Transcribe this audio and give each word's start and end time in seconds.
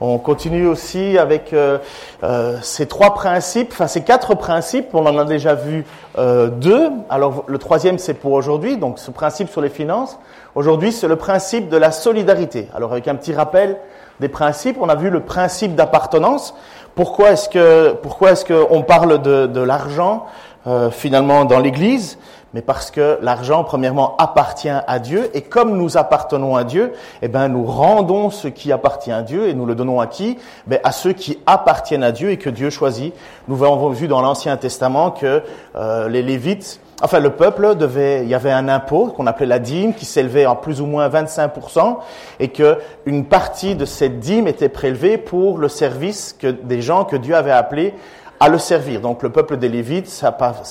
On 0.00 0.18
continue 0.18 0.66
aussi 0.66 1.16
avec 1.16 1.52
euh, 1.52 1.78
euh, 2.24 2.58
ces 2.60 2.86
trois 2.86 3.14
principes, 3.14 3.68
enfin 3.70 3.86
ces 3.86 4.02
quatre 4.02 4.34
principes, 4.34 4.88
on 4.94 5.06
en 5.06 5.16
a 5.16 5.24
déjà 5.24 5.54
vu 5.54 5.84
euh, 6.18 6.48
deux. 6.48 6.90
Alors 7.08 7.44
le 7.46 7.58
troisième 7.58 7.98
c'est 7.98 8.14
pour 8.14 8.32
aujourd'hui, 8.32 8.76
donc 8.76 8.98
ce 8.98 9.12
principe 9.12 9.48
sur 9.48 9.60
les 9.60 9.68
finances. 9.68 10.18
Aujourd'hui 10.56 10.90
c'est 10.90 11.06
le 11.06 11.14
principe 11.14 11.68
de 11.68 11.76
la 11.76 11.92
solidarité. 11.92 12.68
Alors 12.74 12.90
avec 12.90 13.06
un 13.06 13.14
petit 13.14 13.32
rappel 13.32 13.76
des 14.18 14.28
principes, 14.28 14.76
on 14.80 14.88
a 14.88 14.96
vu 14.96 15.08
le 15.08 15.20
principe 15.20 15.76
d'appartenance. 15.76 16.54
Pourquoi 16.96 17.30
est-ce 17.30 17.48
que 17.48 17.92
pourquoi 18.02 18.32
est-ce 18.32 18.44
qu'on 18.44 18.82
parle 18.82 19.22
de, 19.22 19.46
de 19.46 19.60
l'argent 19.60 20.26
euh, 20.66 20.90
finalement 20.90 21.44
dans 21.44 21.60
l'Église? 21.60 22.18
Mais 22.54 22.62
parce 22.62 22.90
que 22.90 23.18
l'argent, 23.22 23.64
premièrement, 23.64 24.16
appartient 24.18 24.68
à 24.68 24.98
Dieu, 24.98 25.30
et 25.34 25.42
comme 25.42 25.76
nous 25.76 25.96
appartenons 25.96 26.54
à 26.54 26.64
Dieu, 26.64 26.92
eh 27.22 27.28
ben, 27.28 27.48
nous 27.48 27.64
rendons 27.64 28.30
ce 28.30 28.48
qui 28.48 28.72
appartient 28.72 29.12
à 29.12 29.22
Dieu, 29.22 29.48
et 29.48 29.54
nous 29.54 29.66
le 29.66 29.74
donnons 29.74 30.00
à 30.00 30.06
qui? 30.06 30.38
Ben, 30.66 30.78
À 30.84 30.92
ceux 30.92 31.12
qui 31.12 31.38
appartiennent 31.46 32.04
à 32.04 32.12
Dieu 32.12 32.30
et 32.30 32.36
que 32.36 32.50
Dieu 32.50 32.70
choisit. 32.70 33.14
Nous 33.48 33.62
avons 33.64 33.88
vu 33.88 34.06
dans 34.06 34.20
l'Ancien 34.20 34.56
Testament 34.56 35.10
que 35.10 35.42
euh, 35.76 36.08
les 36.08 36.22
Lévites, 36.22 36.80
enfin 37.02 37.20
le 37.20 37.30
peuple 37.30 37.74
devait, 37.74 38.22
il 38.22 38.28
y 38.28 38.34
avait 38.34 38.52
un 38.52 38.68
impôt 38.68 39.06
qu'on 39.06 39.26
appelait 39.26 39.46
la 39.46 39.58
dîme, 39.58 39.94
qui 39.94 40.04
s'élevait 40.04 40.46
en 40.46 40.56
plus 40.56 40.80
ou 40.80 40.86
moins 40.86 41.08
25%, 41.08 41.96
et 42.38 42.48
que 42.48 42.78
une 43.06 43.24
partie 43.24 43.74
de 43.74 43.84
cette 43.86 44.20
dîme 44.20 44.46
était 44.46 44.68
prélevée 44.68 45.16
pour 45.16 45.58
le 45.58 45.68
service 45.68 46.36
que 46.38 46.48
des 46.48 46.82
gens 46.82 47.04
que 47.04 47.16
Dieu 47.16 47.34
avait 47.34 47.50
appelés 47.50 47.94
à 48.42 48.48
le 48.48 48.58
servir. 48.58 49.00
Donc 49.00 49.22
le 49.22 49.30
peuple 49.30 49.56
des 49.56 49.68
Lévites, 49.68 50.24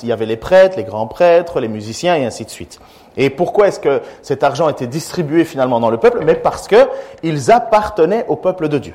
il 0.04 0.10
y 0.10 0.12
avait 0.12 0.26
les 0.26 0.36
prêtres, 0.36 0.76
les 0.76 0.84
grands 0.84 1.08
prêtres, 1.08 1.62
les 1.62 1.70
musiciens 1.70 2.18
et 2.18 2.26
ainsi 2.26 2.44
de 2.44 2.50
suite. 2.50 2.82
Et 3.16 3.30
pourquoi 3.30 3.70
est-ce 3.70 3.80
que 3.80 4.02
cet 4.22 4.44
argent 4.44 4.68
était 4.68 4.88
distribué 4.88 5.46
finalement 5.46 5.80
dans 5.80 5.90
le 5.90 5.96
peuple? 5.96 6.20
Mais 6.26 6.36
parce 6.36 6.68
qu'ils 6.68 7.50
appartenaient 7.50 8.26
au 8.28 8.36
peuple 8.36 8.68
de 8.68 8.78
Dieu. 8.78 8.94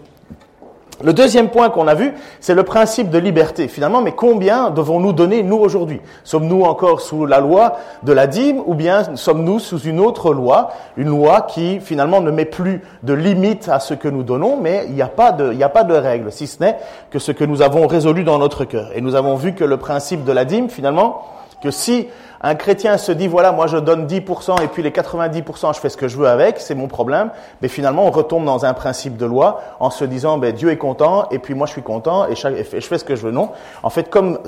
Le 1.02 1.12
deuxième 1.12 1.50
point 1.50 1.69
qu'on 1.69 1.89
a 1.89 1.94
vu, 1.94 2.14
c'est 2.41 2.55
le 2.55 2.62
principe 2.62 3.11
de 3.11 3.19
liberté. 3.19 3.69
Finalement, 3.69 4.00
mais 4.00 4.12
combien 4.12 4.70
devons-nous 4.70 5.12
donner, 5.12 5.42
nous, 5.42 5.58
aujourd'hui? 5.58 6.00
Sommes-nous 6.25 6.62
encore 6.62 7.02
sous 7.02 7.27
la 7.27 7.41
loi 7.41 7.77
de 8.02 8.12
la 8.12 8.27
dîme 8.27 8.62
ou 8.64 8.75
bien 8.75 9.14
sommes-nous 9.14 9.58
sous 9.58 9.78
une 9.80 10.00
autre 10.00 10.33
loi, 10.33 10.70
une 10.97 11.08
loi 11.08 11.42
qui, 11.42 11.80
finalement, 11.80 12.22
ne 12.22 12.30
met 12.30 12.47
plus 12.47 12.80
de 13.02 13.12
limite 13.12 13.69
à 13.69 13.78
ce 13.78 13.92
que 13.92 14.08
nous 14.08 14.22
donnons, 14.22 14.58
mais 14.58 14.86
il 14.89 14.94
n'y 14.94 15.02
a 15.02 15.08
pas 15.08 15.33
de, 15.33 15.94
règle, 15.94 16.33
si 16.33 16.47
ce 16.47 16.62
n'est 16.62 16.78
que 17.11 17.19
ce 17.19 17.30
que 17.30 17.44
nous 17.44 17.61
avons 17.61 17.86
résolu 17.86 18.24
dans 18.24 18.39
notre 18.39 18.64
cœur. 18.64 18.89
Et 18.94 19.02
nous 19.02 19.17
avons 19.17 19.36
vu 19.36 19.52
que 19.52 19.64
le 19.64 19.77
principe 19.77 20.24
de 20.24 20.33
la 20.33 20.47
dîme, 20.47 20.70
finalement, 20.70 21.24
que 21.62 21.70
si 21.70 22.08
un 22.47 22.55
chrétien 22.55 22.97
se 22.97 23.11
dit, 23.11 23.27
voilà, 23.27 23.50
moi 23.50 23.66
je 23.66 23.77
donne 23.77 24.06
10% 24.06 24.62
et 24.62 24.69
puis 24.69 24.80
les 24.80 24.92
90%, 24.92 25.75
je 25.75 25.80
fais 25.80 25.89
ce 25.89 25.97
que 25.97 26.06
je 26.06 26.16
veux 26.16 26.28
avec, 26.28 26.61
c'est 26.61 26.77
mon 26.77 26.86
problème. 26.86 27.30
Mais 27.61 27.66
finalement, 27.66 28.06
on 28.06 28.12
retombe 28.12 28.44
dans 28.44 28.64
un 28.64 28.72
principe 28.72 29.16
de 29.16 29.27
loi 29.27 29.61
en 29.80 29.91
se 29.91 30.05
disant, 30.05 30.39
ben, 30.39 30.52
Dieu 30.52 30.70
est 30.70 30.77
content 30.77 31.28
et 31.33 31.41
puis 31.41 31.55
moi 31.55 31.67
je 31.67 31.72
suis 31.72 31.83
content 31.83 32.28
et 32.28 32.36
je 32.36 32.86
fais 32.86 32.98
ce 32.98 33.05
que 33.05 33.17
je 33.17 33.27
veux. 33.27 33.33
Non. 33.33 33.51
En 33.83 33.90
fait, 33.90 34.08
comme 34.11 34.39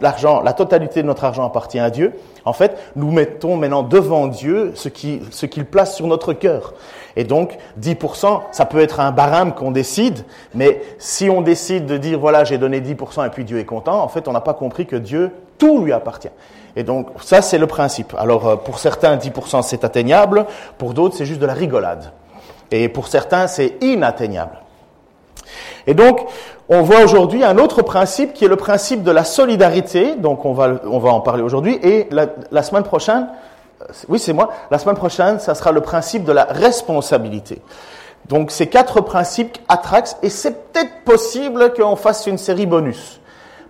l'argent, 0.00 0.40
la, 0.40 0.54
totalité 0.54 1.02
de 1.02 1.06
notre 1.06 1.24
argent 1.24 1.44
appartient 1.44 1.78
à 1.78 1.90
Dieu, 1.90 2.18
en 2.46 2.54
fait, 2.54 2.78
nous 2.96 3.10
mettons 3.10 3.58
maintenant 3.58 3.82
devant 3.82 4.28
Dieu 4.28 4.72
ce 4.74 4.88
qu'il 4.88 5.20
ce 5.30 5.44
qu'il 5.44 5.66
place 5.66 5.94
sur 5.94 6.06
notre 6.06 6.32
cœur. 6.32 6.72
Et 7.16 7.24
donc, 7.24 7.58
10%, 7.78 8.40
ça 8.52 8.64
peut 8.64 8.80
être 8.80 8.98
un 8.98 9.12
barème 9.12 9.52
qu'on 9.52 9.72
décide, 9.72 10.24
mais 10.54 10.80
si 10.96 11.28
on 11.28 11.42
décide 11.42 11.84
de 11.84 11.98
dire, 11.98 12.18
voilà, 12.18 12.44
j'ai 12.44 12.56
donné 12.56 12.80
10% 12.80 13.26
et 13.26 13.28
puis 13.28 13.44
Dieu 13.44 13.58
est 13.58 13.66
content, 13.66 14.02
en 14.02 14.08
fait, 14.08 14.28
on 14.28 14.32
n'a 14.32 14.40
pas 14.40 14.54
compris 14.54 14.86
que 14.86 14.96
Dieu, 14.96 15.30
tout 15.62 15.78
lui 15.78 15.92
appartient. 15.92 16.32
Et 16.74 16.82
donc, 16.82 17.06
ça, 17.22 17.40
c'est 17.40 17.58
le 17.58 17.68
principe. 17.68 18.16
Alors, 18.18 18.48
euh, 18.48 18.56
pour 18.56 18.80
certains, 18.80 19.16
10% 19.16 19.62
c'est 19.62 19.84
atteignable, 19.84 20.46
pour 20.76 20.92
d'autres, 20.92 21.14
c'est 21.16 21.24
juste 21.24 21.38
de 21.40 21.46
la 21.46 21.52
rigolade. 21.52 22.10
Et 22.72 22.88
pour 22.88 23.06
certains, 23.06 23.46
c'est 23.46 23.76
inatteignable. 23.80 24.58
Et 25.86 25.94
donc, 25.94 26.26
on 26.68 26.82
voit 26.82 27.04
aujourd'hui 27.04 27.44
un 27.44 27.58
autre 27.58 27.82
principe 27.82 28.32
qui 28.32 28.44
est 28.44 28.48
le 28.48 28.56
principe 28.56 29.04
de 29.04 29.12
la 29.12 29.22
solidarité. 29.22 30.16
Donc, 30.16 30.44
on 30.44 30.52
va, 30.52 30.80
on 30.84 30.98
va 30.98 31.10
en 31.10 31.20
parler 31.20 31.44
aujourd'hui. 31.44 31.78
Et 31.80 32.08
la, 32.10 32.62
semaine 32.64 32.82
prochaine, 32.82 33.28
euh, 33.82 33.84
oui, 34.08 34.18
c'est 34.18 34.32
moi, 34.32 34.50
la 34.72 34.80
semaine 34.80 34.96
prochaine, 34.96 35.38
ça 35.38 35.54
sera 35.54 35.70
le 35.70 35.80
principe 35.80 36.24
de 36.24 36.32
la 36.32 36.46
responsabilité. 36.46 37.62
Donc, 38.26 38.50
ces 38.50 38.66
quatre 38.66 39.00
principes 39.00 39.58
attraxent, 39.68 40.16
et 40.24 40.28
c'est 40.28 40.72
peut-être 40.72 41.04
possible 41.04 41.72
qu'on 41.72 41.94
fasse 41.94 42.26
une 42.26 42.38
série 42.38 42.66
bonus. 42.66 43.20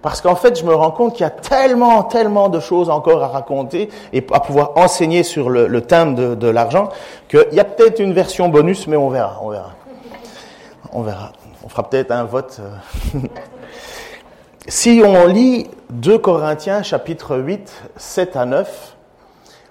Parce 0.03 0.21
qu'en 0.21 0.35
fait, 0.35 0.59
je 0.59 0.65
me 0.65 0.75
rends 0.75 0.91
compte 0.91 1.15
qu'il 1.15 1.23
y 1.23 1.27
a 1.27 1.31
tellement, 1.31 2.03
tellement 2.03 2.49
de 2.49 2.59
choses 2.59 2.91
encore 2.91 3.23
à 3.23 3.29
raconter 3.29 3.89
et 4.13 4.27
à 4.33 4.41
pouvoir 4.41 4.73
enseigner 4.75 5.23
sur 5.23 5.49
le, 5.49 5.81
thème 5.81 6.17
de, 6.17 6.35
de 6.35 6.49
l'argent 6.49 6.89
qu'il 7.29 7.47
y 7.53 7.61
a 7.61 7.65
peut-être 7.65 8.01
une 8.01 8.13
version 8.13 8.49
bonus, 8.49 8.89
mais 8.89 8.97
on 8.97 9.09
verra, 9.09 9.39
on 9.43 9.51
verra. 9.51 9.71
On 10.93 11.03
verra. 11.03 11.33
On 11.65 11.69
fera 11.69 11.89
peut-être 11.89 12.11
un 12.11 12.25
vote. 12.25 12.61
Euh. 12.61 13.19
si 14.67 15.03
on 15.05 15.27
lit 15.27 15.71
2 15.91 16.19
Corinthiens 16.19 16.83
chapitre 16.83 17.37
8, 17.37 17.73
7 17.97 18.37
à 18.37 18.45
9, 18.45 18.97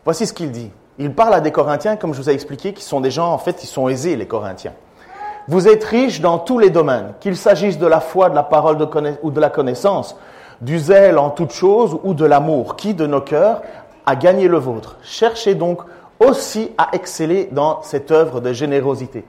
voici 0.06 0.26
ce 0.26 0.34
qu'il 0.34 0.52
dit. 0.52 0.72
Il 0.98 1.14
parle 1.14 1.34
à 1.34 1.42
des 1.42 1.52
Corinthiens, 1.52 1.98
comme 1.98 2.14
je 2.14 2.22
vous 2.22 2.30
ai 2.30 2.34
expliqué, 2.34 2.74
qui 2.74 2.84
sont 2.84 3.02
des 3.02 3.12
gens, 3.12 3.32
en 3.32 3.38
fait, 3.38 3.64
ils 3.64 3.68
sont 3.68 3.90
aisés, 3.90 4.16
les 4.16 4.28
Corinthiens. 4.28 4.74
Vous 5.48 5.68
êtes 5.68 5.84
riches 5.84 6.22
dans 6.22 6.38
tous 6.38 6.60
les 6.60 6.70
domaines, 6.70 7.14
qu'il 7.20 7.36
s'agisse 7.36 7.80
de 7.80 7.88
la 7.88 8.00
foi, 8.00 8.30
de 8.30 8.36
la 8.36 8.44
parole 8.44 8.78
ou 9.24 9.32
de 9.32 9.40
la 9.40 9.50
connaissance, 9.50 10.16
du 10.62 10.78
zèle 10.78 11.18
en 11.18 11.30
toutes 11.32 11.54
choses 11.54 11.98
ou 12.04 12.14
de 12.14 12.26
l'amour, 12.26 12.76
qui 12.76 12.94
de 12.94 13.08
nos 13.08 13.22
cœurs 13.22 13.62
a 14.06 14.16
gagné 14.16 14.48
le 14.48 14.58
vôtre? 14.58 14.98
Cherchez 15.02 15.56
donc 15.56 15.82
aussi 16.20 16.72
à 16.78 16.90
exceller 16.94 17.50
dans 17.52 17.82
cette 17.82 18.12
œuvre 18.12 18.40
de 18.40 18.54
générosité. 18.54 19.26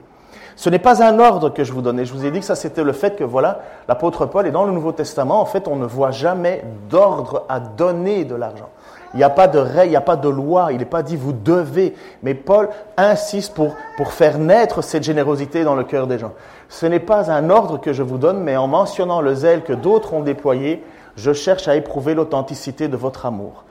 Ce 0.56 0.70
n'est 0.70 0.78
pas 0.78 1.02
un 1.02 1.18
ordre 1.18 1.50
que 1.50 1.64
je 1.64 1.72
vous 1.72 1.82
donnais. 1.82 2.04
Je 2.04 2.12
vous 2.12 2.24
ai 2.24 2.30
dit 2.30 2.40
que 2.40 2.44
ça, 2.44 2.54
c'était 2.54 2.84
le 2.84 2.92
fait 2.92 3.16
que, 3.16 3.24
voilà, 3.24 3.60
l'apôtre 3.88 4.26
Paul 4.26 4.46
est 4.46 4.50
dans 4.50 4.64
le 4.64 4.72
Nouveau 4.72 4.92
Testament, 4.92 5.40
en 5.40 5.46
fait, 5.46 5.68
on 5.68 5.76
ne 5.76 5.86
voit 5.86 6.10
jamais 6.10 6.64
d'ordre 6.90 7.44
à 7.48 7.60
donner 7.60 8.24
de 8.24 8.34
l'argent. 8.34 8.68
Il 9.14 9.18
n'y 9.18 9.24
a 9.24 9.30
pas 9.30 9.46
de 9.46 9.58
règle, 9.58 9.88
il 9.88 9.90
n'y 9.90 9.96
a 9.96 10.00
pas 10.00 10.16
de 10.16 10.28
loi, 10.28 10.72
il 10.72 10.78
n'est 10.78 10.84
pas 10.84 11.02
dit 11.02 11.16
vous 11.16 11.32
devez. 11.32 11.94
Mais 12.22 12.34
Paul 12.34 12.68
insiste 12.96 13.54
pour, 13.54 13.74
pour 13.96 14.12
faire 14.12 14.38
naître 14.38 14.82
cette 14.82 15.02
générosité 15.02 15.64
dans 15.64 15.74
le 15.74 15.84
cœur 15.84 16.06
des 16.06 16.18
gens. 16.18 16.32
Ce 16.68 16.86
n'est 16.86 17.00
pas 17.00 17.30
un 17.30 17.50
ordre 17.50 17.78
que 17.78 17.92
je 17.92 18.02
vous 18.02 18.16
donne, 18.16 18.40
mais 18.40 18.56
en 18.56 18.68
mentionnant 18.68 19.20
le 19.20 19.34
zèle 19.34 19.64
que 19.64 19.74
d'autres 19.74 20.14
ont 20.14 20.22
déployé, 20.22 20.82
je 21.16 21.34
cherche 21.34 21.68
à 21.68 21.76
éprouver 21.76 22.14
l'authenticité 22.14 22.88
de 22.88 22.96
votre 22.96 23.26
amour. 23.26 23.64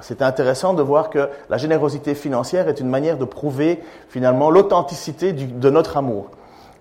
C'est 0.00 0.22
intéressant 0.22 0.74
de 0.74 0.82
voir 0.82 1.10
que 1.10 1.28
la 1.50 1.58
générosité 1.58 2.14
financière 2.14 2.68
est 2.68 2.80
une 2.80 2.88
manière 2.88 3.18
de 3.18 3.24
prouver 3.24 3.82
finalement 4.08 4.50
l'authenticité 4.50 5.32
de 5.32 5.70
notre 5.70 5.96
amour. 5.96 6.30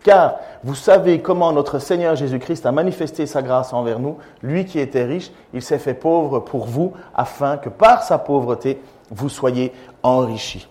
Car 0.03 0.35
vous 0.63 0.75
savez 0.75 1.21
comment 1.21 1.53
notre 1.53 1.79
Seigneur 1.79 2.15
Jésus-Christ 2.15 2.65
a 2.65 2.71
manifesté 2.71 3.25
sa 3.25 3.41
grâce 3.41 3.73
envers 3.73 3.99
nous. 3.99 4.17
Lui 4.41 4.65
qui 4.65 4.79
était 4.79 5.05
riche, 5.05 5.31
il 5.53 5.61
s'est 5.61 5.79
fait 5.79 5.93
pauvre 5.93 6.39
pour 6.39 6.65
vous, 6.65 6.93
afin 7.15 7.57
que 7.57 7.69
par 7.69 8.03
sa 8.03 8.17
pauvreté, 8.17 8.81
vous 9.11 9.29
soyez 9.29 9.71
enrichis. 10.03 10.67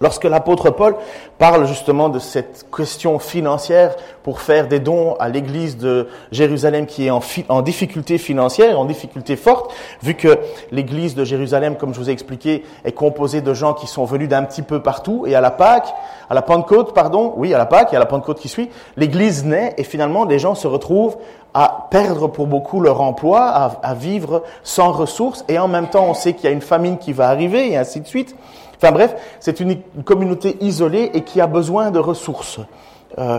Lorsque 0.00 0.24
l'apôtre 0.24 0.70
Paul 0.70 0.94
parle 1.38 1.66
justement 1.66 2.08
de 2.08 2.20
cette 2.20 2.66
question 2.74 3.18
financière 3.18 3.96
pour 4.22 4.40
faire 4.40 4.68
des 4.68 4.78
dons 4.78 5.14
à 5.18 5.28
l'église 5.28 5.76
de 5.76 6.08
Jérusalem 6.30 6.86
qui 6.86 7.08
est 7.08 7.10
en, 7.10 7.62
difficulté 7.62 8.16
financière, 8.16 8.78
en 8.78 8.84
difficulté 8.84 9.34
forte, 9.34 9.72
vu 10.02 10.14
que 10.14 10.38
l'église 10.70 11.16
de 11.16 11.24
Jérusalem, 11.24 11.76
comme 11.76 11.94
je 11.94 11.98
vous 11.98 12.10
ai 12.10 12.12
expliqué, 12.12 12.62
est 12.84 12.92
composée 12.92 13.40
de 13.40 13.52
gens 13.54 13.74
qui 13.74 13.88
sont 13.88 14.04
venus 14.04 14.28
d'un 14.28 14.44
petit 14.44 14.62
peu 14.62 14.80
partout, 14.80 15.24
et 15.26 15.34
à 15.34 15.40
la 15.40 15.50
Pâque, 15.50 15.92
à 16.30 16.34
la 16.34 16.42
Pentecôte, 16.42 16.94
pardon, 16.94 17.32
oui, 17.36 17.52
à 17.52 17.58
la 17.58 17.66
Pâque 17.66 17.92
et 17.92 17.96
à 17.96 17.98
la 17.98 18.06
Pentecôte 18.06 18.38
qui 18.38 18.48
suit, 18.48 18.70
l'église 18.96 19.44
naît 19.44 19.74
et 19.78 19.84
finalement 19.84 20.24
les 20.24 20.38
gens 20.38 20.54
se 20.54 20.68
retrouvent 20.68 21.16
à 21.54 21.88
perdre 21.90 22.28
pour 22.28 22.46
beaucoup 22.46 22.80
leur 22.80 23.00
emploi, 23.00 23.40
à, 23.40 23.72
à 23.82 23.94
vivre 23.94 24.44
sans 24.62 24.92
ressources, 24.92 25.44
et 25.48 25.58
en 25.58 25.66
même 25.66 25.88
temps 25.88 26.06
on 26.08 26.14
sait 26.14 26.34
qu'il 26.34 26.44
y 26.44 26.48
a 26.48 26.54
une 26.54 26.60
famine 26.60 26.98
qui 26.98 27.12
va 27.12 27.28
arriver, 27.30 27.72
et 27.72 27.76
ainsi 27.76 28.00
de 28.00 28.06
suite. 28.06 28.36
Enfin 28.80 28.92
bref, 28.92 29.14
c'est 29.40 29.60
une 29.60 29.80
communauté 30.04 30.56
isolée 30.60 31.10
et 31.12 31.22
qui 31.22 31.40
a 31.40 31.46
besoin 31.46 31.90
de 31.90 31.98
ressources. 31.98 32.60
euh, 33.18 33.38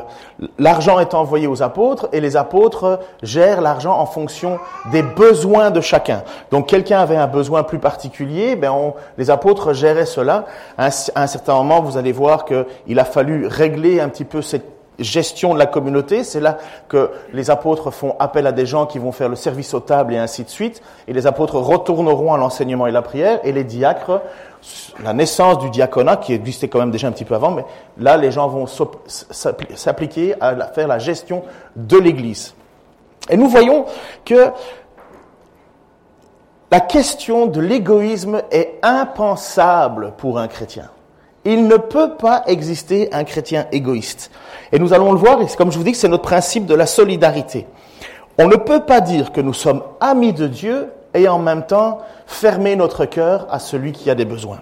l'argent 0.58 1.00
est 1.00 1.14
envoyé 1.14 1.48
aux 1.48 1.62
apôtres 1.62 2.10
et 2.12 2.20
les 2.22 2.36
apôtres 2.36 3.00
gèrent 3.22 3.62
l'argent 3.62 3.98
en 3.98 4.06
fonction 4.06 4.60
des 4.92 5.04
besoins 5.04 5.70
de 5.72 5.82
chacun. 5.82 6.24
Donc 6.52 6.68
quelqu'un 6.68 7.00
avait 7.00 7.18
un 7.18 7.28
besoin 7.28 7.64
plus 7.64 7.80
particulier, 7.80 8.56
ben 8.56 8.72
on, 8.72 8.94
les 9.18 9.30
apôtres 9.30 9.74
géraient 9.74 10.06
cela. 10.06 10.46
À 10.78 10.88
un, 10.88 10.90
à 11.16 11.24
un 11.24 11.28
certain 11.28 11.54
moment, 11.54 11.82
vous 11.82 11.98
allez 11.98 12.12
voir 12.12 12.46
qu'il 12.46 13.00
a 13.00 13.06
fallu 13.06 13.48
régler 13.48 14.02
un 14.02 14.10
petit 14.10 14.26
peu 14.26 14.42
cette 14.42 14.66
gestion 14.98 15.54
de 15.54 15.60
la 15.60 15.66
communauté. 15.66 16.24
C'est 16.24 16.42
là 16.42 16.58
que 16.90 17.12
les 17.32 17.50
apôtres 17.50 17.92
font 17.92 18.16
appel 18.20 18.46
à 18.48 18.52
des 18.52 18.66
gens 18.66 18.86
qui 18.86 19.00
vont 19.00 19.14
faire 19.14 19.30
le 19.30 19.38
service 19.38 19.74
aux 19.74 19.80
tables 19.80 20.14
et 20.14 20.18
ainsi 20.18 20.44
de 20.44 20.50
suite. 20.50 20.82
Et 21.08 21.14
les 21.14 21.26
apôtres 21.26 21.56
retourneront 21.56 22.34
à 22.34 22.38
l'enseignement 22.38 22.86
et 22.86 22.92
la 22.92 23.02
prière. 23.02 23.40
Et 23.44 23.54
les 23.54 23.64
diacres, 23.64 24.22
la 25.04 25.14
naissance 25.14 25.60
du 25.60 25.70
diaconat, 25.70 26.18
qui 26.18 26.34
existait 26.34 26.68
quand 26.68 26.80
même 26.80 26.92
déjà 26.92 27.08
un 27.08 27.12
petit 27.12 27.26
peu 27.26 27.36
avant, 27.36 27.52
mais 27.52 27.66
là, 27.98 28.18
les 28.18 28.32
gens 28.32 28.48
vont 28.48 28.66
s'appliquer 29.08 30.36
à 30.42 30.56
faire 30.68 30.88
la 30.88 31.00
gestion 31.00 31.44
de 31.76 31.98
l'Église. 31.98 32.54
Et 33.30 33.38
nous 33.38 33.48
voyons 33.48 33.86
que 34.26 34.52
la 36.72 36.80
question 36.80 37.48
de 37.48 37.62
l'égoïsme 37.62 38.42
est 38.52 38.80
impensable 38.84 40.14
pour 40.18 40.38
un 40.38 40.48
chrétien. 40.48 40.90
Il 41.46 41.68
ne 41.68 41.78
peut 41.78 42.16
pas 42.16 42.44
exister 42.48 43.10
un 43.12 43.24
chrétien 43.24 43.66
égoïste. 43.72 44.30
Et 44.72 44.78
nous 44.78 44.94
allons 44.94 45.14
le 45.14 45.18
voir, 45.18 45.42
et 45.42 45.48
comme 45.58 45.72
je 45.72 45.78
vous 45.78 45.84
dis, 45.84 45.96
c'est 45.96 46.08
notre 46.08 46.24
principe 46.24 46.66
de 46.66 46.76
la 46.76 46.86
solidarité. 46.86 47.66
On 48.38 48.48
ne 48.48 48.56
peut 48.56 48.82
pas 48.82 49.02
dire 49.02 49.32
que 49.32 49.42
nous 49.42 49.54
sommes 49.54 49.82
amis 50.00 50.34
de 50.34 50.48
Dieu 50.48 50.90
et 51.14 51.28
en 51.28 51.40
même 51.40 51.66
temps 51.66 52.00
fermer 52.28 52.76
notre 52.76 53.06
cœur 53.06 53.48
à 53.50 53.60
celui 53.60 53.92
qui 53.92 54.10
a 54.10 54.16
des 54.16 54.26
besoins. 54.26 54.60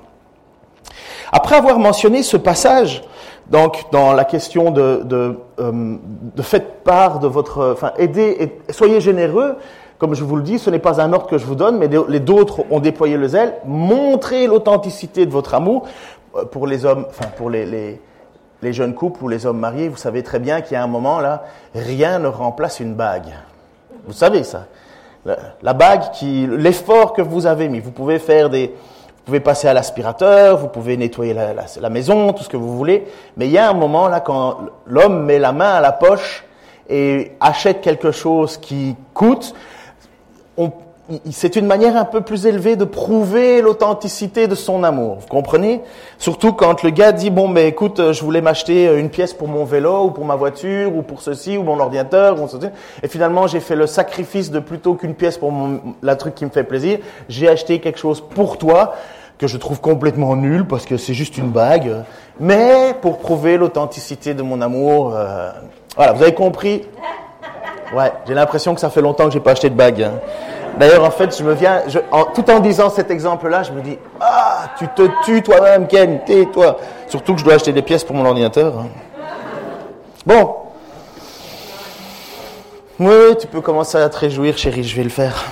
Après 1.31 1.55
avoir 1.55 1.79
mentionné 1.79 2.23
ce 2.23 2.37
passage, 2.37 3.03
donc 3.49 3.85
dans 3.91 4.13
la 4.13 4.25
question 4.25 4.71
de, 4.71 5.01
de, 5.03 5.37
euh, 5.59 5.97
faites 6.41 6.83
part 6.83 7.19
de 7.19 7.27
votre, 7.27 7.73
enfin 7.73 7.91
aidez, 7.97 8.59
soyez 8.69 9.01
généreux, 9.01 9.57
comme 9.97 10.13
je 10.13 10.23
vous 10.23 10.35
le 10.35 10.43
dis, 10.43 10.59
ce 10.59 10.69
n'est 10.69 10.79
pas 10.79 11.01
un 11.01 11.11
ordre 11.11 11.27
que 11.27 11.37
je 11.37 11.45
vous 11.45 11.55
donne, 11.55 11.77
mais 11.77 11.89
les 12.07 12.19
d'autres 12.19 12.63
ont 12.69 12.79
déployé 12.79 13.17
le 13.17 13.27
zèle. 13.27 13.55
Montrez 13.65 14.45
l'authenticité 14.45 15.25
de 15.25 15.31
votre 15.31 15.55
amour. 15.55 15.87
Euh, 16.35 16.45
pour 16.45 16.67
les 16.67 16.85
hommes, 16.85 17.05
enfin 17.09 17.29
pour 17.35 17.49
les, 17.49 17.99
les, 18.61 18.73
jeunes 18.73 18.93
couples 18.93 19.23
ou 19.23 19.27
les 19.27 19.45
hommes 19.45 19.59
mariés, 19.59 19.87
vous 19.87 19.97
savez 19.97 20.23
très 20.23 20.39
bien 20.39 20.61
qu'il 20.61 20.73
y 20.73 20.75
a 20.75 20.83
un 20.83 20.87
moment 20.87 21.19
là, 21.19 21.45
rien 21.73 22.19
ne 22.19 22.27
remplace 22.27 22.79
une 22.79 22.95
bague. 22.95 23.33
Vous 24.05 24.13
savez 24.13 24.43
ça. 24.43 24.65
La, 25.61 25.73
bague 25.73 26.11
qui, 26.11 26.47
l'effort 26.47 27.13
que 27.13 27.21
vous 27.21 27.45
avez 27.45 27.67
mis, 27.69 27.79
vous 27.79 27.91
pouvez 27.91 28.19
faire 28.19 28.49
des, 28.49 28.67
vous 28.67 29.23
pouvez 29.25 29.39
passer 29.39 29.67
à 29.67 29.73
l'aspirateur, 29.73 30.57
vous 30.57 30.69
pouvez 30.69 30.95
nettoyer 30.95 31.33
la, 31.33 31.89
maison, 31.89 32.31
tout 32.31 32.43
ce 32.43 32.49
que 32.49 32.57
vous 32.57 32.77
voulez, 32.77 33.05
mais 33.35 33.47
il 33.47 33.51
y 33.51 33.57
a 33.57 33.69
un 33.69 33.73
moment 33.73 34.07
là 34.07 34.21
quand 34.21 34.57
l'homme 34.85 35.25
met 35.25 35.37
la 35.37 35.51
main 35.51 35.73
à 35.75 35.81
la 35.81 35.91
poche 35.91 36.45
et 36.89 37.33
achète 37.41 37.81
quelque 37.81 38.11
chose 38.11 38.57
qui 38.57 38.95
coûte, 39.13 39.53
c'est 41.31 41.55
une 41.55 41.65
manière 41.65 41.95
un 41.95 42.05
peu 42.05 42.21
plus 42.21 42.45
élevée 42.45 42.75
de 42.75 42.83
prouver 42.83 43.61
l'authenticité 43.61 44.47
de 44.47 44.55
son 44.55 44.83
amour. 44.83 45.17
Vous 45.21 45.27
comprenez? 45.27 45.81
Surtout 46.17 46.53
quand 46.53 46.83
le 46.83 46.89
gars 46.89 47.11
dit 47.11 47.29
bon 47.29 47.47
mais 47.47 47.67
écoute, 47.67 48.11
je 48.11 48.21
voulais 48.23 48.41
m'acheter 48.41 48.93
une 48.97 49.09
pièce 49.09 49.33
pour 49.33 49.47
mon 49.47 49.63
vélo 49.63 50.05
ou 50.05 50.11
pour 50.11 50.25
ma 50.25 50.35
voiture 50.35 50.95
ou 50.95 51.01
pour 51.01 51.21
ceci 51.21 51.57
ou 51.57 51.63
mon 51.63 51.79
ordinateur 51.79 52.41
ou 52.41 52.47
ceci. 52.47 52.67
et 53.01 53.07
finalement 53.07 53.47
j'ai 53.47 53.59
fait 53.59 53.75
le 53.75 53.87
sacrifice 53.87 54.51
de 54.51 54.59
plutôt 54.59 54.95
qu'une 54.95 55.15
pièce 55.15 55.37
pour 55.37 55.51
mon, 55.51 55.79
la 56.03 56.15
truc 56.15 56.35
qui 56.35 56.45
me 56.45 56.49
fait 56.49 56.63
plaisir, 56.63 56.99
j'ai 57.29 57.47
acheté 57.47 57.79
quelque 57.79 57.99
chose 57.99 58.21
pour 58.21 58.57
toi 58.57 58.95
que 59.37 59.47
je 59.47 59.57
trouve 59.57 59.79
complètement 59.79 60.35
nul 60.35 60.65
parce 60.65 60.85
que 60.85 60.97
c'est 60.97 61.13
juste 61.13 61.37
une 61.37 61.49
bague, 61.49 62.03
mais 62.39 62.95
pour 63.01 63.19
prouver 63.19 63.57
l'authenticité 63.57 64.33
de 64.33 64.41
mon 64.41 64.61
amour. 64.61 65.13
Euh, 65.15 65.51
voilà, 65.95 66.13
vous 66.13 66.23
avez 66.23 66.33
compris? 66.33 66.83
Ouais, 67.95 68.11
j'ai 68.27 68.33
l'impression 68.33 68.73
que 68.75 68.81
ça 68.81 68.89
fait 68.89 69.01
longtemps 69.01 69.25
que 69.25 69.31
j'ai 69.31 69.39
pas 69.39 69.51
acheté 69.51 69.69
de 69.69 69.75
bague. 69.75 70.01
Hein. 70.01 70.13
D'ailleurs, 70.77 71.03
en 71.03 71.11
fait, 71.11 71.35
je 71.35 71.43
me 71.43 71.53
viens, 71.53 71.81
tout 72.35 72.49
en 72.51 72.59
disant 72.59 72.89
cet 72.89 73.09
exemple-là, 73.09 73.63
je 73.63 73.71
me 73.71 73.81
dis, 73.81 73.97
ah, 74.21 74.69
tu 74.77 74.87
te 74.89 75.09
tues 75.23 75.41
toi-même, 75.41 75.87
Ken, 75.87 76.23
tais-toi. 76.23 76.77
Surtout 77.07 77.33
que 77.33 77.39
je 77.39 77.45
dois 77.45 77.55
acheter 77.55 77.73
des 77.73 77.81
pièces 77.81 78.03
pour 78.03 78.15
mon 78.15 78.25
ordinateur. 78.25 78.77
Hein. 78.77 78.87
Bon. 80.25 80.55
Oui, 82.99 83.37
tu 83.39 83.47
peux 83.47 83.61
commencer 83.61 83.97
à 83.97 84.07
te 84.09 84.17
réjouir, 84.17 84.57
chérie, 84.57 84.83
je 84.83 84.95
vais 84.95 85.03
le 85.03 85.09
faire. 85.09 85.45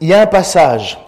Il 0.00 0.08
y 0.08 0.12
a 0.12 0.20
un 0.20 0.26
passage 0.26 0.98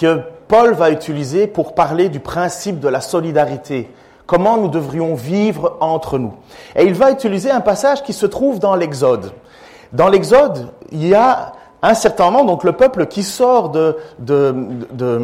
que 0.00 0.22
Paul 0.48 0.72
va 0.72 0.90
utiliser 0.90 1.46
pour 1.46 1.74
parler 1.74 2.08
du 2.08 2.20
principe 2.20 2.80
de 2.80 2.88
la 2.88 3.02
solidarité 3.02 3.90
comment 4.30 4.58
nous 4.58 4.68
devrions 4.68 5.16
vivre 5.16 5.76
entre 5.80 6.16
nous. 6.16 6.32
Et 6.76 6.84
il 6.84 6.94
va 6.94 7.10
utiliser 7.10 7.50
un 7.50 7.60
passage 7.60 8.04
qui 8.04 8.12
se 8.12 8.26
trouve 8.26 8.60
dans 8.60 8.76
l'Exode. 8.76 9.32
Dans 9.92 10.08
l'Exode, 10.08 10.68
il 10.92 11.04
y 11.04 11.16
a 11.16 11.52
un 11.82 11.94
certain 11.94 12.26
moment, 12.26 12.44
donc 12.44 12.62
le 12.62 12.70
peuple 12.70 13.06
qui 13.06 13.24
sort 13.24 13.70
de, 13.70 13.96
de, 14.20 14.54
de, 14.92 15.20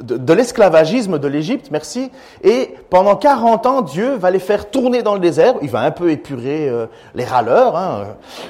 de, 0.00 0.32
l'esclavagisme 0.32 1.18
de 1.18 1.28
l'Égypte, 1.28 1.68
merci, 1.70 2.10
et 2.42 2.74
pendant 2.90 3.16
40 3.16 3.66
ans, 3.66 3.82
Dieu 3.82 4.14
va 4.14 4.30
les 4.30 4.38
faire 4.38 4.70
tourner 4.70 5.02
dans 5.02 5.14
le 5.14 5.20
désert, 5.20 5.54
il 5.62 5.70
va 5.70 5.80
un 5.80 5.90
peu 5.90 6.10
épurer 6.10 6.68
euh, 6.68 6.86
les 7.14 7.24
râleurs, 7.24 7.76
hein, 7.76 8.04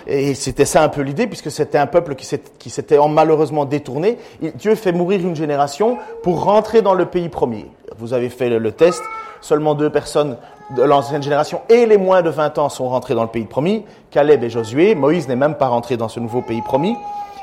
et 0.07 0.35
c'était 0.35 0.65
ça 0.65 0.83
un 0.83 0.89
peu 0.89 1.03
l'idée, 1.03 1.27
puisque 1.27 1.51
c'était 1.51 1.79
un 1.79 1.87
peuple 1.87 2.15
qui 2.15 2.71
s'était 2.71 2.99
malheureusement 3.09 3.65
détourné. 3.65 4.19
Dieu 4.55 4.75
fait 4.75 4.93
mourir 4.93 5.21
une 5.21 5.37
génération 5.37 5.99
pour 6.23 6.45
rentrer 6.45 6.83
dans 6.83 6.95
le 6.95 7.07
pays 7.07 7.29
premier. 7.29 7.71
Vous 7.99 8.13
avez 8.13 8.29
fait 8.29 8.49
le 8.49 8.73
test, 8.73 9.03
seulement 9.41 9.75
deux 9.75 9.91
personnes 9.91 10.37
de 10.71 10.83
l'ancienne 10.83 11.23
génération 11.23 11.61
et 11.69 11.87
les 11.87 11.99
moins 11.99 12.23
de 12.23 12.31
20 12.31 12.59
ans 12.59 12.69
sont 12.69 12.89
rentrés 12.89 13.15
dans 13.15 13.23
le 13.23 13.29
pays 13.29 13.45
promis, 13.45 13.85
Caleb 14.11 14.43
et 14.43 14.51
Josué. 14.51 14.95
Moïse 14.95 15.29
n'est 15.29 15.37
même 15.37 15.55
pas 15.55 15.69
rentré 15.69 15.97
dans 15.97 16.09
ce 16.09 16.21
nouveau 16.21 16.41
pays 16.41 16.63
promis. 16.63 16.97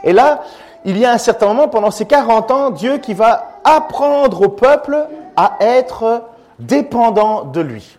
Et 0.03 0.13
là, 0.13 0.41
il 0.85 0.97
y 0.97 1.05
a 1.05 1.11
un 1.11 1.17
certain 1.17 1.47
moment, 1.47 1.67
pendant 1.67 1.91
ces 1.91 2.05
40 2.05 2.51
ans, 2.51 2.69
Dieu 2.71 2.97
qui 2.97 3.13
va 3.13 3.59
apprendre 3.63 4.41
au 4.41 4.49
peuple 4.49 5.07
à 5.35 5.57
être 5.59 6.23
dépendant 6.59 7.43
de 7.43 7.61
lui. 7.61 7.97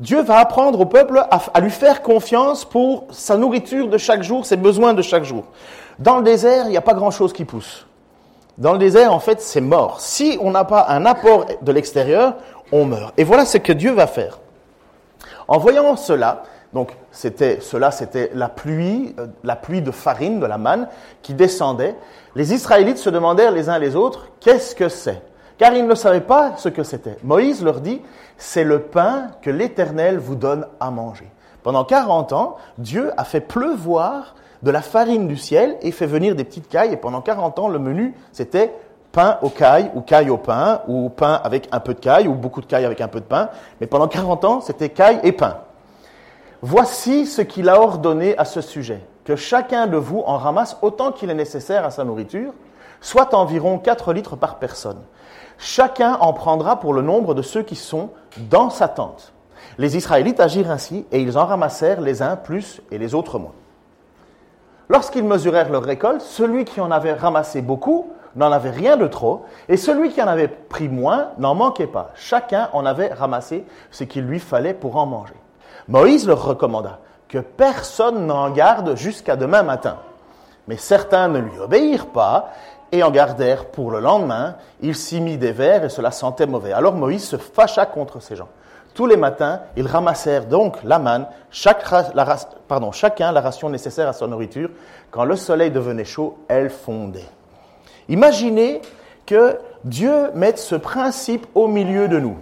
Dieu 0.00 0.22
va 0.22 0.38
apprendre 0.38 0.80
au 0.80 0.86
peuple 0.86 1.24
à, 1.30 1.60
lui 1.60 1.70
faire 1.70 2.02
confiance 2.02 2.64
pour 2.64 3.04
sa 3.10 3.36
nourriture 3.36 3.88
de 3.88 3.98
chaque 3.98 4.22
jour, 4.22 4.44
ses 4.44 4.56
besoins 4.56 4.92
de 4.92 5.02
chaque 5.02 5.24
jour. 5.24 5.44
Dans 5.98 6.18
le 6.18 6.24
désert, 6.24 6.66
il 6.66 6.70
n'y 6.70 6.76
a 6.76 6.82
pas 6.82 6.94
grand-chose 6.94 7.32
qui 7.32 7.44
pousse. 7.44 7.86
Dans 8.58 8.72
le 8.72 8.78
désert, 8.78 9.12
en 9.12 9.20
fait, 9.20 9.40
c'est 9.40 9.60
mort. 9.60 10.00
Si 10.00 10.38
on 10.40 10.50
n'a 10.50 10.64
pas 10.64 10.86
un 10.88 11.06
apport 11.06 11.46
de 11.62 11.72
l'extérieur, 11.72 12.34
on 12.72 12.84
meurt. 12.84 13.14
Et 13.16 13.24
voilà 13.24 13.44
ce 13.44 13.58
que 13.58 13.72
Dieu 13.72 13.92
va 13.92 14.06
faire. 14.06 14.40
En 15.46 15.58
voyant 15.58 15.96
cela, 15.96 16.42
donc 16.74 16.96
c'était 17.12 17.60
cela, 17.60 17.92
c'était 17.92 18.30
la 18.34 18.48
pluie, 18.48 19.14
euh, 19.20 19.28
la 19.44 19.54
pluie 19.54 19.80
de 19.80 19.92
farine, 19.92 20.40
de 20.40 20.46
la 20.46 20.58
manne 20.58 20.88
qui 21.22 21.32
descendait. 21.32 21.94
Les 22.34 22.52
Israélites 22.52 22.98
se 22.98 23.10
demandèrent 23.10 23.52
les 23.52 23.68
uns 23.68 23.78
les 23.78 23.94
autres, 23.94 24.26
qu'est-ce 24.40 24.74
que 24.74 24.88
c'est? 24.88 25.22
Car 25.56 25.72
ils 25.72 25.86
ne 25.86 25.94
savaient 25.94 26.20
pas 26.20 26.56
ce 26.56 26.68
que 26.68 26.82
c'était. 26.82 27.16
Moïse 27.22 27.62
leur 27.62 27.80
dit, 27.80 28.02
c'est 28.36 28.64
le 28.64 28.80
pain 28.80 29.28
que 29.40 29.50
l'Éternel 29.50 30.18
vous 30.18 30.34
donne 30.34 30.66
à 30.80 30.90
manger. 30.90 31.30
Pendant 31.62 31.84
40 31.84 32.32
ans, 32.32 32.56
Dieu 32.76 33.12
a 33.16 33.24
fait 33.24 33.40
pleuvoir 33.40 34.34
de 34.64 34.70
la 34.72 34.82
farine 34.82 35.28
du 35.28 35.36
ciel 35.36 35.76
et 35.80 35.92
fait 35.92 36.06
venir 36.06 36.34
des 36.34 36.42
petites 36.42 36.68
cailles. 36.68 36.92
Et 36.92 36.96
pendant 36.96 37.20
40 37.20 37.58
ans, 37.60 37.68
le 37.68 37.78
menu, 37.78 38.14
c'était 38.32 38.74
pain 39.12 39.38
au 39.42 39.48
caille, 39.48 39.92
ou 39.94 40.00
caille 40.00 40.28
au 40.28 40.38
pain, 40.38 40.80
ou 40.88 41.08
pain 41.08 41.40
avec 41.44 41.68
un 41.70 41.78
peu 41.78 41.94
de 41.94 42.00
caille, 42.00 42.26
ou 42.26 42.34
beaucoup 42.34 42.60
de 42.60 42.66
caille 42.66 42.84
avec 42.84 43.00
un 43.00 43.08
peu 43.08 43.20
de 43.20 43.26
pain. 43.26 43.48
Mais 43.80 43.86
pendant 43.86 44.08
40 44.08 44.44
ans, 44.44 44.60
c'était 44.60 44.88
caille 44.88 45.20
et 45.22 45.30
pain. 45.30 45.58
Voici 46.66 47.26
ce 47.26 47.42
qu'il 47.42 47.68
a 47.68 47.78
ordonné 47.78 48.38
à 48.38 48.46
ce 48.46 48.62
sujet, 48.62 49.02
que 49.26 49.36
chacun 49.36 49.86
de 49.86 49.98
vous 49.98 50.22
en 50.24 50.38
ramasse 50.38 50.78
autant 50.80 51.12
qu'il 51.12 51.28
est 51.28 51.34
nécessaire 51.34 51.84
à 51.84 51.90
sa 51.90 52.04
nourriture, 52.04 52.54
soit 53.02 53.34
environ 53.34 53.76
4 53.76 54.14
litres 54.14 54.34
par 54.34 54.56
personne. 54.56 55.02
Chacun 55.58 56.14
en 56.22 56.32
prendra 56.32 56.80
pour 56.80 56.94
le 56.94 57.02
nombre 57.02 57.34
de 57.34 57.42
ceux 57.42 57.62
qui 57.62 57.76
sont 57.76 58.08
dans 58.48 58.70
sa 58.70 58.88
tente. 58.88 59.34
Les 59.76 59.98
Israélites 59.98 60.40
agirent 60.40 60.70
ainsi, 60.70 61.04
et 61.12 61.20
ils 61.20 61.36
en 61.36 61.44
ramassèrent 61.44 62.00
les 62.00 62.22
uns 62.22 62.36
plus 62.36 62.80
et 62.90 62.96
les 62.96 63.14
autres 63.14 63.38
moins. 63.38 63.52
Lorsqu'ils 64.88 65.24
mesurèrent 65.24 65.70
leur 65.70 65.82
récolte, 65.82 66.22
celui 66.22 66.64
qui 66.64 66.80
en 66.80 66.90
avait 66.90 67.12
ramassé 67.12 67.60
beaucoup 67.60 68.10
n'en 68.36 68.50
avait 68.50 68.70
rien 68.70 68.96
de 68.96 69.06
trop, 69.06 69.44
et 69.68 69.76
celui 69.76 70.08
qui 70.08 70.22
en 70.22 70.28
avait 70.28 70.48
pris 70.48 70.88
moins 70.88 71.32
n'en 71.36 71.54
manquait 71.54 71.86
pas. 71.86 72.12
Chacun 72.14 72.70
en 72.72 72.86
avait 72.86 73.12
ramassé 73.12 73.66
ce 73.90 74.04
qu'il 74.04 74.24
lui 74.24 74.38
fallait 74.38 74.72
pour 74.72 74.96
en 74.96 75.04
manger. 75.04 75.34
Moïse 75.88 76.26
leur 76.26 76.44
recommanda 76.44 76.98
que 77.28 77.38
personne 77.38 78.26
n'en 78.26 78.50
garde 78.50 78.96
jusqu'à 78.96 79.36
demain 79.36 79.62
matin. 79.62 79.98
Mais 80.68 80.76
certains 80.76 81.28
ne 81.28 81.38
lui 81.38 81.58
obéirent 81.58 82.06
pas 82.06 82.52
et 82.92 83.02
en 83.02 83.10
gardèrent 83.10 83.66
pour 83.66 83.90
le 83.90 84.00
lendemain. 84.00 84.56
Il 84.80 84.94
s'y 84.94 85.20
mit 85.20 85.36
des 85.36 85.52
vers 85.52 85.84
et 85.84 85.88
cela 85.88 86.10
sentait 86.10 86.46
mauvais. 86.46 86.72
Alors 86.72 86.94
Moïse 86.94 87.24
se 87.24 87.36
fâcha 87.36 87.86
contre 87.86 88.20
ces 88.20 88.36
gens. 88.36 88.48
Tous 88.94 89.06
les 89.06 89.16
matins, 89.16 89.60
ils 89.76 89.88
ramassèrent 89.88 90.46
donc 90.46 90.76
la 90.84 91.00
manne, 91.00 91.26
chaque, 91.50 91.84
chacun 92.92 93.32
la 93.32 93.40
ration 93.40 93.68
nécessaire 93.68 94.08
à 94.08 94.12
sa 94.12 94.28
nourriture. 94.28 94.70
Quand 95.10 95.24
le 95.24 95.34
soleil 95.34 95.72
devenait 95.72 96.04
chaud, 96.04 96.38
elle 96.46 96.70
fondait. 96.70 97.28
Imaginez 98.08 98.80
que 99.26 99.58
Dieu 99.82 100.30
mette 100.34 100.58
ce 100.58 100.76
principe 100.76 101.46
au 101.54 101.66
milieu 101.66 102.06
de 102.06 102.20
nous. 102.20 102.38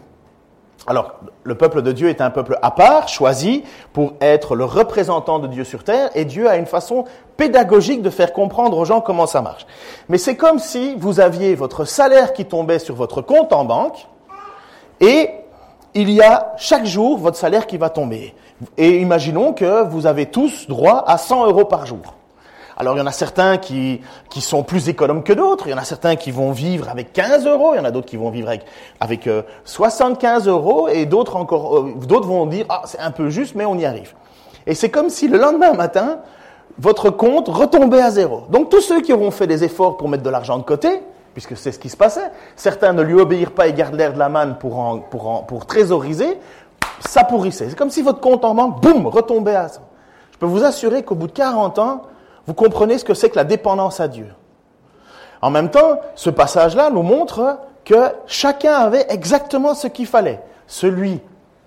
Alors, 0.87 1.13
le 1.45 1.55
peuple 1.55 1.83
de 1.83 1.93
Dieu 1.93 2.09
est 2.09 2.21
un 2.21 2.31
peuple 2.31 2.59
à 2.61 2.73
part, 2.73 3.09
choisi 3.09 3.63
pour 3.93 4.15
être 4.21 4.57
le 4.57 4.65
représentant 4.65 5.39
de 5.39 5.47
Dieu 5.47 5.63
sur 5.63 5.85
terre, 5.85 6.11
et 6.15 6.25
Dieu 6.25 6.49
a 6.49 6.57
une 6.57 6.67
façon 6.67 7.05
pédagogique 7.37 8.03
de 8.03 8.11
faire 8.11 8.33
comprendre 8.33 8.77
aux 8.77 8.85
gens 8.85 9.01
comment 9.01 9.27
ça 9.27 9.43
marche. 9.43 9.67
Mais 10.09 10.19
c'est 10.19 10.37
comme 10.37 10.59
si 10.59 10.97
vous 10.97 11.21
aviez 11.21 11.55
votre 11.55 11.85
salaire 11.85 12.33
qui 12.33 12.47
tombait 12.47 12.81
sur 12.81 12.97
votre 12.97 13.23
compte 13.23 13.53
en 13.53 13.65
banque, 13.65 14.09
et 15.01 15.31
il 15.95 16.11
y 16.11 16.21
a 16.21 16.55
chaque 16.57 16.87
jour 16.87 17.19
votre 17.19 17.37
salaire 17.37 17.67
qui 17.67 17.77
va 17.77 17.91
tomber. 17.91 18.35
Et 18.77 19.01
imaginons 19.01 19.53
que 19.53 19.85
vous 19.85 20.07
avez 20.07 20.27
tous 20.27 20.67
droit 20.69 21.05
à 21.07 21.19
100 21.19 21.47
euros 21.47 21.65
par 21.65 21.87
jour. 21.87 22.15
Alors 22.83 22.97
il 22.97 22.99
y 22.99 23.03
en 23.03 23.07
a 23.07 23.13
certains 23.13 23.59
qui, 23.59 24.01
qui 24.29 24.41
sont 24.41 24.65
plus 24.65 24.89
économes 24.89 25.23
que 25.23 25.33
d'autres, 25.33 25.69
il 25.69 25.71
y 25.71 25.73
en 25.73 25.79
a 25.79 25.85
certains 25.85 26.17
qui 26.17 26.33
vont 26.33 26.51
vivre 26.51 26.89
avec 26.89 27.13
15 27.13 27.47
euros, 27.47 27.75
il 27.75 27.77
y 27.77 27.81
en 27.81 27.85
a 27.85 27.93
d'autres 27.93 28.09
qui 28.09 28.17
vont 28.17 28.31
vivre 28.31 28.49
avec, 28.49 28.65
avec 28.99 29.31
75 29.65 30.49
euh, 30.49 30.51
euros, 30.51 30.89
et 30.89 31.07
d'autres 31.07 31.37
encore, 31.37 31.79
euh, 31.79 31.95
d'autres 32.05 32.27
vont 32.27 32.45
dire, 32.45 32.67
ah 32.69 32.83
c'est 32.87 32.99
un 32.99 33.13
peu 33.13 33.31
juste, 33.31 33.55
mais 33.55 33.65
on 33.65 33.79
y 33.79 33.85
arrive. 33.85 34.15
Et 34.67 34.75
c'est 34.75 34.91
comme 34.91 35.11
si 35.11 35.29
le 35.29 35.39
lendemain 35.39 35.75
matin, 35.75 36.19
votre 36.77 37.11
compte 37.11 37.47
retombait 37.47 38.03
à 38.03 38.11
zéro. 38.11 38.47
Donc 38.51 38.69
tous 38.69 38.81
ceux 38.81 39.01
qui 39.01 39.13
auront 39.13 39.31
fait 39.31 39.47
des 39.47 39.63
efforts 39.63 39.97
pour 39.97 40.09
mettre 40.09 40.25
de 40.25 40.31
l'argent 40.31 40.59
de 40.59 40.65
côté, 40.65 41.03
puisque 41.35 41.57
c'est 41.57 41.71
ce 41.71 41.79
qui 41.79 41.89
se 41.89 41.97
passait, 41.97 42.33
certains 42.57 42.93
ne 42.93 43.03
lui 43.03 43.15
obéirent 43.15 43.53
pas 43.53 43.69
et 43.69 43.73
gardent 43.75 43.95
l'air 43.95 44.13
de 44.13 44.19
la 44.19 44.29
manne 44.29 44.57
pour, 44.59 45.05
pour, 45.09 45.47
pour 45.47 45.67
trésoriser, 45.67 46.37
ça 46.99 47.23
pourrissait. 47.23 47.69
C'est 47.71 47.79
comme 47.79 47.91
si 47.91 48.03
votre 48.03 48.19
compte 48.19 48.45
en 48.45 48.57
banque, 48.57 48.81
boum, 48.83 49.07
retombait 49.07 49.55
à 49.55 49.69
zéro. 49.69 49.85
Je 50.33 50.39
peux 50.39 50.47
vous 50.47 50.65
assurer 50.65 51.05
qu'au 51.05 51.15
bout 51.15 51.29
de 51.29 51.33
40 51.33 51.79
ans, 51.79 52.03
vous 52.47 52.55
comprenez 52.55 52.99
ce 52.99 53.05
que 53.05 53.15
c'est 53.15 53.31
que 53.31 53.37
la 53.37 53.45
dépendance 53.45 54.01
à 54.01 54.09
Dieu. 54.09 54.29
En 55.41 55.51
même 55.51 55.71
temps, 55.71 56.01
ce 56.15 56.31
passage-là 56.31 56.91
nous 56.91 57.03
montre 57.03 57.59
que 57.85 58.13
chacun 58.27 58.75
avait 58.75 59.07
exactement 59.09 59.75
ce 59.75 59.89
qu'il 59.89 60.07
fallait. 60.07 60.41
Celui 60.67 61.21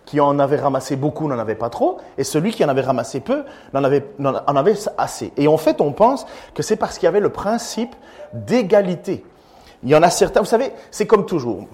qui 0.06 0.20
en 0.20 0.40
avait 0.40 0.58
ramassé 0.58 0.96
beaucoup 0.96 1.28
n'en 1.28 1.40
avait 1.40 1.56
pas 1.56 1.70
trop, 1.70 1.98
et 2.18 2.24
celui 2.24 2.52
qui 2.52 2.64
en 2.64 2.70
avait 2.70 2.82
ramassé 2.82 3.20
peu 3.20 3.44
en 3.74 3.84
avait, 3.84 4.06
en 4.20 4.56
avait 4.56 4.76
assez. 4.98 5.34
Et 5.36 5.48
en 5.48 5.58
fait, 5.58 5.82
on 5.82 5.92
pense 5.92 6.26
que 6.54 6.64
c'est 6.64 6.76
parce 6.76 6.98
qu'il 6.98 7.06
y 7.06 7.10
avait 7.10 7.20
le 7.20 7.30
principe 7.30 7.96
d'égalité. 8.34 9.26
Il 9.86 9.92
y 9.92 9.96
en 9.96 10.02
a 10.02 10.10
certains, 10.10 10.40
vous 10.40 10.48
savez, 10.48 10.72
c'est 10.90 11.06
comme 11.06 11.28
toujours. 11.28 11.68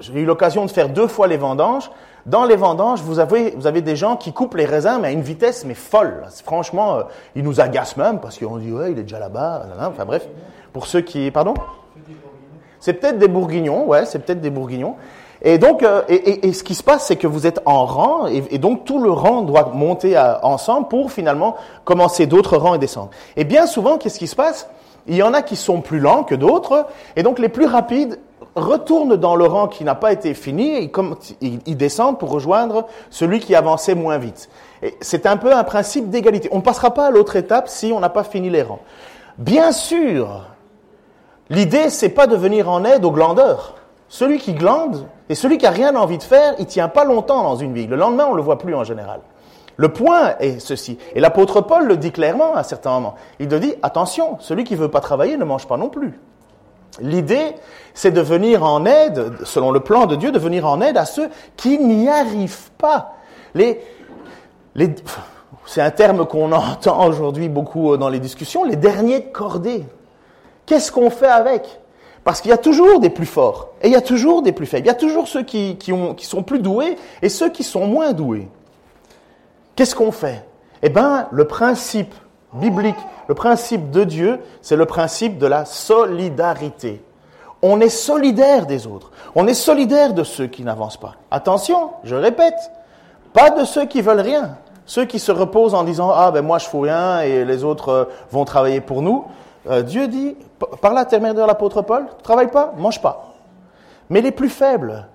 J'ai 0.00 0.20
eu 0.20 0.24
l'occasion 0.24 0.66
de 0.66 0.70
faire 0.70 0.88
deux 0.88 1.06
fois 1.06 1.28
les 1.28 1.36
vendanges. 1.36 1.90
Dans 2.26 2.44
les 2.44 2.56
vendanges, 2.56 3.00
vous 3.02 3.20
avez, 3.20 3.52
vous 3.52 3.68
avez 3.68 3.82
des 3.82 3.94
gens 3.94 4.16
qui 4.16 4.32
coupent 4.32 4.56
les 4.56 4.64
raisins, 4.64 4.98
mais 5.00 5.08
à 5.08 5.10
une 5.12 5.22
vitesse 5.22 5.64
mais 5.64 5.74
folle. 5.74 6.24
Franchement, 6.44 6.96
euh, 6.96 7.02
ils 7.36 7.44
nous 7.44 7.60
agacent 7.60 7.96
même 7.96 8.18
parce 8.18 8.36
qu'on 8.36 8.58
dit 8.58 8.72
ouais, 8.72 8.90
il 8.90 8.98
est 8.98 9.04
déjà 9.04 9.20
là-bas. 9.20 9.66
Enfin 9.80 10.04
bref, 10.04 10.26
pour 10.72 10.88
ceux 10.88 11.00
qui, 11.00 11.30
pardon, 11.30 11.54
c'est 12.80 12.94
peut-être 12.94 13.18
des 13.18 13.28
bourguignons, 13.28 13.86
ouais, 13.86 14.04
c'est 14.04 14.18
peut-être 14.18 14.40
des 14.40 14.50
bourguignons. 14.50 14.96
Et 15.40 15.58
donc, 15.58 15.84
euh, 15.84 16.02
et, 16.08 16.48
et, 16.48 16.52
ce 16.52 16.64
qui 16.64 16.74
se 16.74 16.82
passe, 16.82 17.06
c'est 17.06 17.16
que 17.16 17.28
vous 17.28 17.46
êtes 17.46 17.60
en 17.64 17.86
rang, 17.86 18.26
et, 18.26 18.58
donc 18.58 18.84
tout 18.84 19.00
le 19.00 19.12
rang 19.12 19.42
doit 19.42 19.70
monter 19.72 20.18
ensemble 20.42 20.88
pour 20.88 21.12
finalement 21.12 21.54
commencer 21.84 22.26
d'autres 22.26 22.56
rangs 22.56 22.74
et 22.74 22.78
descendre. 22.78 23.10
Et 23.36 23.44
bien 23.44 23.66
souvent, 23.66 23.98
qu'est-ce 23.98 24.18
qui 24.18 24.26
se 24.26 24.34
passe? 24.34 24.68
Il 25.08 25.16
y 25.16 25.22
en 25.22 25.34
a 25.34 25.42
qui 25.42 25.56
sont 25.56 25.80
plus 25.80 25.98
lents 25.98 26.22
que 26.22 26.34
d'autres, 26.34 26.86
et 27.16 27.22
donc 27.22 27.38
les 27.38 27.48
plus 27.48 27.66
rapides 27.66 28.18
retourne 28.54 29.16
dans 29.16 29.36
le 29.36 29.46
rang 29.46 29.68
qui 29.68 29.84
n'a 29.84 29.94
pas 29.94 30.12
été 30.12 30.34
fini 30.34 30.76
et 30.76 30.92
il, 31.40 31.76
descend 31.76 32.18
pour 32.18 32.30
rejoindre 32.30 32.86
celui 33.10 33.40
qui 33.40 33.54
avançait 33.54 33.94
moins 33.94 34.18
vite. 34.18 34.48
C'est 35.00 35.26
un 35.26 35.36
peu 35.36 35.54
un 35.54 35.64
principe 35.64 36.10
d'égalité. 36.10 36.48
On 36.52 36.56
ne 36.56 36.62
passera 36.62 36.92
pas 36.92 37.06
à 37.06 37.10
l'autre 37.10 37.36
étape 37.36 37.68
si 37.68 37.92
on 37.92 38.00
n'a 38.00 38.08
pas 38.08 38.24
fini 38.24 38.50
les 38.50 38.62
rangs. 38.62 38.80
Bien 39.38 39.72
sûr, 39.72 40.46
l'idée, 41.50 41.90
c'est 41.90 42.08
pas 42.08 42.26
de 42.26 42.36
venir 42.36 42.68
en 42.68 42.84
aide 42.84 43.04
aux 43.04 43.12
glandeurs. 43.12 43.74
Celui 44.08 44.38
qui 44.38 44.54
glande 44.54 45.06
et 45.28 45.34
celui 45.34 45.58
qui 45.58 45.66
a 45.66 45.70
rien 45.70 45.94
envie 45.94 46.18
de 46.18 46.22
faire, 46.22 46.54
il 46.58 46.66
tient 46.66 46.88
pas 46.88 47.04
longtemps 47.04 47.42
dans 47.42 47.56
une 47.56 47.74
vie. 47.74 47.86
Le 47.86 47.96
lendemain, 47.96 48.26
on 48.30 48.34
le 48.34 48.42
voit 48.42 48.58
plus 48.58 48.74
en 48.74 48.84
général. 48.84 49.20
Le 49.78 49.88
point 49.90 50.34
est 50.40 50.58
ceci. 50.58 50.98
Et 51.14 51.20
l'apôtre 51.20 51.60
Paul 51.60 51.86
le 51.86 51.96
dit 51.96 52.10
clairement 52.10 52.54
à 52.56 52.64
certains 52.64 52.90
moments. 52.90 53.14
Il 53.38 53.46
dit, 53.46 53.74
attention, 53.82 54.36
celui 54.40 54.64
qui 54.64 54.74
veut 54.74 54.90
pas 54.90 55.00
travailler 55.00 55.36
ne 55.36 55.44
mange 55.44 55.68
pas 55.68 55.76
non 55.76 55.88
plus. 55.88 56.18
L'idée, 57.00 57.54
c'est 57.94 58.10
de 58.10 58.20
venir 58.20 58.64
en 58.64 58.84
aide, 58.84 59.34
selon 59.44 59.70
le 59.70 59.78
plan 59.78 60.06
de 60.06 60.16
Dieu, 60.16 60.32
de 60.32 60.38
venir 60.38 60.66
en 60.66 60.80
aide 60.80 60.96
à 60.96 61.04
ceux 61.04 61.30
qui 61.56 61.78
n'y 61.78 62.08
arrivent 62.08 62.72
pas. 62.76 63.14
C'est 65.64 65.80
un 65.80 65.90
terme 65.92 66.26
qu'on 66.26 66.50
entend 66.52 67.06
aujourd'hui 67.06 67.48
beaucoup 67.48 67.96
dans 67.96 68.08
les 68.08 68.18
discussions, 68.18 68.64
les 68.64 68.74
derniers 68.74 69.20
de 69.20 69.28
cordée. 69.32 69.84
Qu'est-ce 70.66 70.90
qu'on 70.90 71.10
fait 71.10 71.28
avec? 71.28 71.78
Parce 72.24 72.40
qu'il 72.40 72.50
y 72.50 72.54
a 72.54 72.58
toujours 72.58 72.98
des 72.98 73.10
plus 73.10 73.26
forts 73.26 73.68
et 73.80 73.86
il 73.86 73.92
y 73.92 73.96
a 73.96 74.00
toujours 74.00 74.42
des 74.42 74.50
plus 74.50 74.66
faibles. 74.66 74.86
Il 74.86 74.88
y 74.88 74.90
a 74.90 74.94
toujours 74.94 75.28
ceux 75.28 75.44
qui 75.44 75.78
sont 76.18 76.42
plus 76.42 76.58
doués 76.58 76.96
et 77.22 77.28
ceux 77.28 77.50
qui 77.50 77.62
sont 77.62 77.86
moins 77.86 78.12
doués. 78.12 78.48
Qu'est-ce 79.78 79.94
qu'on 79.94 80.10
fait? 80.10 80.44
Eh 80.82 80.88
bien, 80.88 81.28
le 81.30 81.46
principe 81.46 82.12
biblique 82.52 82.96
le 83.28 83.34
principe 83.34 83.90
de 83.90 84.04
Dieu, 84.04 84.40
c'est 84.62 84.74
le 84.74 84.86
principe 84.86 85.38
de 85.38 85.46
la 85.46 85.66
solidarité. 85.66 87.04
On 87.60 87.80
est 87.80 87.90
solidaire 87.90 88.66
des 88.66 88.86
autres. 88.86 89.12
On 89.34 89.46
est 89.46 89.54
solidaire 89.54 90.14
de 90.14 90.24
ceux 90.24 90.46
qui 90.46 90.64
n'avancent 90.64 90.96
pas. 90.96 91.16
Attention, 91.30 91.90
je 92.04 92.14
répète, 92.14 92.72
pas 93.34 93.50
de 93.50 93.64
ceux 93.64 93.84
qui 93.84 94.00
veulent 94.00 94.20
rien. 94.20 94.56
Ceux 94.86 95.04
qui 95.04 95.18
se 95.18 95.30
reposent 95.30 95.74
en 95.74 95.84
disant 95.84 96.10
ah 96.10 96.30
ben 96.30 96.42
moi 96.42 96.56
je 96.56 96.66
fous 96.66 96.80
rien 96.80 97.20
et 97.20 97.44
les 97.44 97.62
autres 97.62 97.88
euh, 97.90 98.04
vont 98.30 98.46
travailler 98.46 98.80
pour 98.80 99.02
nous. 99.02 99.26
Euh, 99.68 99.82
Dieu 99.82 100.08
dit 100.08 100.34
par 100.80 100.94
l'intermédiaire 100.94 101.44
de 101.44 101.46
l'apôtre 101.46 101.82
Paul, 101.82 102.06
travaille 102.22 102.50
pas, 102.50 102.72
mange 102.78 103.02
pas. 103.02 103.34
Mais 104.08 104.22
les 104.22 104.32
plus 104.32 104.48
faibles, 104.48 105.06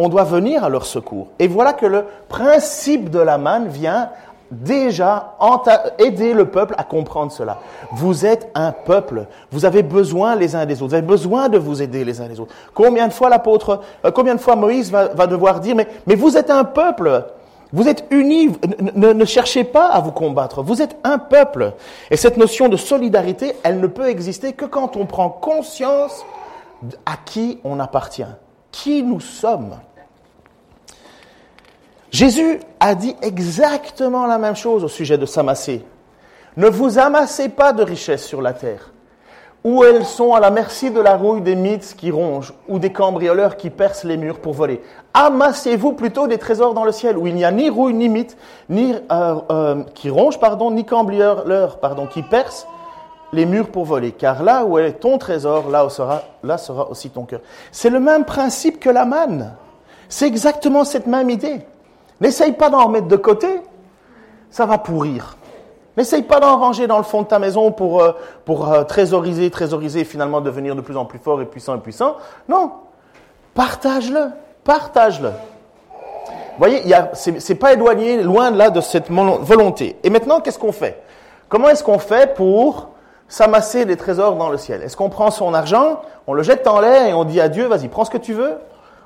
on 0.00 0.08
doit 0.08 0.24
venir 0.24 0.64
à 0.64 0.70
leur 0.70 0.86
secours. 0.86 1.28
Et 1.38 1.46
voilà 1.46 1.74
que 1.74 1.84
le 1.84 2.06
principe 2.30 3.10
de 3.10 3.18
la 3.18 3.36
manne 3.36 3.68
vient 3.68 4.08
déjà 4.50 5.36
aider 5.98 6.32
le 6.32 6.46
peuple 6.46 6.74
à 6.78 6.84
comprendre 6.84 7.30
cela. 7.30 7.58
Vous 7.92 8.24
êtes 8.24 8.50
un 8.54 8.72
peuple. 8.72 9.26
Vous 9.52 9.66
avez 9.66 9.82
besoin 9.82 10.36
les 10.36 10.56
uns 10.56 10.64
des 10.64 10.76
autres. 10.76 10.88
Vous 10.88 10.94
avez 10.94 11.06
besoin 11.06 11.50
de 11.50 11.58
vous 11.58 11.82
aider 11.82 12.04
les 12.04 12.22
uns 12.22 12.28
les 12.28 12.40
autres. 12.40 12.54
Combien 12.72 13.08
de 13.08 13.12
fois 13.12 13.28
l'apôtre, 13.28 13.80
euh, 14.06 14.10
combien 14.10 14.34
de 14.34 14.40
fois 14.40 14.56
Moïse 14.56 14.90
va, 14.90 15.26
devoir 15.26 15.60
dire, 15.60 15.76
mais, 15.76 15.86
mais 16.06 16.14
vous 16.14 16.36
êtes 16.38 16.50
un 16.50 16.64
peuple. 16.64 17.26
Vous 17.70 17.86
êtes 17.86 18.06
unis. 18.10 18.52
Ne, 18.96 19.12
ne 19.12 19.24
cherchez 19.26 19.64
pas 19.64 19.88
à 19.88 20.00
vous 20.00 20.12
combattre. 20.12 20.62
Vous 20.62 20.80
êtes 20.80 20.96
un 21.04 21.18
peuple. 21.18 21.74
Et 22.10 22.16
cette 22.16 22.38
notion 22.38 22.70
de 22.70 22.78
solidarité, 22.78 23.52
elle 23.64 23.80
ne 23.80 23.86
peut 23.86 24.08
exister 24.08 24.54
que 24.54 24.64
quand 24.64 24.96
on 24.96 25.04
prend 25.04 25.28
conscience 25.28 26.24
à 27.04 27.18
qui 27.22 27.60
on 27.64 27.78
appartient. 27.78 28.24
Qui 28.72 29.02
nous 29.02 29.20
sommes. 29.20 29.76
Jésus 32.10 32.58
a 32.80 32.94
dit 32.94 33.14
exactement 33.22 34.26
la 34.26 34.38
même 34.38 34.56
chose 34.56 34.82
au 34.82 34.88
sujet 34.88 35.16
de 35.16 35.26
s'amasser. 35.26 35.84
Ne 36.56 36.68
vous 36.68 36.98
amassez 36.98 37.48
pas 37.48 37.72
de 37.72 37.84
richesses 37.84 38.24
sur 38.24 38.42
la 38.42 38.52
terre, 38.52 38.92
où 39.62 39.84
elles 39.84 40.04
sont 40.04 40.34
à 40.34 40.40
la 40.40 40.50
merci 40.50 40.90
de 40.90 41.00
la 41.00 41.16
rouille 41.16 41.42
des 41.42 41.54
mythes 41.54 41.94
qui 41.96 42.10
rongent, 42.10 42.52
ou 42.68 42.80
des 42.80 42.92
cambrioleurs 42.92 43.56
qui 43.56 43.70
percent 43.70 44.04
les 44.04 44.16
murs 44.16 44.40
pour 44.40 44.54
voler. 44.54 44.82
Amassez-vous 45.14 45.92
plutôt 45.92 46.26
des 46.26 46.38
trésors 46.38 46.74
dans 46.74 46.84
le 46.84 46.90
ciel, 46.90 47.16
où 47.16 47.28
il 47.28 47.34
n'y 47.36 47.44
a 47.44 47.52
ni 47.52 47.70
rouille, 47.70 47.94
ni 47.94 48.08
mythes, 48.08 48.36
ni 48.68 48.92
euh, 48.92 49.36
euh, 49.50 49.84
qui 49.94 50.10
rongent, 50.10 50.40
pardon, 50.40 50.72
ni 50.72 50.84
cambrioleurs, 50.84 51.78
pardon, 51.78 52.06
qui 52.06 52.22
percent 52.22 52.66
les 53.32 53.46
murs 53.46 53.68
pour 53.68 53.84
voler. 53.84 54.10
Car 54.10 54.42
là 54.42 54.64
où 54.64 54.78
est 54.78 54.94
ton 54.94 55.16
trésor, 55.16 55.70
là, 55.70 55.88
sera, 55.88 56.22
là 56.42 56.58
sera 56.58 56.90
aussi 56.90 57.10
ton 57.10 57.24
cœur. 57.24 57.40
C'est 57.70 57.90
le 57.90 58.00
même 58.00 58.24
principe 58.24 58.80
que 58.80 58.90
la 58.90 59.04
manne. 59.04 59.54
C'est 60.08 60.26
exactement 60.26 60.84
cette 60.84 61.06
même 61.06 61.30
idée. 61.30 61.60
N'essaye 62.20 62.52
pas 62.52 62.68
d'en 62.68 62.86
remettre 62.86 63.08
de 63.08 63.16
côté, 63.16 63.48
ça 64.50 64.66
va 64.66 64.78
pourrir. 64.78 65.36
N'essaye 65.96 66.22
pas 66.22 66.38
d'en 66.40 66.58
ranger 66.58 66.86
dans 66.86 66.98
le 66.98 67.04
fond 67.04 67.22
de 67.22 67.26
ta 67.26 67.38
maison 67.38 67.72
pour, 67.72 68.02
euh, 68.02 68.12
euh, 68.48 68.84
trésoriser, 68.84 69.50
trésoriser 69.50 70.00
et 70.00 70.04
finalement 70.04 70.40
devenir 70.40 70.76
de 70.76 70.80
plus 70.80 70.96
en 70.96 71.04
plus 71.04 71.18
fort 71.18 71.40
et 71.42 71.46
puissant 71.46 71.76
et 71.76 71.80
puissant. 71.80 72.16
Non, 72.48 72.72
partage-le, 73.54 74.30
partage-le. 74.64 75.30
Vous 75.30 76.66
voyez, 76.66 76.82
ce 77.14 77.30
n'est 77.30 77.58
pas 77.58 77.72
éloigné, 77.72 78.22
loin 78.22 78.50
de 78.50 78.58
là, 78.58 78.70
de 78.70 78.80
cette 78.80 79.10
volonté. 79.10 79.96
Et 80.04 80.10
maintenant, 80.10 80.40
qu'est-ce 80.40 80.58
qu'on 80.58 80.72
fait? 80.72 81.02
Comment 81.48 81.70
est-ce 81.70 81.82
qu'on 81.82 81.98
fait 81.98 82.34
pour 82.34 82.90
s'amasser 83.28 83.86
des 83.86 83.96
trésors 83.96 84.36
dans 84.36 84.50
le 84.50 84.58
ciel? 84.58 84.82
Est-ce 84.82 84.96
qu'on 84.96 85.08
prend 85.08 85.30
son 85.30 85.54
argent, 85.54 86.02
on 86.26 86.34
le 86.34 86.42
jette 86.42 86.66
en 86.66 86.80
l'air 86.80 87.06
et 87.06 87.14
on 87.14 87.24
dit 87.24 87.40
à 87.40 87.48
Dieu, 87.48 87.66
vas-y, 87.66 87.88
prends 87.88 88.04
ce 88.04 88.10
que 88.10 88.18
tu 88.18 88.34
veux 88.34 88.58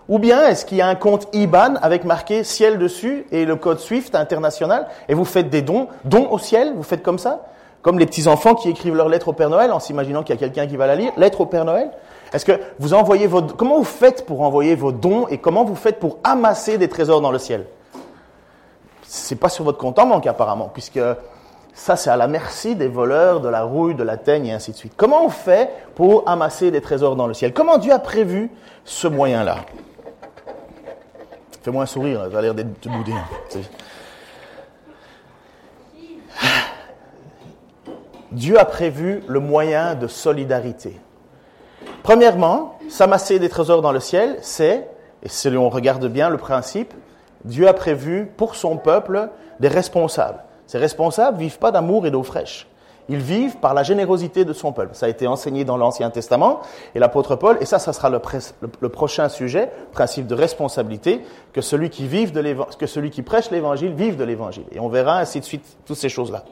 ou 0.09 0.19
bien 0.19 0.47
est-ce 0.47 0.65
qu'il 0.65 0.79
y 0.79 0.83
a 0.83 0.87
un 0.87 0.95
compte 0.95 1.29
IBAN 1.33 1.77
avec 1.81 2.05
marqué 2.05 2.45
ciel 2.45 2.79
dessus 2.79 3.27
et 3.33 3.45
le 3.45 3.57
code 3.57 3.79
SWIFT 3.79 4.15
international 4.15 4.87
et 5.09 5.15
vous 5.15 5.25
faites 5.25 5.51
des 5.51 5.63
dons, 5.63 5.89
dons 6.05 6.29
au 6.31 6.39
ciel, 6.39 6.73
vous 6.77 6.83
faites 6.83 7.03
comme 7.03 7.19
ça? 7.19 7.47
Comme 7.83 7.99
les 7.99 8.07
petits-enfants 8.07 8.55
qui 8.55 8.71
écrivent 8.71 8.95
leur 8.95 9.09
lettre 9.09 9.29
au 9.29 9.33
Père 9.33 9.51
Noël 9.51 9.73
en 9.73 9.81
s'imaginant 9.81 10.23
qu'il 10.23 10.35
y 10.35 10.39
a 10.39 10.41
quelqu'un 10.41 10.67
qui 10.67 10.77
va 10.77 10.87
la 10.87 10.97
lire, 10.97 11.13
lettre 11.17 11.41
au 11.41 11.47
Père 11.47 11.65
Noël? 11.65 11.91
Est-ce 12.33 12.45
que 12.45 12.59
vous 12.79 12.95
envoyez 12.95 13.27
vos 13.27 13.43
comment 13.43 13.77
vous 13.79 13.85
faites 13.85 14.27
pour 14.27 14.41
envoyer 14.41 14.75
vos 14.75 14.93
dons 14.93 15.27
et 15.29 15.39
comment 15.39 15.65
vous 15.65 15.77
faites 15.77 16.01
pour 16.01 16.19
amasser 16.25 16.79
des 16.79 16.89
trésors 16.89 17.21
dans 17.21 17.31
le 17.31 17.39
ciel? 17.39 17.67
C'est 19.03 19.37
pas 19.37 19.49
sur 19.49 19.65
votre 19.65 19.79
compte 19.79 19.99
en 19.99 20.07
banque 20.07 20.27
apparemment 20.27 20.71
puisque 20.73 21.01
ça, 21.75 21.97
c'est 21.97 22.09
à 22.09 22.17
la 22.17 22.29
merci 22.29 22.77
des 22.77 22.87
voleurs, 22.87 23.41
de 23.41 23.49
la 23.49 23.65
rouille, 23.65 23.97
de 23.97 24.05
la 24.05 24.17
teigne 24.17 24.47
et 24.47 24.53
ainsi 24.53 24.71
de 24.71 24.77
suite. 24.77 24.93
Comment 24.97 25.25
on 25.25 25.29
fait 25.29 25.71
pour 25.97 26.23
amasser 26.27 26.71
des 26.71 26.81
trésors 26.81 27.17
dans 27.17 27.27
le 27.27 27.35
ciel? 27.35 27.53
Comment 27.53 27.79
Dieu 27.79 27.93
a 27.93 27.99
prévu 27.99 28.51
ce 28.85 29.09
moyen-là? 29.09 29.57
Fais-moi 31.65 31.85
un 31.85 31.87
sourire, 31.87 32.21
a 32.21 32.43
l'air 32.43 32.55
d'être 32.55 32.89
boudé. 32.89 33.15
Dieu 38.33 38.59
a 38.59 38.67
prévu 38.67 39.23
le 39.29 39.41
moyen 39.41 39.95
de 39.95 40.07
solidarité. 40.07 41.01
Premièrement, 42.03 42.79
s'amasser 42.91 43.39
des 43.39 43.49
trésors 43.49 43.81
dans 43.81 43.93
le 43.93 44.01
ciel, 44.01 44.37
c'est, 44.43 44.91
et 45.23 45.29
si 45.31 45.49
on 45.49 45.71
regarde 45.71 46.07
bien 46.07 46.29
le 46.29 46.37
principe, 46.37 46.93
Dieu 47.47 47.67
a 47.67 47.73
prévu 47.73 48.31
pour 48.37 48.57
son 48.57 48.77
peuple 48.77 49.31
des 49.59 49.69
responsables. 49.69 50.45
Ces 50.67 50.77
responsables 50.77 51.39
vivent 51.39 51.59
pas 51.59 51.71
d'amour 51.71 52.07
et 52.07 52.11
d'eau 52.11 52.25
fraîche. 52.25 52.69
Ils 53.09 53.19
vivent 53.19 53.57
par 53.59 53.75
la 53.75 53.83
générosité 53.83 54.45
de 54.45 54.53
son 54.53 54.73
peuple. 54.73 54.95
Ça 54.95 55.07
a 55.07 55.09
été 55.09 55.27
enseigné 55.27 55.65
dans 55.65 55.77
l'Ancien 55.77 56.11
Testament 56.11 56.61
et 56.95 56.99
l'apôtre 56.99 57.37
Paul, 57.37 57.59
et 57.61 57.67
ça, 57.67 57.79
ça 57.79 57.93
sera 57.93 58.09
le, 58.09 58.89
prochain 58.89 59.29
sujet, 59.29 59.71
principe 59.93 60.27
de 60.27 60.35
responsabilité, 60.35 61.21
que 61.53 61.61
celui 61.61 61.91
qui, 61.91 63.23
prêche 63.23 63.51
l'évangile 63.51 63.93
vive 63.93 64.17
de 64.17 64.25
l'évangile. 64.25 64.65
Et 64.73 64.81
on 64.81 64.89
verra 64.89 65.19
ainsi 65.19 65.41
de 65.41 65.45
suite 65.45 65.65
toutes 65.87 65.99
ces 65.99 66.09
choses-là. 66.09 66.45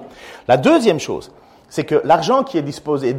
La 0.47 0.57
deuxième 0.59 1.01
chose, 1.01 1.33
c'est 1.71 1.85
que 1.85 2.03
l'argent 2.05 2.45
qui 2.45 2.59
est 2.59 2.63
disposé, 2.63 3.17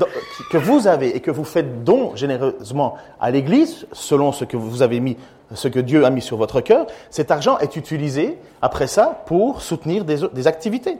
que 0.51 0.57
vous 0.57 0.85
avez 0.85 1.15
et 1.15 1.19
que 1.19 1.31
vous 1.31 1.43
faites 1.43 1.83
don 1.83 2.15
généreusement 2.15 2.97
à 3.19 3.31
l'Église, 3.31 3.87
selon 3.93 4.31
ce 4.31 4.45
que 4.45 4.57
vous 4.57 4.83
avez 4.83 4.99
mis, 4.99 5.17
ce 5.55 5.67
que 5.67 5.79
Dieu 5.79 6.05
a 6.05 6.11
mis 6.11 6.21
sur 6.21 6.37
votre 6.37 6.61
cœur, 6.61 6.85
cet 7.09 7.31
argent 7.31 7.57
est 7.57 7.75
utilisé 7.77 8.37
après 8.61 8.85
ça 8.85 9.23
pour 9.25 9.63
soutenir 9.63 10.05
des 10.05 10.47
activités. 10.47 10.99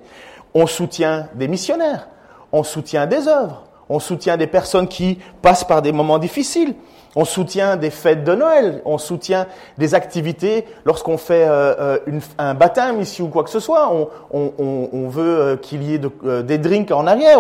On 0.56 0.66
soutient 0.66 1.28
des 1.36 1.48
missionnaires, 1.48 2.08
on 2.54 2.64
soutient 2.64 3.06
des 3.08 3.28
œuvres, 3.28 3.64
on 3.90 4.00
soutient 4.00 4.38
des 4.38 4.48
personnes 4.48 4.88
qui 4.88 5.20
passent 5.42 5.66
par 5.66 5.82
des 5.82 5.92
moments 5.92 6.20
difficiles, 6.20 6.76
on 7.16 7.26
soutient 7.26 7.76
des 7.76 7.90
fêtes 7.90 8.24
de 8.24 8.34
Noël, 8.34 8.82
on 8.86 8.98
soutient 8.98 9.46
des 9.78 9.94
activités 9.94 10.66
lorsqu'on 10.86 11.18
fait 11.18 11.46
euh, 11.48 11.76
euh, 11.80 12.00
une, 12.08 12.22
un 12.38 12.54
baptême 12.54 13.02
ici 13.02 13.22
ou 13.22 13.28
quoi 13.28 13.44
que 13.44 13.52
ce 13.52 13.60
soit. 13.60 13.92
On, 13.92 14.10
on, 14.32 14.90
on 14.92 15.08
veut 15.10 15.40
euh, 15.40 15.56
qu'il 15.58 15.84
y 15.84 15.94
ait 15.94 16.00
de, 16.00 16.42
des 16.42 16.58
drinks 16.58 16.92
en 16.92 17.06
arrière. 17.06 17.40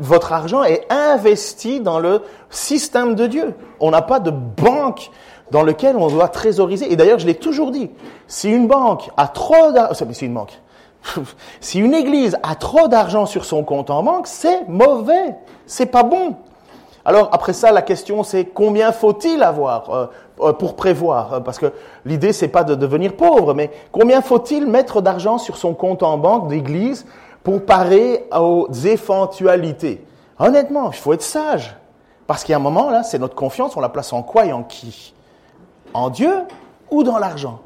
votre 0.00 0.32
argent 0.32 0.62
est 0.62 0.86
investi 0.90 1.80
dans 1.80 1.98
le 1.98 2.22
système 2.48 3.14
de 3.14 3.26
Dieu. 3.26 3.54
On 3.80 3.90
n'a 3.90 4.02
pas 4.02 4.20
de 4.20 4.30
banque 4.30 5.10
dans 5.50 5.62
lequel 5.62 5.96
on 5.96 6.08
doit 6.08 6.28
trésoriser. 6.28 6.90
Et 6.90 6.96
d'ailleurs, 6.96 7.18
je 7.18 7.26
l'ai 7.26 7.34
toujours 7.34 7.72
dit, 7.72 7.90
si 8.26 8.50
une 8.50 8.68
banque 8.68 9.10
a 9.18 9.28
trop 9.28 9.70
d'argent, 9.72 10.06
c'est 10.12 10.24
une 10.24 10.34
banque, 10.34 10.58
si 11.60 11.80
une 11.80 11.94
église 11.94 12.36
a 12.42 12.54
trop 12.54 12.88
d'argent 12.88 13.26
sur 13.26 13.44
son 13.44 13.64
compte 13.64 13.90
en 13.90 14.02
banque, 14.02 14.26
c'est 14.26 14.68
mauvais, 14.68 15.36
c'est 15.66 15.86
pas 15.86 16.02
bon. 16.02 16.36
Alors 17.04 17.28
après 17.32 17.52
ça, 17.52 17.72
la 17.72 17.82
question 17.82 18.22
c'est 18.22 18.44
combien 18.44 18.92
faut-il 18.92 19.42
avoir 19.42 19.90
euh, 19.90 20.06
euh, 20.40 20.52
pour 20.52 20.76
prévoir? 20.76 21.34
Euh, 21.34 21.40
Parce 21.40 21.58
que 21.58 21.72
l'idée 22.04 22.32
c'est 22.32 22.48
pas 22.48 22.64
de 22.64 22.74
devenir 22.74 23.16
pauvre, 23.16 23.54
mais 23.54 23.70
combien 23.90 24.22
faut-il 24.22 24.66
mettre 24.66 25.02
d'argent 25.02 25.38
sur 25.38 25.56
son 25.56 25.74
compte 25.74 26.02
en 26.02 26.16
banque 26.16 26.48
d'église 26.48 27.04
pour 27.42 27.64
parer 27.64 28.28
aux 28.36 28.68
éventualités? 28.70 30.04
Honnêtement, 30.38 30.90
il 30.90 30.96
faut 30.96 31.12
être 31.12 31.22
sage. 31.22 31.76
Parce 32.28 32.44
qu'il 32.44 32.52
y 32.52 32.54
a 32.54 32.58
un 32.58 32.60
moment 32.60 32.90
là, 32.90 33.02
c'est 33.02 33.18
notre 33.18 33.34
confiance, 33.34 33.76
on 33.76 33.80
la 33.80 33.88
place 33.88 34.12
en 34.12 34.22
quoi 34.22 34.46
et 34.46 34.52
en 34.52 34.62
qui? 34.62 35.12
En 35.92 36.08
Dieu 36.08 36.32
ou 36.90 37.02
dans 37.02 37.18
l'argent? 37.18 37.60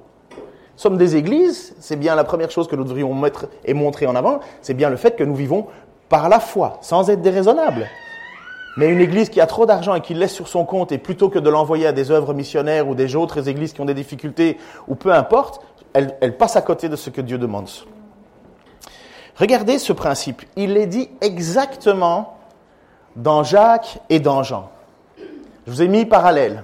Sommes 0.76 0.96
des 0.96 1.16
églises, 1.16 1.74
c'est 1.80 1.96
bien 1.96 2.14
la 2.14 2.24
première 2.24 2.50
chose 2.50 2.68
que 2.68 2.76
nous 2.76 2.84
devrions 2.84 3.14
mettre 3.14 3.46
et 3.64 3.74
montrer 3.74 4.06
en 4.06 4.14
avant, 4.14 4.40
c'est 4.62 4.74
bien 4.74 4.90
le 4.90 4.96
fait 4.96 5.16
que 5.16 5.24
nous 5.24 5.34
vivons 5.34 5.66
par 6.08 6.28
la 6.28 6.40
foi, 6.40 6.78
sans 6.82 7.10
être 7.10 7.22
déraisonnables. 7.22 7.86
Mais 8.76 8.88
une 8.88 9.00
église 9.00 9.30
qui 9.30 9.40
a 9.40 9.46
trop 9.46 9.64
d'argent 9.64 9.94
et 9.94 10.02
qui 10.02 10.12
laisse 10.12 10.34
sur 10.34 10.48
son 10.48 10.64
compte, 10.64 10.92
et 10.92 10.98
plutôt 10.98 11.30
que 11.30 11.38
de 11.38 11.48
l'envoyer 11.48 11.86
à 11.86 11.92
des 11.92 12.10
œuvres 12.10 12.34
missionnaires 12.34 12.88
ou 12.88 12.94
des 12.94 13.16
autres 13.16 13.48
églises 13.48 13.72
qui 13.72 13.80
ont 13.80 13.86
des 13.86 13.94
difficultés, 13.94 14.58
ou 14.86 14.94
peu 14.94 15.12
importe, 15.12 15.62
elle, 15.94 16.16
elle 16.20 16.36
passe 16.36 16.56
à 16.56 16.62
côté 16.62 16.88
de 16.88 16.96
ce 16.96 17.08
que 17.08 17.22
Dieu 17.22 17.38
demande. 17.38 17.68
Regardez 19.36 19.78
ce 19.78 19.92
principe. 19.92 20.42
Il 20.56 20.76
est 20.76 20.86
dit 20.86 21.10
exactement 21.20 22.36
dans 23.16 23.42
Jacques 23.42 23.98
et 24.10 24.20
dans 24.20 24.42
Jean. 24.42 24.70
Je 25.66 25.72
vous 25.72 25.82
ai 25.82 25.88
mis 25.88 26.04
parallèle. 26.04 26.62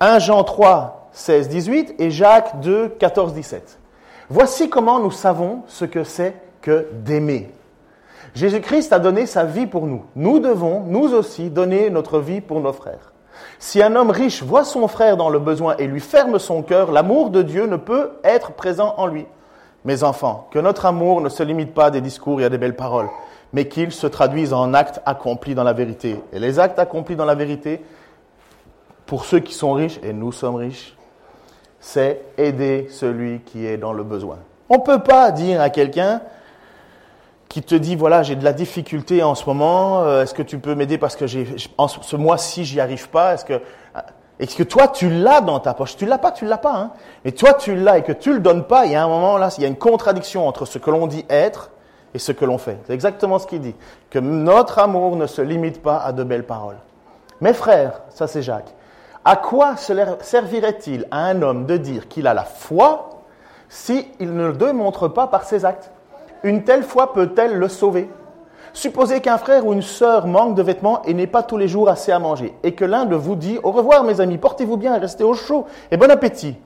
1 0.00 0.20
Jean 0.20 0.44
3, 0.44 0.97
16, 1.18 1.48
18 1.48 1.94
et 1.98 2.12
Jacques 2.12 2.60
2, 2.60 2.90
14, 2.90 3.34
17. 3.34 3.78
Voici 4.30 4.70
comment 4.70 5.00
nous 5.00 5.10
savons 5.10 5.62
ce 5.66 5.84
que 5.84 6.04
c'est 6.04 6.36
que 6.62 6.86
d'aimer. 6.92 7.50
Jésus-Christ 8.36 8.92
a 8.92 9.00
donné 9.00 9.26
sa 9.26 9.42
vie 9.42 9.66
pour 9.66 9.86
nous. 9.86 10.04
Nous 10.14 10.38
devons, 10.38 10.84
nous 10.86 11.12
aussi, 11.14 11.50
donner 11.50 11.90
notre 11.90 12.20
vie 12.20 12.40
pour 12.40 12.60
nos 12.60 12.72
frères. 12.72 13.12
Si 13.58 13.82
un 13.82 13.96
homme 13.96 14.10
riche 14.10 14.44
voit 14.44 14.62
son 14.62 14.86
frère 14.86 15.16
dans 15.16 15.28
le 15.28 15.40
besoin 15.40 15.76
et 15.78 15.88
lui 15.88 15.98
ferme 15.98 16.38
son 16.38 16.62
cœur, 16.62 16.92
l'amour 16.92 17.30
de 17.30 17.42
Dieu 17.42 17.66
ne 17.66 17.76
peut 17.76 18.12
être 18.22 18.52
présent 18.52 18.94
en 18.96 19.08
lui. 19.08 19.26
Mes 19.84 20.04
enfants, 20.04 20.46
que 20.52 20.60
notre 20.60 20.86
amour 20.86 21.20
ne 21.20 21.28
se 21.28 21.42
limite 21.42 21.74
pas 21.74 21.86
à 21.86 21.90
des 21.90 22.00
discours 22.00 22.40
et 22.40 22.44
à 22.44 22.48
des 22.48 22.58
belles 22.58 22.76
paroles, 22.76 23.08
mais 23.52 23.66
qu'il 23.66 23.90
se 23.90 24.06
traduise 24.06 24.52
en 24.52 24.72
actes 24.72 25.00
accomplis 25.04 25.56
dans 25.56 25.64
la 25.64 25.72
vérité. 25.72 26.22
Et 26.32 26.38
les 26.38 26.60
actes 26.60 26.78
accomplis 26.78 27.16
dans 27.16 27.24
la 27.24 27.34
vérité, 27.34 27.82
pour 29.04 29.24
ceux 29.24 29.40
qui 29.40 29.54
sont 29.54 29.72
riches, 29.72 29.98
et 30.04 30.12
nous 30.12 30.30
sommes 30.30 30.56
riches, 30.56 30.94
c'est 31.80 32.22
aider 32.36 32.88
celui 32.90 33.40
qui 33.40 33.66
est 33.66 33.76
dans 33.76 33.92
le 33.92 34.02
besoin. 34.02 34.38
On 34.68 34.78
ne 34.78 34.82
peut 34.82 35.02
pas 35.02 35.30
dire 35.30 35.60
à 35.60 35.70
quelqu'un, 35.70 36.20
qui 37.48 37.62
te 37.62 37.74
dit 37.74 37.96
voilà 37.96 38.22
j'ai 38.22 38.36
de 38.36 38.44
la 38.44 38.52
difficulté 38.52 39.22
en 39.22 39.34
ce 39.34 39.46
moment, 39.46 40.02
euh, 40.02 40.22
est-ce 40.22 40.34
que 40.34 40.42
tu 40.42 40.58
peux 40.58 40.74
m'aider 40.74 40.98
parce 40.98 41.16
que 41.16 41.26
ce 41.26 42.16
mois-ci 42.16 42.64
j'y 42.64 42.80
arrive 42.80 43.08
pas, 43.08 43.34
est-ce 43.34 43.44
que 43.44 43.54
euh, 43.54 44.00
est-ce 44.38 44.54
que 44.54 44.62
toi 44.62 44.88
tu 44.88 45.10
l'as 45.10 45.40
dans 45.40 45.58
ta 45.58 45.74
poche? 45.74 45.96
Tu 45.96 46.06
l'as 46.06 46.18
pas, 46.18 46.30
tu 46.30 46.44
l'as 46.44 46.58
pas, 46.58 46.76
hein 46.76 46.92
Et 47.24 47.32
toi 47.32 47.54
tu 47.54 47.74
l'as 47.74 47.98
et 47.98 48.02
que 48.02 48.12
tu 48.12 48.32
le 48.32 48.40
donnes 48.40 48.64
pas, 48.64 48.86
il 48.86 48.92
y 48.92 48.94
a 48.94 49.02
un 49.02 49.08
moment 49.08 49.38
là, 49.38 49.48
il 49.56 49.62
y 49.62 49.64
a 49.64 49.68
une 49.68 49.76
contradiction 49.76 50.46
entre 50.46 50.66
ce 50.66 50.78
que 50.78 50.90
l'on 50.90 51.06
dit 51.06 51.24
être 51.28 51.70
et 52.14 52.18
ce 52.18 52.32
que 52.32 52.44
l'on 52.44 52.58
fait. 52.58 52.78
C'est 52.86 52.94
exactement 52.94 53.38
ce 53.38 53.46
qu'il 53.46 53.60
dit. 53.60 53.74
Que 54.10 54.18
notre 54.18 54.78
amour 54.78 55.16
ne 55.16 55.26
se 55.26 55.42
limite 55.42 55.82
pas 55.82 55.98
à 55.98 56.12
de 56.12 56.22
belles 56.24 56.46
paroles. 56.46 56.78
Mes 57.40 57.52
frères, 57.52 58.02
ça 58.10 58.26
c'est 58.26 58.42
Jacques. 58.42 58.74
À 59.30 59.36
quoi 59.36 59.74
servirait-il 59.76 61.06
à 61.10 61.26
un 61.26 61.42
homme 61.42 61.66
de 61.66 61.76
dire 61.76 62.08
qu'il 62.08 62.26
a 62.26 62.32
la 62.32 62.44
foi 62.44 63.10
s'il 63.68 64.06
ne 64.20 64.46
le 64.46 64.52
démontre 64.54 65.06
pas 65.06 65.26
par 65.26 65.44
ses 65.44 65.66
actes? 65.66 65.90
Une 66.44 66.64
telle 66.64 66.82
foi 66.82 67.12
peut-elle 67.12 67.58
le 67.58 67.68
sauver? 67.68 68.08
Supposez 68.72 69.20
qu'un 69.20 69.36
frère 69.36 69.66
ou 69.66 69.74
une 69.74 69.82
sœur 69.82 70.26
manque 70.26 70.54
de 70.54 70.62
vêtements 70.62 71.02
et 71.02 71.12
n'ait 71.12 71.26
pas 71.26 71.42
tous 71.42 71.58
les 71.58 71.68
jours 71.68 71.90
assez 71.90 72.10
à 72.10 72.18
manger, 72.18 72.54
et 72.62 72.74
que 72.74 72.86
l'un 72.86 73.04
de 73.04 73.16
vous 73.16 73.36
dit 73.36 73.58
Au 73.62 73.70
revoir 73.70 74.02
mes 74.02 74.22
amis, 74.22 74.38
portez-vous 74.38 74.78
bien 74.78 74.96
restez 74.96 75.24
au 75.24 75.34
chaud, 75.34 75.66
et 75.90 75.98
bon 75.98 76.10
appétit. 76.10 76.56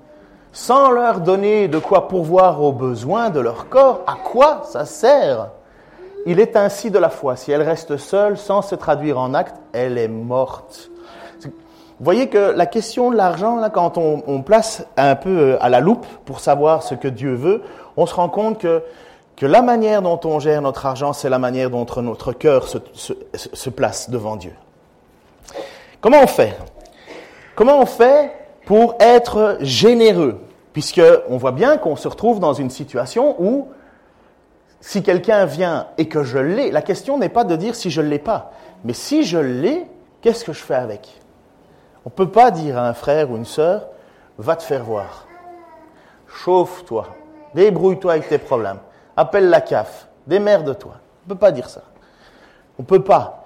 Sans 0.52 0.92
leur 0.92 1.18
donner 1.18 1.66
de 1.66 1.80
quoi 1.80 2.06
pourvoir 2.06 2.62
aux 2.62 2.70
besoins 2.70 3.30
de 3.30 3.40
leur 3.40 3.70
corps, 3.70 4.02
à 4.06 4.14
quoi 4.14 4.62
ça 4.66 4.84
sert? 4.84 5.48
Il 6.26 6.38
est 6.38 6.54
ainsi 6.54 6.92
de 6.92 7.00
la 7.00 7.10
foi. 7.10 7.34
Si 7.34 7.50
elle 7.50 7.62
reste 7.62 7.96
seule, 7.96 8.38
sans 8.38 8.62
se 8.62 8.76
traduire 8.76 9.18
en 9.18 9.34
acte, 9.34 9.56
elle 9.72 9.98
est 9.98 10.06
morte. 10.06 10.91
Voyez 12.02 12.28
que 12.28 12.50
la 12.50 12.66
question 12.66 13.10
de 13.10 13.16
l'argent, 13.16 13.58
quand 13.72 13.96
on, 13.96 14.42
place 14.42 14.84
un 14.96 15.14
peu 15.14 15.38
euh, 15.38 15.62
à 15.62 15.68
la 15.68 15.80
loupe 15.80 16.04
pour 16.24 16.40
savoir 16.40 16.82
ce 16.82 16.94
que 16.94 17.08
Dieu 17.08 17.34
veut, 17.34 17.62
on 17.96 18.06
se 18.06 18.14
rend 18.14 18.28
compte 18.28 18.58
que 18.58 18.82
que 19.36 19.46
la 19.46 19.62
manière 19.62 20.02
dont 20.02 20.20
on 20.24 20.38
gère 20.38 20.62
notre 20.62 20.86
argent, 20.86 21.12
c'est 21.12 21.28
la 21.28 21.38
manière 21.38 21.70
dont 21.70 21.86
notre 22.02 22.32
cœur 22.32 22.68
se, 22.68 23.70
place 23.70 24.10
devant 24.10 24.36
Dieu. 24.36 24.52
Comment 26.00 26.22
on 26.22 26.26
fait? 26.26 26.56
Comment 27.54 27.80
on 27.80 27.86
fait 27.86 28.32
pour 28.66 28.94
être 29.00 29.58
généreux? 29.60 30.40
Puisque 30.72 31.02
on 31.28 31.38
voit 31.38 31.52
bien 31.52 31.76
qu'on 31.76 31.96
se 31.96 32.08
retrouve 32.08 32.40
dans 32.40 32.52
une 32.52 32.70
situation 32.70 33.34
où 33.40 33.68
si 34.80 35.02
quelqu'un 35.02 35.44
vient 35.44 35.88
et 35.98 36.08
que 36.08 36.22
je 36.22 36.38
l'ai, 36.38 36.70
la 36.70 36.82
question 36.82 37.18
n'est 37.18 37.28
pas 37.28 37.44
de 37.44 37.56
dire 37.56 37.74
si 37.74 37.90
je 37.90 38.00
ne 38.00 38.08
l'ai 38.08 38.18
pas, 38.18 38.52
mais 38.84 38.92
si 38.94 39.24
je 39.24 39.38
l'ai, 39.38 39.86
qu'est-ce 40.20 40.44
que 40.44 40.52
je 40.52 40.62
fais 40.62 40.74
avec? 40.74 41.21
On 42.04 42.10
ne 42.10 42.14
peut 42.14 42.30
pas 42.30 42.50
dire 42.50 42.78
à 42.78 42.88
un 42.88 42.94
frère 42.94 43.30
ou 43.30 43.36
une 43.36 43.44
sœur, 43.44 43.86
va 44.38 44.56
te 44.56 44.62
faire 44.62 44.82
voir, 44.82 45.26
chauffe-toi, 46.26 47.06
débrouille-toi 47.54 48.12
avec 48.12 48.28
tes 48.28 48.38
problèmes 48.38 48.78
appelle 49.16 49.48
la 49.48 49.60
CAF, 49.60 50.08
démerde-toi. 50.26 50.92
On 50.94 51.28
ne 51.28 51.34
peut 51.34 51.38
pas 51.38 51.52
dire 51.52 51.68
ça. 51.68 51.82
On 52.78 52.82
ne 52.82 52.86
peut 52.86 53.02
pas. 53.02 53.44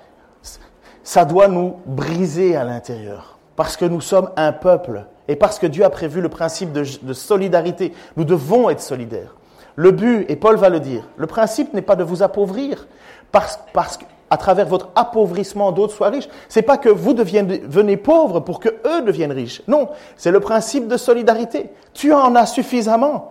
Ça 1.02 1.24
doit 1.24 1.48
nous 1.48 1.76
briser 1.86 2.56
à 2.56 2.64
l'intérieur. 2.64 3.38
Parce 3.54 3.76
que 3.76 3.84
nous 3.84 4.00
sommes 4.00 4.30
un 4.36 4.52
peuple 4.52 5.04
et 5.28 5.36
parce 5.36 5.58
que 5.58 5.66
Dieu 5.66 5.84
a 5.84 5.90
prévu 5.90 6.20
le 6.20 6.28
principe 6.28 6.72
de, 6.72 6.84
solidarité. 7.12 7.92
Nous 8.16 8.24
devons 8.24 8.70
être 8.70 8.80
solidaires. 8.80 9.34
Le 9.76 9.90
but, 9.90 10.24
et 10.28 10.36
Paul 10.36 10.56
va 10.56 10.68
le 10.68 10.80
dire, 10.80 11.08
le 11.16 11.26
principe 11.26 11.74
n'est 11.74 11.82
pas 11.82 11.96
de 11.96 12.04
vous 12.04 12.22
appauvrir 12.22 12.86
parce, 13.32 13.58
parce 13.72 13.98
qu'à 14.30 14.36
travers 14.36 14.66
votre 14.66 14.88
appauvrissement 14.94 15.72
d'autres 15.72 15.94
soient 15.94 16.08
riches. 16.08 16.28
C'est 16.48 16.62
pas 16.62 16.78
que 16.78 16.88
vous 16.88 17.14
devenez 17.14 17.96
pauvres 17.96 18.40
pour 18.40 18.60
que 18.60 18.68
eux 18.68 19.02
deviennent 19.02 19.32
riches. 19.32 19.62
Non, 19.68 19.88
c'est 20.16 20.30
le 20.30 20.40
principe 20.40 20.88
de 20.88 20.96
solidarité. 20.96 21.70
Tu 21.94 22.12
en 22.12 22.34
as 22.34 22.46
suffisamment 22.46 23.28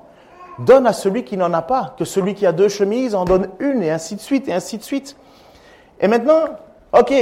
donne 0.59 0.87
à 0.87 0.93
celui 0.93 1.23
qui 1.23 1.37
n'en 1.37 1.53
a 1.53 1.61
pas, 1.61 1.95
que 1.97 2.05
celui 2.05 2.33
qui 2.33 2.45
a 2.45 2.51
deux 2.51 2.69
chemises 2.69 3.15
en 3.15 3.25
donne 3.25 3.49
une, 3.59 3.83
et 3.83 3.91
ainsi 3.91 4.15
de 4.15 4.21
suite, 4.21 4.47
et 4.47 4.53
ainsi 4.53 4.77
de 4.77 4.83
suite. 4.83 5.17
Et 5.99 6.07
maintenant, 6.07 6.45
ok, 6.93 7.13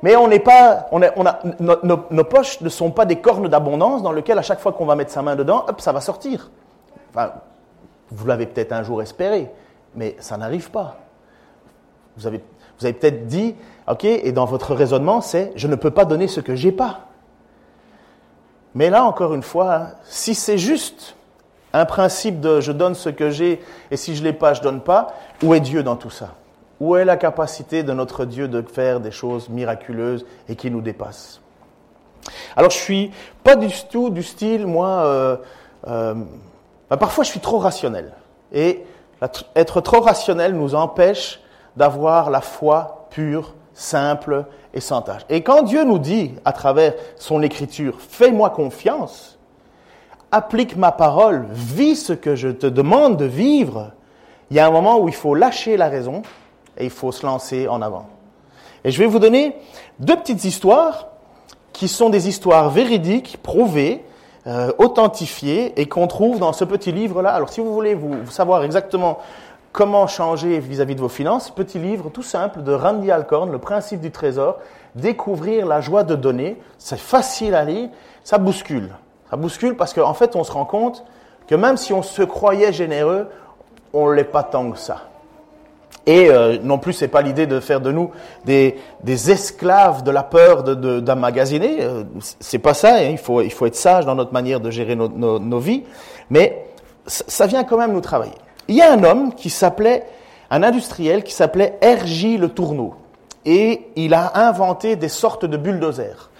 Mais 0.00 0.14
on 0.14 0.28
n'est 0.28 0.38
pas, 0.38 0.86
on, 0.92 1.02
a, 1.02 1.40
nos, 1.58 2.24
poches 2.24 2.60
ne 2.60 2.68
sont 2.68 2.92
pas 2.92 3.04
des 3.04 3.16
cornes 3.16 3.48
d'abondance 3.48 4.00
dans 4.00 4.12
lesquelles 4.12 4.38
à 4.38 4.42
chaque 4.42 4.60
fois 4.60 4.72
qu'on 4.72 4.86
va 4.86 4.94
mettre 4.94 5.10
sa 5.10 5.22
main 5.22 5.34
dedans, 5.34 5.64
hop, 5.66 5.80
ça 5.80 5.90
va 5.90 6.00
sortir. 6.00 6.52
Vous 8.10 8.26
l'avez 8.26 8.46
peut-être 8.46 8.72
un 8.72 8.84
jour 8.84 9.02
espéré, 9.02 9.50
mais 9.96 10.14
ça 10.20 10.36
n'arrive 10.36 10.70
pas. 10.70 10.98
Vous 12.16 12.28
avez, 12.28 12.44
vous 12.78 12.86
avez 12.86 12.94
peut-être 12.94 13.26
dit, 13.26 13.54
ok, 13.88 14.04
et 14.04 14.32
dans 14.32 14.44
votre 14.44 14.74
raisonnement, 14.74 15.20
c'est 15.20 15.52
je 15.56 15.66
ne 15.66 15.74
peux 15.74 15.90
pas 15.90 16.04
donner 16.04 16.28
ce 16.28 16.40
que 16.40 16.54
j'ai 16.54 16.72
pas. 16.72 17.00
Mais 18.74 18.90
là, 18.90 19.04
encore 19.04 19.34
une 19.34 19.42
fois, 19.42 19.88
si 20.04 20.34
c'est 20.34 20.58
juste 20.58 21.16
un 21.72 21.84
principe 21.84 22.40
de 22.40 22.60
je 22.60 22.72
donne 22.72 22.94
ce 22.94 23.08
que 23.08 23.30
j'ai 23.30 23.60
et 23.90 23.96
si 23.96 24.14
je 24.14 24.22
l'ai 24.22 24.32
pas, 24.32 24.54
je 24.54 24.62
donne 24.62 24.80
pas, 24.80 25.14
où 25.42 25.54
est 25.54 25.60
Dieu 25.60 25.82
dans 25.82 25.96
tout 25.96 26.10
ça? 26.10 26.34
Où 26.80 26.96
est 26.96 27.04
la 27.04 27.16
capacité 27.16 27.82
de 27.82 27.92
notre 27.92 28.24
Dieu 28.24 28.46
de 28.46 28.62
faire 28.62 29.00
des 29.00 29.10
choses 29.10 29.48
miraculeuses 29.48 30.24
et 30.48 30.54
qui 30.54 30.70
nous 30.70 30.80
dépassent? 30.80 31.40
Alors, 32.56 32.70
je 32.70 32.76
suis 32.76 33.10
pas 33.42 33.56
du 33.56 33.68
tout 33.90 34.10
du 34.10 34.22
style, 34.22 34.66
moi. 34.66 34.88
Euh, 34.88 35.36
euh, 35.88 36.14
bah, 36.88 36.96
parfois, 36.96 37.24
je 37.24 37.30
suis 37.30 37.40
trop 37.40 37.58
rationnel 37.58 38.12
et 38.52 38.84
être 39.56 39.80
trop 39.80 40.00
rationnel 40.00 40.54
nous 40.54 40.74
empêche 40.74 41.40
d'avoir 41.78 42.28
la 42.28 42.40
foi 42.40 43.06
pure, 43.10 43.54
simple 43.72 44.44
et 44.74 44.80
sans 44.80 45.00
tâche. 45.00 45.22
Et 45.30 45.42
quand 45.42 45.62
Dieu 45.62 45.84
nous 45.84 46.00
dit, 46.00 46.34
à 46.44 46.52
travers 46.52 46.94
son 47.16 47.40
écriture, 47.42 47.94
fais-moi 48.00 48.50
confiance, 48.50 49.38
applique 50.32 50.76
ma 50.76 50.90
parole, 50.90 51.46
vis 51.52 51.94
ce 51.94 52.12
que 52.12 52.34
je 52.34 52.48
te 52.48 52.66
demande 52.66 53.16
de 53.16 53.24
vivre, 53.24 53.92
il 54.50 54.56
y 54.56 54.60
a 54.60 54.66
un 54.66 54.70
moment 54.70 54.98
où 54.98 55.08
il 55.08 55.14
faut 55.14 55.34
lâcher 55.34 55.76
la 55.76 55.88
raison 55.88 56.22
et 56.76 56.84
il 56.84 56.90
faut 56.90 57.12
se 57.12 57.24
lancer 57.24 57.68
en 57.68 57.80
avant. 57.80 58.06
Et 58.84 58.90
je 58.90 58.98
vais 58.98 59.06
vous 59.06 59.20
donner 59.20 59.56
deux 60.00 60.16
petites 60.16 60.44
histoires 60.44 61.08
qui 61.72 61.86
sont 61.86 62.10
des 62.10 62.28
histoires 62.28 62.70
véridiques, 62.70 63.38
prouvées, 63.42 64.04
euh, 64.48 64.72
authentifiées 64.78 65.80
et 65.80 65.86
qu'on 65.86 66.06
trouve 66.06 66.38
dans 66.38 66.52
ce 66.52 66.64
petit 66.64 66.90
livre-là. 66.90 67.30
Alors 67.30 67.50
si 67.50 67.60
vous 67.60 67.72
voulez 67.72 67.94
vous 67.94 68.26
savoir 68.30 68.64
exactement 68.64 69.18
Comment 69.72 70.06
changer 70.06 70.58
vis-à-vis 70.58 70.94
de 70.94 71.00
vos 71.00 71.08
finances? 71.08 71.50
Petit 71.50 71.78
livre 71.78 72.10
tout 72.10 72.22
simple 72.22 72.62
de 72.62 72.72
Randy 72.72 73.10
Alcorn, 73.10 73.50
Le 73.50 73.58
principe 73.58 74.00
du 74.00 74.10
trésor. 74.10 74.58
Découvrir 74.94 75.66
la 75.66 75.80
joie 75.80 76.04
de 76.04 76.14
donner. 76.14 76.56
C'est 76.78 76.98
facile 76.98 77.54
à 77.54 77.64
lire, 77.64 77.90
ça 78.24 78.38
bouscule. 78.38 78.90
Ça 79.30 79.36
bouscule 79.36 79.76
parce 79.76 79.92
qu'en 79.92 80.14
fait, 80.14 80.36
on 80.36 80.44
se 80.44 80.52
rend 80.52 80.64
compte 80.64 81.04
que 81.46 81.54
même 81.54 81.76
si 81.76 81.92
on 81.92 82.02
se 82.02 82.22
croyait 82.22 82.72
généreux, 82.72 83.28
on 83.92 84.08
ne 84.08 84.14
l'est 84.14 84.24
pas 84.24 84.42
tant 84.42 84.70
que 84.70 84.78
ça. 84.78 85.08
Et 86.06 86.30
euh, 86.30 86.56
non 86.62 86.78
plus, 86.78 86.94
c'est 86.94 87.08
pas 87.08 87.20
l'idée 87.20 87.46
de 87.46 87.60
faire 87.60 87.82
de 87.82 87.92
nous 87.92 88.10
des, 88.46 88.74
esclaves 89.06 90.02
de 90.02 90.10
la 90.10 90.22
peur 90.22 90.62
d'emmagasiner. 90.62 91.76
De, 91.76 91.82
euh, 91.82 92.04
c'est 92.40 92.58
pas 92.58 92.72
ça. 92.72 92.94
Hein. 92.94 93.10
Il, 93.10 93.18
faut, 93.18 93.42
il 93.42 93.52
faut 93.52 93.66
être 93.66 93.76
sage 93.76 94.06
dans 94.06 94.14
notre 94.14 94.32
manière 94.32 94.60
de 94.60 94.70
gérer 94.70 94.96
nos, 94.96 95.58
vies. 95.58 95.84
Mais 96.30 96.64
ça 97.06 97.46
vient 97.46 97.62
quand 97.64 97.76
même 97.76 97.92
nous 97.92 98.00
travailler. 98.00 98.32
Il 98.68 98.74
y 98.74 98.82
a 98.82 98.92
un 98.92 99.02
homme 99.02 99.34
qui 99.34 99.50
s'appelait, 99.50 100.06
un 100.50 100.62
industriel 100.62 101.24
qui 101.24 101.32
s'appelait 101.32 101.78
R.J. 101.82 102.36
Le 102.36 102.50
Tourneau. 102.50 102.94
Et 103.44 103.88
il 103.96 104.12
a 104.12 104.46
inventé 104.46 104.96
des 104.96 105.08
sortes 105.08 105.46
de 105.46 105.56
bulldozers. 105.56 106.30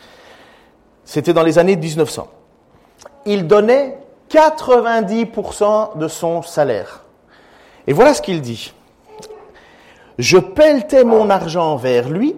C'était 1.04 1.32
dans 1.32 1.42
les 1.42 1.58
années 1.58 1.76
1900. 1.76 2.28
Il 3.24 3.46
donnait 3.46 3.98
90% 4.30 5.96
de 5.96 6.06
son 6.06 6.42
salaire. 6.42 7.04
Et 7.86 7.94
voilà 7.94 8.12
ce 8.12 8.20
qu'il 8.20 8.42
dit. 8.42 8.74
Je 10.18 10.36
pelletais 10.36 11.04
mon 11.04 11.30
argent 11.30 11.76
vers 11.76 12.10
lui 12.10 12.36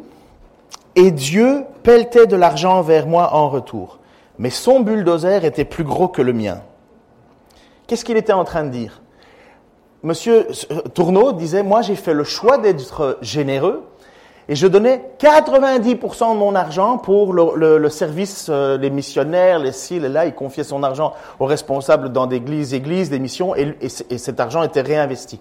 et 0.94 1.10
Dieu 1.10 1.64
pelletait 1.82 2.26
de 2.26 2.36
l'argent 2.36 2.82
vers 2.82 3.06
moi 3.06 3.34
en 3.34 3.48
retour. 3.48 3.98
Mais 4.38 4.50
son 4.50 4.80
bulldozer 4.80 5.44
était 5.44 5.64
plus 5.64 5.84
gros 5.84 6.08
que 6.08 6.22
le 6.22 6.32
mien. 6.32 6.60
Qu'est-ce 7.86 8.04
qu'il 8.04 8.16
était 8.16 8.32
en 8.32 8.44
train 8.44 8.64
de 8.64 8.70
dire? 8.70 8.99
Monsieur 10.02 10.46
Tourneau 10.94 11.32
disait, 11.32 11.62
moi 11.62 11.82
j'ai 11.82 11.96
fait 11.96 12.14
le 12.14 12.24
choix 12.24 12.58
d'être 12.58 13.18
généreux 13.20 13.84
et 14.48 14.56
je 14.56 14.66
donnais 14.66 15.04
90% 15.20 16.32
de 16.32 16.38
mon 16.38 16.54
argent 16.54 16.98
pour 16.98 17.32
le, 17.32 17.88
service, 17.88 18.48
euh, 18.48 18.78
les 18.78 18.90
missionnaires, 18.90 19.58
les 19.58 19.72
ci, 19.72 20.00
les 20.00 20.08
là. 20.08 20.26
Il 20.26 20.34
confiait 20.34 20.64
son 20.64 20.82
argent 20.82 21.12
aux 21.38 21.46
responsables 21.46 22.10
dans 22.10 22.26
des 22.26 22.36
églises, 22.36 22.74
églises, 22.74 23.10
des 23.10 23.18
missions 23.18 23.54
et, 23.54 23.76
et 23.80 24.18
cet 24.18 24.40
argent 24.40 24.62
était 24.62 24.80
réinvesti. 24.80 25.40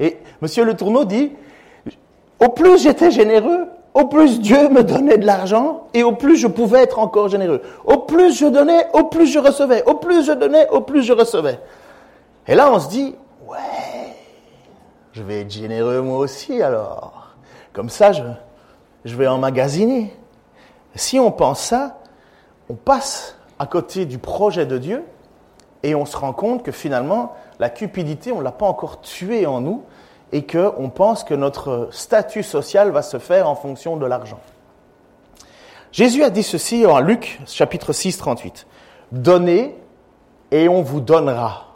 Et 0.00 0.18
Monsieur 0.42 0.64
Le 0.64 0.74
Tourneau 0.74 1.04
dit, 1.04 1.32
au 2.40 2.48
plus 2.50 2.82
j'étais 2.82 3.10
généreux, 3.10 3.66
au 3.94 4.06
plus 4.06 4.40
Dieu 4.40 4.68
me 4.68 4.82
donnait 4.82 5.18
de 5.18 5.26
l'argent 5.26 5.84
et 5.94 6.02
au 6.02 6.12
plus 6.12 6.36
je 6.36 6.48
pouvais 6.48 6.80
être 6.80 6.98
encore 6.98 7.28
généreux. 7.28 7.62
Au 7.84 7.98
plus 7.98 8.36
je 8.36 8.46
donnais, 8.46 8.86
au 8.92 9.04
plus 9.04 9.26
je 9.26 9.38
recevais. 9.38 9.84
Au 9.84 9.94
plus 9.94 10.26
je 10.26 10.32
donnais, 10.32 10.68
au 10.70 10.80
plus 10.80 11.02
je 11.02 11.12
recevais. 11.12 11.60
Et 12.46 12.54
là, 12.54 12.70
on 12.72 12.80
se 12.80 12.88
dit, 12.88 13.14
ouais, 13.48 13.56
je 15.14 15.22
vais 15.22 15.42
être 15.42 15.50
généreux 15.50 16.00
moi 16.00 16.18
aussi 16.18 16.60
alors. 16.60 17.34
Comme 17.72 17.88
ça, 17.88 18.12
je, 18.12 19.16
vais 19.16 19.26
emmagasiner. 19.26 20.14
Si 20.94 21.18
on 21.18 21.30
pense 21.32 21.60
ça, 21.60 21.98
on 22.68 22.74
passe 22.74 23.36
à 23.58 23.66
côté 23.66 24.06
du 24.06 24.18
projet 24.18 24.66
de 24.66 24.78
Dieu 24.78 25.04
et 25.82 25.94
on 25.94 26.04
se 26.04 26.16
rend 26.16 26.32
compte 26.32 26.62
que 26.62 26.72
finalement, 26.72 27.32
la 27.58 27.70
cupidité, 27.70 28.32
on 28.32 28.38
ne 28.38 28.44
l'a 28.44 28.52
pas 28.52 28.66
encore 28.66 29.00
tuée 29.00 29.46
en 29.46 29.60
nous 29.60 29.82
et 30.32 30.46
qu'on 30.46 30.90
pense 30.90 31.24
que 31.24 31.34
notre 31.34 31.88
statut 31.90 32.42
social 32.42 32.90
va 32.90 33.02
se 33.02 33.18
faire 33.18 33.48
en 33.48 33.54
fonction 33.54 33.96
de 33.96 34.06
l'argent. 34.06 34.40
Jésus 35.92 36.24
a 36.24 36.30
dit 36.30 36.42
ceci 36.42 36.86
en 36.86 36.98
Luc 36.98 37.40
chapitre 37.46 37.92
6, 37.92 38.18
38. 38.18 38.66
Donnez 39.12 39.76
et 40.50 40.68
on 40.68 40.82
vous 40.82 41.00
donnera 41.00 41.73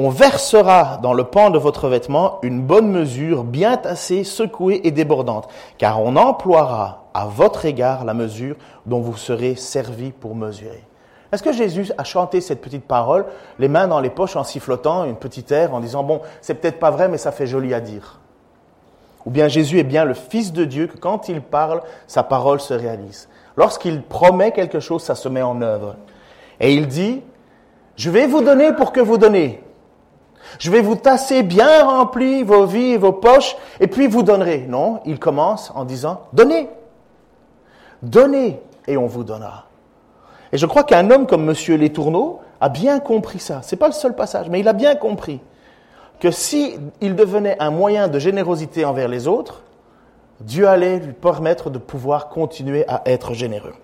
on 0.00 0.10
versera 0.10 1.00
dans 1.02 1.12
le 1.12 1.24
pan 1.24 1.50
de 1.50 1.58
votre 1.58 1.88
vêtement 1.88 2.38
une 2.42 2.62
bonne 2.62 2.88
mesure, 2.88 3.42
bien 3.42 3.76
tassée, 3.76 4.22
secouée 4.22 4.80
et 4.84 4.92
débordante, 4.92 5.48
car 5.76 6.00
on 6.00 6.14
emploiera 6.14 7.08
à 7.14 7.26
votre 7.26 7.64
égard 7.64 8.04
la 8.04 8.14
mesure 8.14 8.54
dont 8.86 9.00
vous 9.00 9.16
serez 9.16 9.56
servi 9.56 10.12
pour 10.12 10.36
mesurer. 10.36 10.84
Est-ce 11.32 11.42
que 11.42 11.52
Jésus 11.52 11.90
a 11.98 12.04
chanté 12.04 12.40
cette 12.40 12.60
petite 12.60 12.86
parole, 12.86 13.26
les 13.58 13.66
mains 13.66 13.88
dans 13.88 13.98
les 13.98 14.08
poches 14.08 14.36
en 14.36 14.44
sifflotant 14.44 15.04
une 15.04 15.16
petite 15.16 15.50
air, 15.50 15.74
en 15.74 15.80
disant, 15.80 16.04
bon, 16.04 16.20
c'est 16.40 16.54
peut-être 16.54 16.78
pas 16.78 16.92
vrai, 16.92 17.08
mais 17.08 17.18
ça 17.18 17.32
fait 17.32 17.48
joli 17.48 17.74
à 17.74 17.80
dire? 17.80 18.20
Ou 19.26 19.30
bien 19.30 19.48
Jésus 19.48 19.80
est 19.80 19.84
bien 19.84 20.04
le 20.04 20.14
Fils 20.14 20.52
de 20.52 20.64
Dieu, 20.64 20.86
que 20.86 20.96
quand 20.96 21.28
il 21.28 21.42
parle, 21.42 21.82
sa 22.06 22.22
parole 22.22 22.60
se 22.60 22.72
réalise. 22.72 23.28
Lorsqu'il 23.56 24.02
promet 24.02 24.52
quelque 24.52 24.78
chose, 24.78 25.02
ça 25.02 25.16
se 25.16 25.28
met 25.28 25.42
en 25.42 25.60
œuvre. 25.60 25.96
Et 26.60 26.72
il 26.72 26.86
dit, 26.86 27.20
je 27.96 28.10
vais 28.10 28.28
vous 28.28 28.42
donner 28.42 28.72
pour 28.72 28.92
que 28.92 29.00
vous 29.00 29.18
donnez. 29.18 29.60
Je 30.58 30.70
vais 30.70 30.80
vous 30.80 30.96
tasser 30.96 31.42
bien 31.42 31.84
rempli 31.84 32.42
vos 32.42 32.64
vies 32.64 32.92
et 32.92 32.98
vos 32.98 33.12
poches, 33.12 33.56
et 33.80 33.86
puis 33.86 34.06
vous 34.06 34.22
donnerez. 34.22 34.66
Non, 34.68 35.00
il 35.04 35.18
commence 35.18 35.72
en 35.74 35.84
disant, 35.84 36.22
donnez. 36.32 36.68
Donnez, 38.02 38.60
et 38.86 38.96
on 38.96 39.06
vous 39.06 39.24
donnera. 39.24 39.66
Et 40.52 40.58
je 40.58 40.66
crois 40.66 40.84
qu'un 40.84 41.10
homme 41.10 41.26
comme 41.26 41.44
Monsieur 41.44 41.76
Letourneau 41.76 42.40
a 42.60 42.68
bien 42.68 43.00
compris 43.00 43.38
ça. 43.38 43.60
C'est 43.62 43.76
pas 43.76 43.88
le 43.88 43.92
seul 43.92 44.14
passage, 44.14 44.48
mais 44.48 44.60
il 44.60 44.68
a 44.68 44.72
bien 44.72 44.94
compris 44.94 45.40
que 46.20 46.30
si 46.30 46.76
il 47.00 47.14
devenait 47.14 47.56
un 47.60 47.70
moyen 47.70 48.08
de 48.08 48.18
générosité 48.18 48.84
envers 48.84 49.08
les 49.08 49.28
autres, 49.28 49.62
Dieu 50.40 50.68
allait 50.68 50.98
lui 50.98 51.12
permettre 51.12 51.70
de 51.70 51.78
pouvoir 51.78 52.28
continuer 52.28 52.84
à 52.88 53.02
être 53.06 53.34
généreux. 53.34 53.74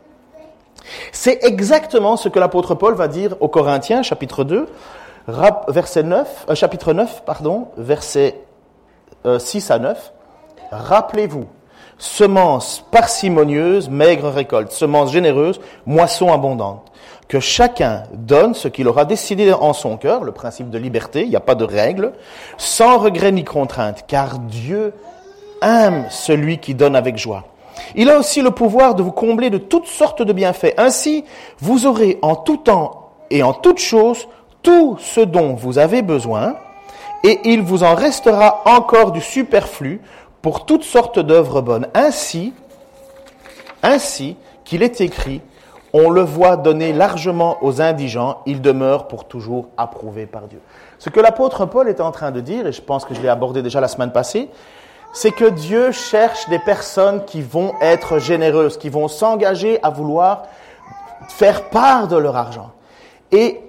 C'est 1.13 1.43
exactement 1.45 2.17
ce 2.17 2.29
que 2.29 2.39
l'apôtre 2.39 2.75
Paul 2.75 2.95
va 2.95 3.09
dire 3.09 3.37
aux 3.41 3.49
Corinthiens, 3.49 4.03
chapitre 4.03 4.45
2, 4.45 4.69
verset 5.27 6.03
9, 6.03 6.47
euh, 6.51 6.55
chapitre 6.55 6.93
9, 6.93 7.23
pardon, 7.25 7.69
verset 7.77 8.41
6 9.39 9.71
euh, 9.71 9.75
à 9.75 9.79
9. 9.79 10.13
Rappelez-vous, 10.71 11.47
semence 11.99 12.85
parcimonieuse, 12.91 13.89
maigre 13.89 14.29
récolte, 14.29 14.73
semence 14.73 15.13
généreuse, 15.13 15.61
moisson 15.87 16.33
abondante. 16.33 16.91
Que 17.29 17.41
chacun 17.41 18.03
donne 18.13 18.55
ce 18.55 18.69
qu'il 18.69 18.87
aura 18.87 19.07
décidé 19.07 19.53
en 19.53 19.73
son 19.73 19.97
cœur, 19.97 20.25
le 20.25 20.33
principe 20.33 20.69
de 20.69 20.79
liberté, 20.79 21.23
il 21.23 21.31
n'y 21.31 21.37
a 21.37 21.41
pas 21.41 21.55
de 21.55 21.65
règle, 21.65 22.13
sans 22.59 22.99
regret 22.99 23.33
ni 23.33 23.45
contrainte, 23.45 24.05
car 24.07 24.39
Dieu 24.39 24.93
aime 25.63 26.05
celui 26.11 26.59
qui 26.59 26.75
donne 26.75 26.97
avec 26.97 27.17
joie. 27.17 27.45
Il 27.95 28.11
a 28.11 28.19
aussi 28.19 28.43
le 28.43 28.51
pouvoir 28.51 28.95
de 28.95 29.03
vous 29.03 29.13
combler 29.13 29.51
de 29.51 29.59
toutes 29.59 29.87
sortes 29.87 30.23
de 30.23 30.33
bienfaits. 30.33 30.75
Ainsi, 30.77 31.25
vous 31.61 31.87
aurez 31.87 32.19
en 32.23 32.37
tout 32.37 32.59
temps 32.59 33.11
et 33.31 33.43
en 33.43 33.53
toutes 33.53 33.79
choses 33.79 34.29
tout 34.65 34.97
ce 34.99 35.21
dont 35.21 35.55
vous 35.55 35.79
avez 35.79 36.03
besoin, 36.03 36.57
et 37.23 37.41
il 37.45 37.63
vous 37.63 37.85
en 37.85 37.95
restera 37.95 38.63
encore 38.65 39.13
du 39.13 39.21
superflu 39.21 40.01
pour 40.43 40.67
toutes 40.67 40.83
sortes 40.83 41.21
d'œuvres 41.21 41.63
bonnes. 41.63 41.87
Ainsi, 41.95 42.53
ainsi 43.83 44.37
qu'il 44.65 44.83
est 44.83 45.01
écrit, 45.01 45.41
on 45.93 46.11
le 46.11 46.23
voit 46.23 46.57
donner 46.57 46.93
largement 46.93 47.59
aux 47.63 47.81
indigents, 47.81 48.39
il 48.47 48.61
demeure 48.61 49.07
pour 49.07 49.27
toujours 49.27 49.69
approuvé 49.77 50.27
par 50.27 50.49
Dieu. 50.49 50.61
Ce 50.99 51.09
que 51.09 51.21
l'apôtre 51.21 51.67
Paul 51.67 51.89
est 51.89 52.01
en 52.01 52.11
train 52.11 52.33
de 52.33 52.41
dire, 52.41 52.67
et 52.67 52.73
je 52.73 52.83
pense 52.83 53.05
que 53.05 53.15
je 53.15 53.21
l'ai 53.21 53.29
abordé 53.29 53.63
déjà 53.63 53.81
la 53.81 53.89
semaine 53.89 54.11
passée, 54.11 54.51
c'est 55.13 55.31
que 55.31 55.49
Dieu 55.49 55.93
cherche 55.93 56.49
des 56.49 56.59
personnes 56.59 57.25
qui 57.25 57.41
vont 57.41 57.73
être 57.81 58.19
généreuses, 58.19 58.77
qui 58.77 58.89
vont 58.89 59.07
s'engager 59.07 59.79
à 59.83 59.91
vouloir 59.91 60.43
faire 61.29 61.71
part 61.71 62.09
de 62.09 62.17
leur 62.17 62.37
argent. 62.37 62.73
Et 63.31 63.61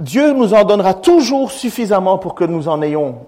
Dieu 0.00 0.32
nous 0.32 0.52
en 0.52 0.64
donnera 0.64 0.94
toujours 0.94 1.50
suffisamment 1.50 2.18
pour 2.18 2.34
que 2.34 2.44
nous 2.44 2.68
en 2.68 2.82
ayons, 2.82 3.26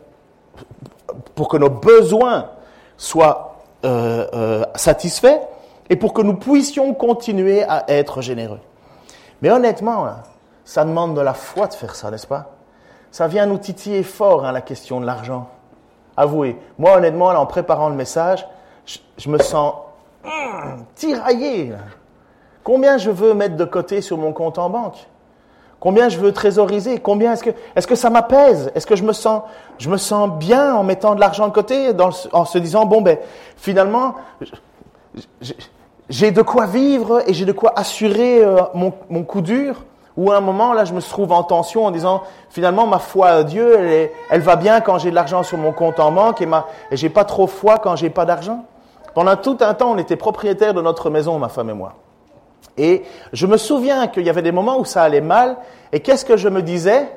pour 1.34 1.48
que 1.48 1.56
nos 1.56 1.70
besoins 1.70 2.50
soient 2.96 3.56
euh, 3.84 4.26
euh, 4.34 4.64
satisfaits 4.74 5.40
et 5.88 5.96
pour 5.96 6.12
que 6.12 6.20
nous 6.20 6.34
puissions 6.34 6.92
continuer 6.92 7.62
à 7.62 7.84
être 7.88 8.20
généreux. 8.20 8.60
Mais 9.40 9.50
honnêtement, 9.50 10.06
hein, 10.06 10.18
ça 10.64 10.84
demande 10.84 11.16
de 11.16 11.20
la 11.22 11.32
foi 11.32 11.68
de 11.68 11.74
faire 11.74 11.94
ça, 11.94 12.10
n'est-ce 12.10 12.26
pas? 12.26 12.50
Ça 13.10 13.26
vient 13.28 13.46
nous 13.46 13.56
titiller 13.56 14.02
fort, 14.02 14.44
hein, 14.44 14.52
la 14.52 14.60
question 14.60 15.00
de 15.00 15.06
l'argent. 15.06 15.48
Avouez, 16.16 16.58
moi 16.78 16.96
honnêtement, 16.96 17.28
en 17.28 17.46
préparant 17.46 17.88
le 17.88 17.94
message, 17.94 18.46
je, 19.16 19.30
me 19.30 19.38
sens 19.38 19.74
hum, 20.24 20.84
tiraillé. 20.94 21.72
Combien 22.64 22.98
je 22.98 23.10
veux 23.10 23.32
mettre 23.32 23.56
de 23.56 23.64
côté 23.64 24.02
sur 24.02 24.18
mon 24.18 24.32
compte 24.32 24.58
en 24.58 24.68
banque? 24.68 25.06
Combien 25.80 26.08
je 26.08 26.18
veux 26.18 26.32
trésoriser 26.32 26.98
Combien 26.98 27.34
est-ce 27.34 27.44
que 27.44 27.50
est-ce 27.76 27.86
que 27.86 27.94
ça 27.94 28.10
m'apaise? 28.10 28.72
Est-ce 28.74 28.86
que 28.86 28.96
je 28.96 29.04
me 29.04 29.12
sens 29.12 29.42
je 29.78 29.88
me 29.88 29.96
sens 29.96 30.28
bien 30.30 30.74
en 30.74 30.82
mettant 30.82 31.14
de 31.14 31.20
l'argent 31.20 31.46
de 31.46 31.52
côté 31.52 31.90
en 32.32 32.44
se 32.44 32.58
disant 32.58 32.84
bon 32.84 33.00
ben 33.00 33.18
finalement 33.56 34.14
j'ai 36.10 36.30
de 36.32 36.42
quoi 36.42 36.66
vivre 36.66 37.22
et 37.28 37.34
j'ai 37.34 37.44
de 37.44 37.52
quoi 37.52 37.72
assurer 37.76 38.44
euh, 38.44 38.60
mon, 38.74 38.92
mon 39.08 39.22
coup 39.22 39.40
dur 39.40 39.84
ou 40.16 40.32
à 40.32 40.36
un 40.36 40.40
moment 40.40 40.72
là 40.72 40.84
je 40.84 40.92
me 40.92 41.00
trouve 41.00 41.30
en 41.30 41.44
tension 41.44 41.86
en 41.86 41.92
disant 41.92 42.22
finalement 42.50 42.86
ma 42.88 42.98
foi 42.98 43.28
à 43.28 43.42
Dieu 43.44 43.78
elle, 43.78 44.10
elle 44.30 44.40
va 44.40 44.56
bien 44.56 44.80
quand 44.80 44.98
j'ai 44.98 45.10
de 45.10 45.14
l'argent 45.14 45.44
sur 45.44 45.58
mon 45.58 45.72
compte 45.72 46.00
en 46.00 46.10
banque 46.10 46.40
et 46.40 46.46
ma 46.46 46.66
et 46.90 46.96
j'ai 46.96 47.08
pas 47.08 47.24
trop 47.24 47.46
foi 47.46 47.78
quand 47.78 47.94
j'ai 47.94 48.10
pas 48.10 48.24
d'argent? 48.24 48.64
Pendant 49.14 49.36
tout 49.36 49.58
un 49.60 49.74
temps 49.74 49.92
on 49.92 49.98
était 49.98 50.16
propriétaire 50.16 50.74
de 50.74 50.82
notre 50.82 51.08
maison 51.08 51.38
ma 51.38 51.48
femme 51.48 51.70
et 51.70 51.74
moi. 51.74 51.94
Et 52.78 53.02
je 53.32 53.46
me 53.46 53.56
souviens 53.56 54.06
qu'il 54.06 54.24
y 54.24 54.30
avait 54.30 54.42
des 54.42 54.52
moments 54.52 54.78
où 54.78 54.84
ça 54.84 55.02
allait 55.02 55.20
mal. 55.20 55.56
Et 55.92 56.00
qu'est-ce 56.00 56.24
que 56.24 56.36
je 56.36 56.48
me 56.48 56.62
disais? 56.62 57.08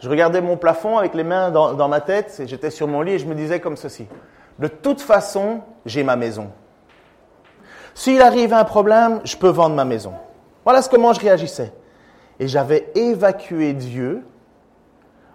Je 0.00 0.08
regardais 0.10 0.40
mon 0.40 0.56
plafond 0.56 0.98
avec 0.98 1.14
les 1.14 1.22
mains 1.22 1.52
dans, 1.52 1.88
ma 1.88 2.00
tête. 2.00 2.40
Et 2.40 2.48
j'étais 2.48 2.70
sur 2.70 2.88
mon 2.88 3.02
lit 3.02 3.12
et 3.12 3.18
je 3.20 3.26
me 3.26 3.34
disais 3.34 3.60
comme 3.60 3.76
ceci. 3.76 4.06
De 4.58 4.66
toute 4.66 5.00
façon, 5.00 5.60
j'ai 5.86 6.02
ma 6.02 6.16
maison. 6.16 6.50
S'il 7.94 8.20
arrive 8.20 8.52
un 8.52 8.64
problème, 8.64 9.20
je 9.22 9.36
peux 9.36 9.48
vendre 9.48 9.76
ma 9.76 9.84
maison. 9.84 10.12
Voilà 10.64 10.82
ce 10.82 10.88
comment 10.88 11.12
je 11.12 11.20
réagissais. 11.20 11.72
Et 12.40 12.48
j'avais 12.48 12.90
évacué 12.96 13.74
Dieu 13.74 14.26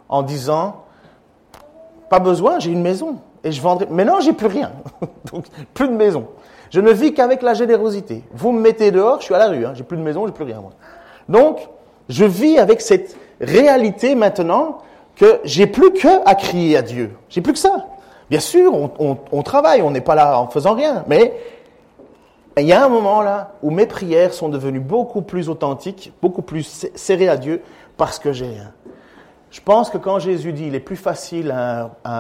en 0.10 0.24
disant, 0.24 0.84
pas 2.10 2.20
besoin, 2.20 2.60
j'ai 2.60 2.72
une 2.72 2.82
maison. 2.82 3.22
Et 3.44 3.52
je 3.54 3.62
vendrai. 3.62 3.88
Mais 3.90 4.04
non, 4.04 4.20
j'ai 4.20 4.34
plus 4.34 4.48
rien. 4.48 4.74
Donc, 5.32 5.46
plus 5.74 5.88
de 5.88 5.94
maison. 5.94 6.28
Je 6.70 6.80
ne 6.80 6.92
vis 6.92 7.14
qu'avec 7.14 7.42
la 7.42 7.54
générosité. 7.54 8.24
Vous 8.34 8.52
me 8.52 8.60
mettez 8.60 8.92
dehors, 8.92 9.20
je 9.20 9.26
suis 9.26 9.36
à 9.36 9.40
la 9.40 9.48
rue, 9.48 9.66
hein. 9.66 9.74
j'ai 9.76 9.84
plus 9.84 9.98
de 9.98 10.02
maison, 10.02 10.26
j'ai 10.26 10.34
plus 10.34 10.44
rien. 10.44 10.62
Moi. 10.62 10.72
Donc, 11.30 11.60
je 12.10 12.26
vis 12.26 12.58
avec 12.58 12.82
cette 12.82 13.18
réalité 13.42 14.16
maintenant 14.16 14.80
que 15.16 15.40
j'ai 15.44 15.68
plus 15.68 15.92
que 15.92 16.24
à 16.26 16.36
crier 16.36 16.78
à 16.78 16.82
Dieu. 16.82 17.12
J'ai 17.30 17.42
plus 17.42 17.54
que 17.54 17.60
ça. 17.60 17.88
Bien 18.30 18.40
sûr, 18.40 18.74
on, 19.00 19.42
travaille, 19.42 19.82
on 19.82 19.92
n'est 19.92 20.02
pas 20.02 20.16
là 20.16 20.40
en 20.40 20.48
faisant 20.48 20.74
rien, 20.74 21.06
mais 21.08 21.34
il 22.58 22.66
y 22.66 22.74
a 22.74 22.84
un 22.84 22.90
moment 22.90 23.22
là 23.22 23.54
où 23.64 23.72
mes 23.72 23.86
prières 23.86 24.34
sont 24.34 24.50
devenues 24.50 24.82
beaucoup 24.82 25.22
plus 25.22 25.48
authentiques, 25.48 26.12
beaucoup 26.22 26.42
plus 26.42 26.88
serrées 26.94 27.30
à 27.30 27.38
Dieu 27.38 27.62
parce 27.96 28.20
que 28.20 28.34
j'ai 28.34 28.48
rien. 28.48 28.74
Je 29.50 29.62
pense 29.62 29.90
que 29.90 29.98
quand 29.98 30.20
Jésus 30.20 30.52
dit 30.52 30.68
il 30.68 30.76
est 30.76 30.82
plus 30.82 30.98
facile, 30.98 31.56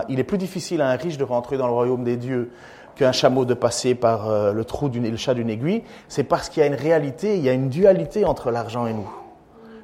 il 0.08 0.20
est 0.20 0.24
plus 0.24 0.38
difficile 0.38 0.82
à 0.82 0.90
un 0.90 0.96
riche 0.96 1.18
de 1.18 1.26
rentrer 1.26 1.58
dans 1.58 1.68
le 1.68 1.74
royaume 1.74 2.06
des 2.06 2.16
dieux 2.16 2.52
qu'un 2.98 3.12
chameau 3.12 3.46
de 3.46 3.54
passer 3.54 3.96
par 3.96 4.30
euh, 4.30 4.52
le 4.52 4.66
trou 4.66 4.90
du 4.90 5.00
le 5.00 5.18
chat 5.18 5.34
d'une 5.34 5.50
aiguille, 5.50 5.84
c'est 6.08 6.24
parce 6.24 6.50
qu'il 6.50 6.62
y 6.62 6.64
a 6.64 6.68
une 6.68 6.76
réalité, 6.76 7.38
il 7.38 7.44
y 7.44 7.50
a 7.50 7.54
une 7.54 7.70
dualité 7.70 8.26
entre 8.26 8.52
l'argent 8.52 8.88
et 8.88 8.94
nous. 8.94 9.10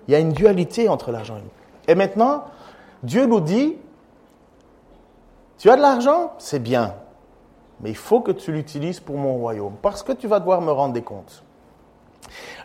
Il 0.08 0.12
y 0.12 0.15
a 0.15 0.19
une 0.19 0.34
dualité 0.34 0.89
entre 0.89 1.12
l'argent 1.12 1.38
et 1.38 1.41
nous. 1.41 1.52
Et 1.88 1.95
maintenant, 1.95 2.45
Dieu 3.04 3.26
nous 3.26 3.39
dit, 3.39 3.76
tu 5.58 5.69
as 5.69 5.76
de 5.76 5.82
l'argent, 5.82 6.34
c'est 6.39 6.62
bien, 6.62 6.95
mais 7.82 7.89
il 7.89 7.95
faut 7.95 8.19
que 8.19 8.32
tu 8.32 8.52
l'utilises 8.52 8.99
pour 8.99 9.17
mon 9.17 9.36
royaume, 9.36 9.76
parce 9.82 10.04
que 10.04 10.12
tu 10.12 10.28
vas 10.28 10.39
devoir 10.39 10.62
me 10.62 10.71
rendre 10.71 10.93
des 10.93 11.04
comptes. 11.04 11.43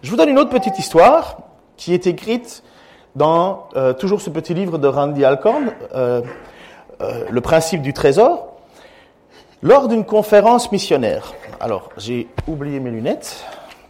Je 0.03 0.11
vous 0.11 0.17
donne 0.17 0.29
une 0.29 0.39
autre 0.39 0.51
petite 0.51 0.79
histoire 0.79 1.39
qui 1.77 1.93
est 1.93 2.07
écrite 2.07 2.63
dans 3.15 3.69
euh, 3.77 3.93
toujours 3.93 4.21
ce 4.21 4.31
petit 4.31 4.55
livre 4.55 4.79
de 4.79 4.89
Randy 4.89 5.25
Alcorn, 5.25 5.73
euh, 5.95 6.23
Le 7.31 7.41
principe 7.41 7.83
du 7.83 7.93
trésor. 7.93 8.48
Lors 9.62 9.88
d'une 9.88 10.05
conférence 10.05 10.71
missionnaire, 10.71 11.35
alors 11.59 11.90
j'ai 11.97 12.29
oublié 12.47 12.79
mes 12.79 12.90
lunettes, 12.90 13.44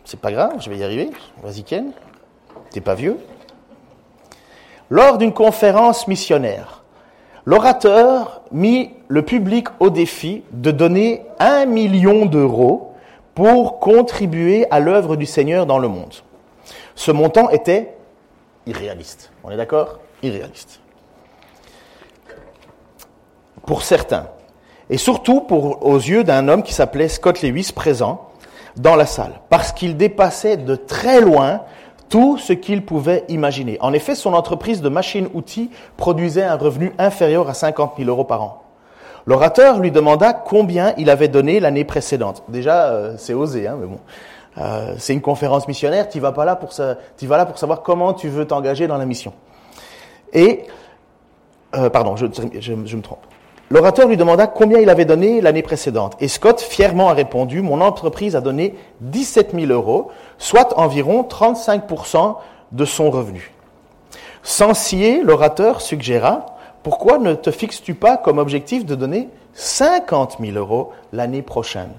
c'est 0.04 0.18
pas 0.18 0.32
grave, 0.32 0.54
je 0.60 0.70
vais 0.70 0.78
y 0.78 0.84
arriver. 0.84 1.10
Vas-y 1.42 1.62
Ken, 1.62 1.92
t'es 2.70 2.80
pas 2.80 2.94
vieux. 2.94 3.18
Lors 4.88 5.18
d'une 5.18 5.34
conférence 5.34 6.08
missionnaire, 6.08 6.82
l'orateur 7.44 8.40
mit 8.50 8.94
le 9.08 9.22
public 9.22 9.68
au 9.78 9.90
défi 9.90 10.42
de 10.52 10.70
donner 10.70 11.26
un 11.38 11.66
million 11.66 12.24
d'euros 12.24 12.94
pour 13.34 13.78
contribuer 13.78 14.66
à 14.70 14.80
l'œuvre 14.80 15.16
du 15.16 15.26
Seigneur 15.26 15.66
dans 15.66 15.78
le 15.78 15.88
monde. 15.88 16.14
Ce 16.94 17.10
montant 17.10 17.50
était 17.50 17.94
irréaliste. 18.66 19.30
On 19.44 19.50
est 19.50 19.56
d'accord? 19.58 19.98
Irréaliste. 20.22 20.80
Pour 23.66 23.82
certains, 23.82 24.28
et 24.90 24.96
surtout 24.96 25.40
pour, 25.40 25.86
aux 25.86 25.96
yeux 25.96 26.24
d'un 26.24 26.48
homme 26.48 26.62
qui 26.62 26.72
s'appelait 26.72 27.08
Scott 27.08 27.42
Lewis 27.42 27.72
présent 27.74 28.28
dans 28.76 28.96
la 28.96 29.06
salle, 29.06 29.40
parce 29.48 29.72
qu'il 29.72 29.96
dépassait 29.96 30.56
de 30.56 30.76
très 30.76 31.20
loin 31.20 31.62
tout 32.08 32.38
ce 32.38 32.52
qu'il 32.52 32.84
pouvait 32.84 33.24
imaginer. 33.28 33.76
En 33.80 33.92
effet, 33.92 34.14
son 34.14 34.34
entreprise 34.34 34.80
de 34.80 34.88
machines-outils 34.88 35.70
produisait 35.96 36.44
un 36.44 36.56
revenu 36.56 36.92
inférieur 36.98 37.48
à 37.48 37.54
50 37.54 37.94
000 37.98 38.08
euros 38.08 38.24
par 38.24 38.42
an. 38.42 38.62
L'orateur 39.26 39.78
lui 39.78 39.90
demanda 39.90 40.32
combien 40.32 40.94
il 40.96 41.10
avait 41.10 41.28
donné 41.28 41.60
l'année 41.60 41.84
précédente. 41.84 42.42
Déjà, 42.48 42.86
euh, 42.86 43.14
c'est 43.18 43.34
osé, 43.34 43.66
hein, 43.66 43.76
mais 43.78 43.86
bon. 43.86 43.98
Euh, 44.56 44.94
c'est 44.98 45.12
une 45.12 45.20
conférence 45.20 45.68
missionnaire, 45.68 46.08
tu 46.08 46.18
vas 46.18 46.32
pas 46.32 46.44
là 46.44 46.56
pour 46.56 46.72
ça, 46.72 46.96
tu 47.16 47.26
vas 47.26 47.36
là 47.36 47.46
pour 47.46 47.58
savoir 47.58 47.82
comment 47.82 48.14
tu 48.14 48.28
veux 48.28 48.46
t'engager 48.46 48.86
dans 48.86 48.96
la 48.96 49.04
mission. 49.04 49.32
Et, 50.32 50.64
euh, 51.76 51.90
pardon, 51.90 52.16
je, 52.16 52.26
je 52.58 52.72
me 52.72 53.02
trompe. 53.02 53.24
L'orateur 53.70 54.08
lui 54.08 54.16
demanda 54.16 54.46
combien 54.46 54.78
il 54.78 54.88
avait 54.88 55.04
donné 55.04 55.42
l'année 55.42 55.62
précédente. 55.62 56.16
Et 56.20 56.28
Scott 56.28 56.60
fièrement 56.60 57.10
a 57.10 57.12
répondu, 57.12 57.60
mon 57.60 57.82
entreprise 57.82 58.34
a 58.34 58.40
donné 58.40 58.74
17 59.02 59.54
000 59.54 59.70
euros, 59.70 60.10
soit 60.38 60.78
environ 60.78 61.22
35% 61.22 62.36
de 62.72 62.84
son 62.86 63.10
revenu. 63.10 63.52
Sans 64.42 64.72
scier, 64.72 65.22
l'orateur 65.22 65.82
suggéra, 65.82 66.46
pourquoi 66.82 67.18
ne 67.18 67.34
te 67.34 67.50
fixes-tu 67.50 67.92
pas 67.92 68.16
comme 68.16 68.38
objectif 68.38 68.86
de 68.86 68.94
donner 68.94 69.28
50 69.52 70.38
000 70.40 70.56
euros 70.56 70.92
l'année 71.12 71.42
prochaine? 71.42 71.90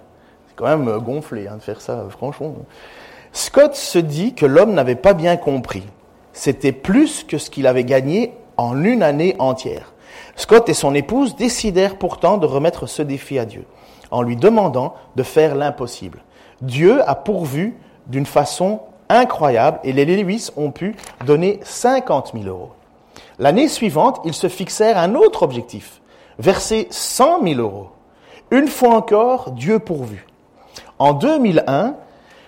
C'est 0.47 0.55
quand 0.55 0.65
même 0.65 0.97
gonflé 0.97 1.47
hein, 1.47 1.57
de 1.57 1.61
faire 1.61 1.81
ça, 1.81 2.05
franchement. 2.09 2.55
Scott 3.31 3.75
se 3.75 3.99
dit 3.99 4.33
que 4.33 4.47
l'homme 4.47 4.73
n'avait 4.73 4.95
pas 4.95 5.13
bien 5.13 5.37
compris. 5.37 5.83
C'était 6.33 6.71
plus 6.71 7.23
que 7.23 7.37
ce 7.37 7.51
qu'il 7.51 7.67
avait 7.67 7.83
gagné 7.83 8.33
en 8.57 8.83
une 8.83 9.03
année 9.03 9.35
entière. 9.37 9.93
Scott 10.35 10.69
et 10.69 10.73
son 10.73 10.93
épouse 10.95 11.35
décidèrent 11.35 11.97
pourtant 11.97 12.37
de 12.37 12.45
remettre 12.45 12.87
ce 12.87 13.01
défi 13.01 13.39
à 13.39 13.45
Dieu, 13.45 13.65
en 14.11 14.21
lui 14.21 14.35
demandant 14.35 14.93
de 15.15 15.23
faire 15.23 15.55
l'impossible. 15.55 16.23
Dieu 16.61 17.01
a 17.07 17.15
pourvu 17.15 17.77
d'une 18.07 18.25
façon 18.25 18.81
incroyable 19.09 19.79
et 19.83 19.93
les 19.93 20.05
Lewis 20.05 20.49
ont 20.55 20.71
pu 20.71 20.95
donner 21.25 21.59
50 21.63 22.31
000 22.33 22.45
euros. 22.45 22.71
L'année 23.39 23.67
suivante, 23.67 24.19
ils 24.25 24.33
se 24.33 24.49
fixèrent 24.49 24.97
un 24.97 25.15
autre 25.15 25.43
objectif, 25.43 26.01
verser 26.37 26.87
100 26.91 27.43
000 27.43 27.61
euros. 27.61 27.89
Une 28.51 28.67
fois 28.67 28.95
encore, 28.95 29.51
Dieu 29.51 29.79
pourvu. 29.79 30.25
En 30.97 31.13
2001, 31.13 31.95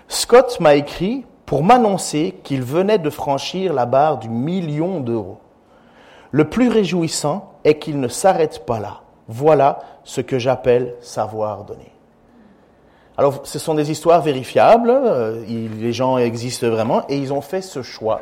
Scott 0.07 0.60
m'a 0.60 0.75
écrit 0.75 1.25
pour 1.45 1.63
m'annoncer 1.63 2.36
qu'il 2.43 2.63
venait 2.63 2.97
de 2.97 3.10
franchir 3.10 3.73
la 3.73 3.86
barre 3.86 4.17
du 4.17 4.29
million 4.29 4.99
d'euros. 4.99 5.39
Le 6.31 6.49
plus 6.49 6.69
réjouissant, 6.69 7.50
et 7.63 7.80
qu'il 7.80 8.00
ne 8.00 8.08
s'arrête 8.08 8.65
pas 8.65 8.80
là. 8.80 9.02
Voilà 9.28 9.80
ce 10.04 10.21
que 10.21 10.39
j'appelle 10.39 10.95
savoir 11.02 11.63
donner. 11.63 11.91
Alors, 13.17 13.41
ce 13.43 13.60
sont 13.60 13.76
des 13.76 13.91
histoires 13.91 14.21
vérifiables, 14.21 14.89
euh, 14.89 15.43
les 15.45 15.93
gens 15.93 16.17
existent 16.17 16.69
vraiment, 16.69 17.04
et 17.08 17.17
ils 17.17 17.32
ont 17.34 17.41
fait 17.41 17.62
ce 17.62 17.82
choix 17.84 18.21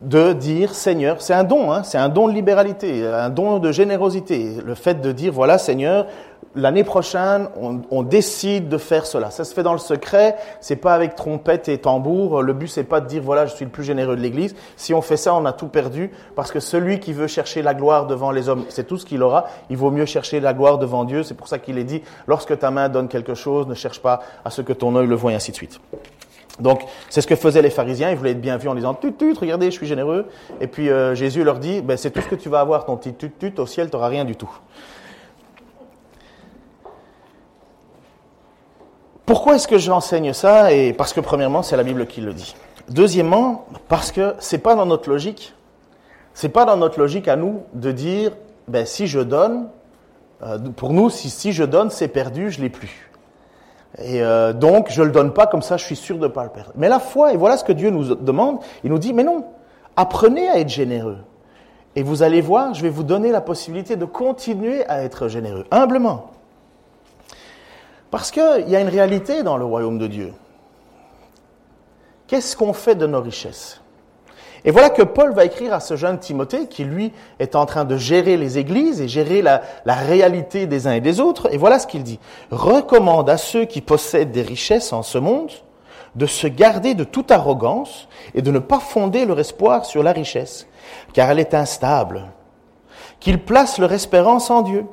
de 0.00 0.32
dire 0.32 0.74
Seigneur, 0.74 1.22
c'est 1.22 1.34
un 1.34 1.44
don, 1.44 1.72
hein, 1.72 1.82
c'est 1.82 1.98
un 1.98 2.08
don 2.08 2.28
de 2.28 2.32
libéralité, 2.32 3.06
un 3.06 3.30
don 3.30 3.58
de 3.58 3.72
générosité. 3.72 4.56
Le 4.64 4.74
fait 4.74 5.00
de 5.00 5.12
dire 5.12 5.32
voilà 5.32 5.56
Seigneur, 5.56 6.06
l'année 6.54 6.84
prochaine, 6.84 7.48
on, 7.90 8.02
décide 8.02 8.68
de 8.68 8.78
faire 8.78 9.06
cela. 9.06 9.30
Ça 9.30 9.44
se 9.44 9.54
fait 9.54 9.62
dans 9.62 9.72
le 9.72 9.78
secret, 9.78 10.36
c'est 10.60 10.76
pas 10.76 10.94
avec 10.94 11.14
trompette 11.14 11.68
et 11.68 11.78
tambour. 11.78 12.42
Le 12.42 12.52
but 12.52 12.68
c'est 12.68 12.84
pas 12.84 13.00
de 13.00 13.06
dire 13.06 13.22
voilà 13.22 13.46
je 13.46 13.54
suis 13.54 13.64
le 13.64 13.70
plus 13.70 13.84
généreux 13.84 14.16
de 14.16 14.20
l'Église. 14.20 14.54
Si 14.76 14.92
on 14.92 15.00
fait 15.00 15.16
ça, 15.16 15.34
on 15.34 15.44
a 15.46 15.52
tout 15.52 15.68
perdu 15.68 16.10
parce 16.34 16.52
que 16.52 16.60
celui 16.60 17.00
qui 17.00 17.12
veut 17.12 17.26
chercher 17.26 17.62
la 17.62 17.74
gloire 17.74 18.06
devant 18.06 18.30
les 18.30 18.48
hommes, 18.48 18.64
c'est 18.68 18.86
tout 18.86 18.98
ce 18.98 19.06
qu'il 19.06 19.22
aura. 19.22 19.46
Il 19.70 19.76
vaut 19.76 19.90
mieux 19.90 20.06
chercher 20.06 20.40
la 20.40 20.54
gloire 20.54 20.78
devant 20.78 21.04
Dieu. 21.04 21.22
C'est 21.22 21.34
pour 21.34 21.48
ça 21.48 21.58
qu'il 21.58 21.78
est 21.78 21.84
dit 21.84 22.02
lorsque 22.26 22.58
ta 22.58 22.70
main 22.70 22.88
donne 22.88 23.08
quelque 23.08 23.34
chose, 23.34 23.66
ne 23.66 23.74
cherche 23.74 24.00
pas 24.00 24.20
à 24.44 24.50
ce 24.50 24.62
que 24.62 24.72
ton 24.72 24.94
œil 24.96 25.06
le 25.06 25.14
voie 25.14 25.32
ainsi 25.32 25.50
de 25.50 25.56
suite. 25.56 25.80
Donc, 26.60 26.82
c'est 27.10 27.20
ce 27.20 27.26
que 27.26 27.34
faisaient 27.36 27.62
les 27.62 27.70
pharisiens. 27.70 28.10
Ils 28.10 28.16
voulaient 28.16 28.30
être 28.30 28.40
bien 28.40 28.56
vus 28.56 28.68
en 28.68 28.74
disant 28.74 28.94
tut 28.94 29.12
tut, 29.12 29.34
regardez, 29.38 29.66
je 29.66 29.76
suis 29.76 29.86
généreux. 29.86 30.26
Et 30.60 30.66
puis 30.66 30.88
euh, 30.88 31.14
Jésus 31.14 31.42
leur 31.42 31.58
dit, 31.58 31.80
ben, 31.82 31.96
c'est 31.96 32.10
tout 32.10 32.20
ce 32.20 32.28
que 32.28 32.34
tu 32.36 32.48
vas 32.48 32.60
avoir, 32.60 32.84
ton 32.84 32.96
petit 32.96 33.14
tut. 33.14 33.58
Au 33.58 33.66
ciel, 33.66 33.90
tu 33.90 33.96
n'auras 33.96 34.08
rien 34.08 34.24
du 34.24 34.36
tout. 34.36 34.50
Pourquoi 39.26 39.56
est-ce 39.56 39.66
que 39.66 39.78
j'enseigne 39.78 40.32
ça? 40.32 40.72
Et 40.72 40.92
parce 40.92 41.12
que 41.12 41.20
premièrement, 41.20 41.62
c'est 41.62 41.76
la 41.76 41.82
Bible 41.82 42.06
qui 42.06 42.20
le 42.20 42.34
dit. 42.34 42.54
Deuxièmement, 42.88 43.66
parce 43.88 44.12
que 44.12 44.34
c'est 44.38 44.58
pas 44.58 44.74
dans 44.74 44.86
notre 44.86 45.08
logique. 45.08 45.54
C'est 46.34 46.50
pas 46.50 46.64
dans 46.64 46.76
notre 46.76 46.98
logique 46.98 47.26
à 47.28 47.36
nous 47.36 47.62
de 47.72 47.90
dire, 47.90 48.32
ben 48.68 48.84
si 48.84 49.06
je 49.06 49.20
donne, 49.20 49.68
euh, 50.42 50.58
pour 50.76 50.92
nous, 50.92 51.08
si, 51.08 51.30
si 51.30 51.52
je 51.52 51.64
donne, 51.64 51.90
c'est 51.90 52.08
perdu, 52.08 52.50
je 52.50 52.60
l'ai 52.60 52.68
plus. 52.68 53.10
Et 53.98 54.22
euh, 54.22 54.52
donc, 54.52 54.90
je 54.90 55.02
le 55.02 55.10
donne 55.10 55.32
pas 55.32 55.46
comme 55.46 55.62
ça, 55.62 55.76
je 55.76 55.84
suis 55.84 55.96
sûr 55.96 56.16
de 56.16 56.22
ne 56.22 56.28
pas 56.28 56.44
le 56.44 56.50
perdre. 56.50 56.72
Mais 56.74 56.88
la 56.88 56.98
foi, 56.98 57.32
et 57.32 57.36
voilà 57.36 57.56
ce 57.56 57.64
que 57.64 57.72
Dieu 57.72 57.90
nous 57.90 58.14
demande, 58.14 58.58
il 58.82 58.90
nous 58.90 58.98
dit, 58.98 59.12
mais 59.12 59.22
non, 59.22 59.44
apprenez 59.96 60.48
à 60.48 60.58
être 60.58 60.68
généreux. 60.68 61.18
Et 61.96 62.02
vous 62.02 62.24
allez 62.24 62.40
voir, 62.40 62.74
je 62.74 62.82
vais 62.82 62.90
vous 62.90 63.04
donner 63.04 63.30
la 63.30 63.40
possibilité 63.40 63.94
de 63.94 64.04
continuer 64.04 64.84
à 64.86 65.04
être 65.04 65.28
généreux, 65.28 65.64
humblement. 65.70 66.30
Parce 68.10 68.30
qu'il 68.30 68.64
y 68.68 68.74
a 68.74 68.80
une 68.80 68.88
réalité 68.88 69.42
dans 69.42 69.56
le 69.56 69.64
royaume 69.64 69.98
de 69.98 70.08
Dieu. 70.08 70.32
Qu'est-ce 72.26 72.56
qu'on 72.56 72.72
fait 72.72 72.96
de 72.96 73.06
nos 73.06 73.20
richesses? 73.20 73.80
Et 74.64 74.70
voilà 74.70 74.88
que 74.88 75.02
Paul 75.02 75.34
va 75.34 75.44
écrire 75.44 75.74
à 75.74 75.80
ce 75.80 75.94
jeune 75.94 76.18
Timothée 76.18 76.68
qui, 76.68 76.84
lui, 76.84 77.12
est 77.38 77.54
en 77.54 77.66
train 77.66 77.84
de 77.84 77.98
gérer 77.98 78.38
les 78.38 78.56
églises 78.56 79.02
et 79.02 79.08
gérer 79.08 79.42
la, 79.42 79.60
réalité 79.86 80.66
des 80.66 80.86
uns 80.86 80.94
et 80.94 81.02
des 81.02 81.20
autres. 81.20 81.52
Et 81.52 81.58
voilà 81.58 81.78
ce 81.78 81.86
qu'il 81.86 82.02
dit. 82.02 82.18
Recommande 82.50 83.28
à 83.28 83.36
ceux 83.36 83.66
qui 83.66 83.82
possèdent 83.82 84.30
des 84.30 84.42
richesses 84.42 84.94
en 84.94 85.02
ce 85.02 85.18
monde 85.18 85.50
de 86.14 86.26
se 86.26 86.46
garder 86.46 86.94
de 86.94 87.04
toute 87.04 87.30
arrogance 87.30 88.08
et 88.34 88.40
de 88.40 88.50
ne 88.50 88.58
pas 88.58 88.78
fonder 88.78 89.26
leur 89.26 89.38
espoir 89.38 89.84
sur 89.84 90.02
la 90.02 90.12
richesse, 90.12 90.66
car 91.12 91.30
elle 91.30 91.40
est 91.40 91.54
instable. 91.54 92.22
Qu'ils 93.20 93.42
placent 93.42 93.78
leur 93.78 93.92
espérance 93.92 94.48
en 94.48 94.62
Dieu, 94.62 94.86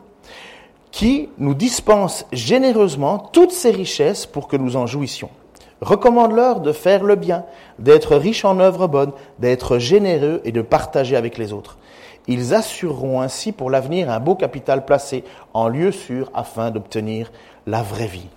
qui 0.90 1.30
nous 1.38 1.54
dispense 1.54 2.26
généreusement 2.34 3.20
toutes 3.20 3.52
ces 3.52 3.72
richesses 3.72 4.26
pour 4.26 4.48
que 4.48 4.58
nous 4.58 4.76
en 4.76 4.88
jouissions. 4.88 5.30
Recommande-leur 5.82 6.60
de 6.60 6.72
faire 6.72 7.04
le 7.04 7.16
bien, 7.16 7.44
d'être 7.80 8.16
riches 8.16 8.46
en 8.46 8.60
œuvres 8.60 8.88
bonnes, 8.88 9.14
d'être 9.40 9.80
généreux 9.80 10.40
et 10.46 10.52
de 10.52 10.62
partager 10.62 11.16
avec 11.16 11.40
les 11.40 11.54
autres. 11.54 11.78
Ils 12.28 12.54
assureront 12.54 13.22
ainsi 13.22 13.52
pour 13.52 13.72
l'avenir 13.72 14.12
un 14.12 14.20
beau 14.20 14.36
capital 14.36 14.86
placé 14.86 15.24
en 15.56 15.68
lieu 15.68 15.92
sûr 15.92 16.30
afin 16.36 16.70
d'obtenir 16.70 17.32
la 17.66 17.82
vraie 17.82 18.06
vie. 18.08 18.30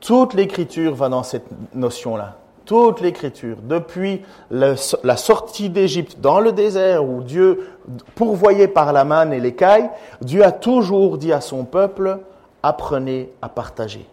Toute 0.00 0.34
l'écriture 0.34 0.94
va 0.94 1.08
dans 1.08 1.22
cette 1.22 1.46
notion-là. 1.74 2.36
Toute 2.64 3.00
l'écriture, 3.00 3.58
depuis 3.62 4.22
la 4.50 5.16
sortie 5.16 5.70
d'Égypte 5.70 6.18
dans 6.20 6.40
le 6.40 6.50
désert 6.50 7.04
où 7.04 7.22
Dieu 7.22 7.70
pourvoyait 8.16 8.66
par 8.66 8.92
la 8.92 9.04
manne 9.04 9.32
et 9.32 9.38
l'écaille, 9.38 9.88
Dieu 10.20 10.44
a 10.44 10.50
toujours 10.50 11.18
dit 11.18 11.32
à 11.32 11.40
son 11.40 11.64
peuple, 11.64 12.18
apprenez 12.64 13.30
à 13.40 13.48
partager. 13.48 14.04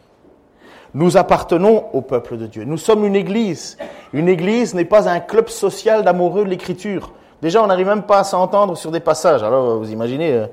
Nous 0.93 1.17
appartenons 1.17 1.86
au 1.93 2.01
peuple 2.01 2.38
de 2.38 2.45
Dieu. 2.45 2.65
Nous 2.65 2.77
sommes 2.77 3.03
une 3.03 3.15
église. 3.15 3.77
Une 4.13 4.29
église 4.29 4.75
n'est 4.75 4.86
pas 4.86 5.10
un 5.10 5.19
club 5.19 5.49
social 5.49 6.03
d'amoureux 6.03 6.43
de 6.43 6.49
l'écriture. 6.49 7.12
Déjà, 7.41 7.63
on 7.63 7.67
n'arrive 7.67 7.88
même 7.88 8.03
pas 8.03 8.19
à 8.19 8.23
s'entendre 8.23 8.77
sur 8.77 8.91
des 8.91 8.99
passages. 8.99 9.43
Alors, 9.43 9.77
vous 9.79 9.91
imaginez, 9.91 10.32
euh, 10.32 10.45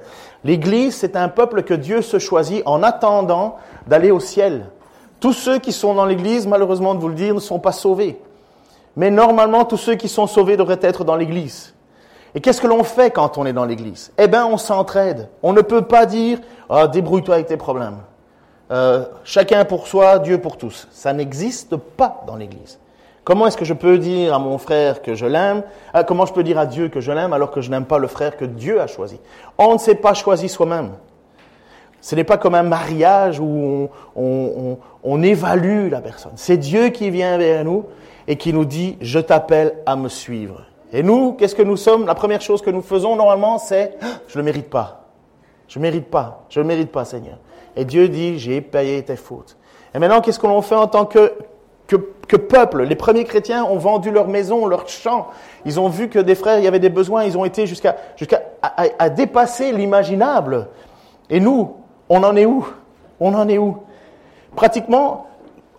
l'église, 0.43 0.97
c'est 0.97 1.15
un 1.15 1.29
peuple 1.29 1.63
que 1.63 1.75
Dieu 1.75 2.01
se 2.03 2.19
choisit 2.19 2.63
en 2.65 2.83
attendant 2.83 3.57
d'aller 3.87 4.11
au 4.11 4.19
ciel. 4.19 4.67
Tous 5.21 5.35
ceux 5.35 5.59
qui 5.59 5.73
sont 5.73 5.95
dans 5.95 6.07
l'église, 6.07 6.47
malheureusement 6.47 6.95
de 6.95 7.01
vous 7.01 7.09
le 7.09 7.15
dire, 7.15 7.35
ne 7.35 7.41
sont 7.41 7.61
pas 7.61 7.73
sauvés. 7.73 8.19
Mais 8.97 9.11
normalement, 9.11 9.65
tous 9.65 9.77
ceux 9.77 9.95
qui 9.95 10.09
sont 10.09 10.27
sauvés 10.27 10.57
devraient 10.57 10.81
être 10.81 11.05
dans 11.05 11.17
l'église. 11.17 11.75
Et 12.35 12.41
qu'est-ce 12.41 12.61
que 12.61 12.67
l'on 12.67 12.83
fait 12.83 13.11
quand 13.11 13.39
on 13.39 13.45
est 13.45 13.53
dans 13.53 13.67
l'église? 13.67 14.11
Eh 14.17 14.27
bien, 14.27 14.47
on 14.47 14.57
s'entraide. 14.57 15.29
On 15.43 15.53
ne 15.53 15.61
peut 15.61 15.83
pas 15.83 16.07
dire, 16.07 16.39
ah, 16.71 16.89
débrouille-toi 16.89 17.35
avec 17.35 17.47
tes 17.47 17.57
problèmes. 17.57 17.99
Euh, 18.71 19.05
chacun 19.25 19.65
pour 19.65 19.87
soi, 19.89 20.19
Dieu 20.21 20.39
pour 20.39 20.57
tous. 20.57 20.87
Ça 20.93 21.13
n'existe 21.13 21.77
pas 21.77 22.23
dans 22.27 22.37
l'Église. 22.37 22.79
Comment 23.25 23.47
est-ce 23.47 23.57
que 23.57 23.65
je 23.65 23.75
peux 23.75 23.99
dire 23.99 24.35
à 24.35 24.39
mon 24.39 24.59
frère 24.59 25.03
que 25.03 25.15
je 25.15 25.27
l'aime? 25.27 25.63
Euh, 25.95 26.05
Comment 26.05 26.25
je 26.25 26.33
peux 26.33 26.43
dire 26.43 26.59
à 26.59 26.67
Dieu 26.67 26.89
que 26.89 27.01
je 27.01 27.13
l'aime 27.13 27.33
alors 27.33 27.51
que 27.51 27.61
je 27.61 27.71
n'aime 27.71 27.85
pas 27.85 27.99
le 27.99 28.07
frère 28.07 28.37
que 28.37 28.45
Dieu 28.45 28.81
a 28.81 28.87
choisi? 28.87 29.21
On 29.59 29.75
ne 29.75 29.79
s'est 29.79 29.97
pas 29.97 30.15
choisi 30.15 30.49
soi-même. 30.49 30.93
Ce 32.01 32.15
n'est 32.15 32.25
pas 32.25 32.39
comme 32.39 32.55
un 32.55 32.63
mariage 32.63 33.41
où 33.41 33.91
on, 34.17 34.79
on 35.05 35.23
évalue 35.23 35.91
la 35.91 36.01
personne. 36.01 36.33
C'est 36.37 36.57
Dieu 36.57 36.89
qui 36.89 37.11
vient 37.11 37.37
vers 37.37 37.65
nous 37.65 37.85
et 38.27 38.37
qui 38.37 38.53
nous 38.55 38.65
dit, 38.65 38.97
je 39.01 39.19
t'appelle 39.19 39.75
à 39.85 39.97
me 39.97 40.09
suivre. 40.09 40.63
Et 40.93 41.03
nous, 41.03 41.33
qu'est-ce 41.35 41.55
que 41.55 41.63
nous 41.63 41.77
sommes? 41.77 42.07
La 42.07 42.15
première 42.15 42.41
chose 42.41 42.63
que 42.63 42.71
nous 42.71 42.83
faisons 42.83 43.17
normalement, 43.17 43.59
c'est, 43.59 43.99
je 44.29 44.39
ne 44.39 44.39
le 44.39 44.45
mérite 44.45 44.71
pas. 44.71 45.00
Je 45.71 45.79
ne 45.79 45.83
mérite 45.83 46.11
pas. 46.11 46.45
Je 46.49 46.61
ne 46.61 46.67
mérite 46.67 46.91
pas, 46.91 47.05
Seigneur. 47.05 47.39
Et 47.77 47.85
Dieu 47.85 48.09
dit, 48.09 48.39
j'ai 48.41 48.61
payé 48.61 49.03
tes 49.05 49.15
fautes. 49.15 49.57
Et 49.95 50.01
maintenant, 50.01 50.21
qu'est-ce 50.21 50.41
que 50.41 50.47
l'on 50.49 50.63
fait 50.63 50.75
en 50.75 50.89
tant 50.89 51.07
que, 51.07 51.33
que, 51.87 52.37
peuple? 52.37 52.83
Les 52.83 52.97
premiers 52.97 53.25
chrétiens 53.25 53.65
ont 53.65 53.79
vendu 53.79 54.11
leur 54.11 54.27
maison, 54.27 54.67
leur 54.67 54.89
champ. 54.89 55.29
Ils 55.65 55.79
ont 55.79 55.89
vu 55.89 56.09
que 56.09 56.19
des 56.19 56.35
frères, 56.35 56.59
il 56.59 56.65
y 56.65 56.69
avait 56.69 56.81
des 56.81 56.91
besoins. 56.91 57.23
Ils 57.23 57.39
ont 57.39 57.45
été 57.45 57.69
jusqu'à 57.69 57.97
jusqu'à 58.17 58.43
à, 58.63 59.11
dépasser 59.11 59.71
l'imaginable. 59.71 60.69
Et 61.29 61.39
nous, 61.39 61.77
on 62.09 62.25
en 62.25 62.35
est 62.35 62.47
où? 62.47 62.67
On 63.21 63.33
en 63.35 63.49
est 63.49 63.59
où? 63.59 63.79
Pratiquement, 64.57 65.29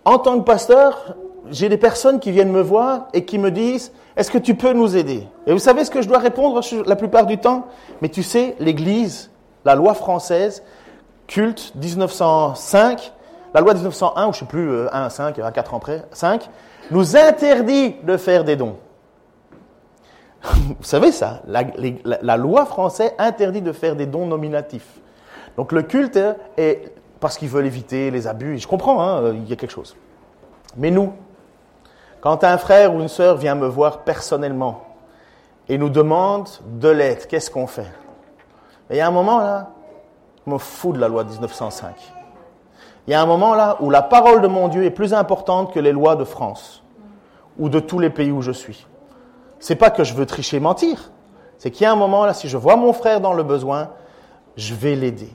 en 0.06 0.18
tant 0.18 0.38
que 0.38 0.44
pasteur, 0.44 1.16
j'ai 1.50 1.68
des 1.68 1.76
personnes 1.76 2.18
qui 2.18 2.30
viennent 2.30 2.52
me 2.52 2.62
voir 2.62 3.08
et 3.12 3.26
qui 3.26 3.38
me 3.38 3.50
disent, 3.50 3.92
est-ce 4.16 4.30
que 4.30 4.38
tu 4.38 4.54
peux 4.54 4.72
nous 4.72 4.96
aider? 4.96 5.26
Et 5.46 5.52
vous 5.52 5.58
savez 5.58 5.84
ce 5.84 5.90
que 5.90 6.00
je 6.00 6.08
dois 6.08 6.18
répondre 6.18 6.62
la 6.86 6.96
plupart 6.96 7.26
du 7.26 7.36
temps? 7.36 7.66
Mais 8.00 8.08
tu 8.08 8.22
sais, 8.22 8.56
l'Église, 8.58 9.30
la 9.64 9.74
loi 9.74 9.94
française, 9.94 10.62
culte 11.26 11.74
1905, 11.76 13.12
la 13.54 13.60
loi 13.60 13.74
1901, 13.74 14.28
ou 14.28 14.32
je 14.32 14.36
ne 14.36 14.40
sais 14.40 14.44
plus, 14.46 14.88
1 14.88 14.88
à 14.92 15.10
5, 15.10 15.38
à 15.38 15.50
4 15.50 15.74
ans 15.74 15.78
près, 15.78 16.04
5, 16.12 16.48
nous 16.90 17.16
interdit 17.16 17.96
de 18.02 18.16
faire 18.16 18.44
des 18.44 18.56
dons. 18.56 18.76
Vous 20.42 20.74
savez 20.82 21.12
ça, 21.12 21.42
la, 21.46 22.36
loi 22.36 22.66
française 22.66 23.12
interdit 23.18 23.62
de 23.62 23.72
faire 23.72 23.96
des 23.96 24.06
dons 24.06 24.26
nominatifs. 24.26 25.00
Donc 25.56 25.72
le 25.72 25.82
culte 25.82 26.18
est 26.56 26.92
parce 27.20 27.38
qu'ils 27.38 27.48
veulent 27.48 27.66
éviter 27.66 28.10
les 28.10 28.26
abus, 28.26 28.58
je 28.58 28.66
comprends, 28.66 29.00
hein, 29.00 29.32
il 29.32 29.48
y 29.48 29.52
a 29.52 29.56
quelque 29.56 29.70
chose. 29.70 29.96
Mais 30.76 30.90
nous, 30.90 31.12
quand 32.20 32.42
un 32.42 32.58
frère 32.58 32.94
ou 32.94 33.00
une 33.00 33.08
sœur 33.08 33.36
vient 33.36 33.54
me 33.54 33.68
voir 33.68 34.00
personnellement 34.00 34.82
et 35.68 35.78
nous 35.78 35.90
demande 35.90 36.48
de 36.66 36.88
l'aide, 36.88 37.26
qu'est-ce 37.26 37.50
qu'on 37.50 37.68
fait? 37.68 37.86
Il 38.92 38.98
y 38.98 39.00
a 39.00 39.06
un 39.06 39.10
moment 39.10 39.38
là, 39.38 39.70
me 40.46 40.58
fous 40.58 40.92
de 40.92 40.98
la 40.98 41.08
loi 41.08 41.24
1905. 41.24 41.94
Il 43.06 43.10
y 43.10 43.14
a 43.14 43.22
un 43.22 43.26
moment 43.26 43.54
là 43.54 43.78
où 43.80 43.88
la 43.88 44.02
parole 44.02 44.42
de 44.42 44.46
mon 44.48 44.68
Dieu 44.68 44.84
est 44.84 44.90
plus 44.90 45.14
importante 45.14 45.72
que 45.72 45.80
les 45.80 45.92
lois 45.92 46.14
de 46.14 46.24
France 46.24 46.82
ou 47.58 47.70
de 47.70 47.80
tous 47.80 47.98
les 47.98 48.10
pays 48.10 48.30
où 48.30 48.42
je 48.42 48.52
suis. 48.52 48.86
C'est 49.58 49.76
pas 49.76 49.90
que 49.90 50.04
je 50.04 50.12
veux 50.12 50.26
tricher, 50.26 50.60
mentir. 50.60 51.10
C'est 51.56 51.70
qu'il 51.70 51.84
y 51.84 51.86
a 51.86 51.92
un 51.92 51.96
moment 51.96 52.26
là, 52.26 52.34
si 52.34 52.48
je 52.48 52.58
vois 52.58 52.76
mon 52.76 52.92
frère 52.92 53.20
dans 53.20 53.32
le 53.32 53.42
besoin, 53.42 53.90
je 54.56 54.74
vais 54.74 54.94
l'aider. 54.94 55.32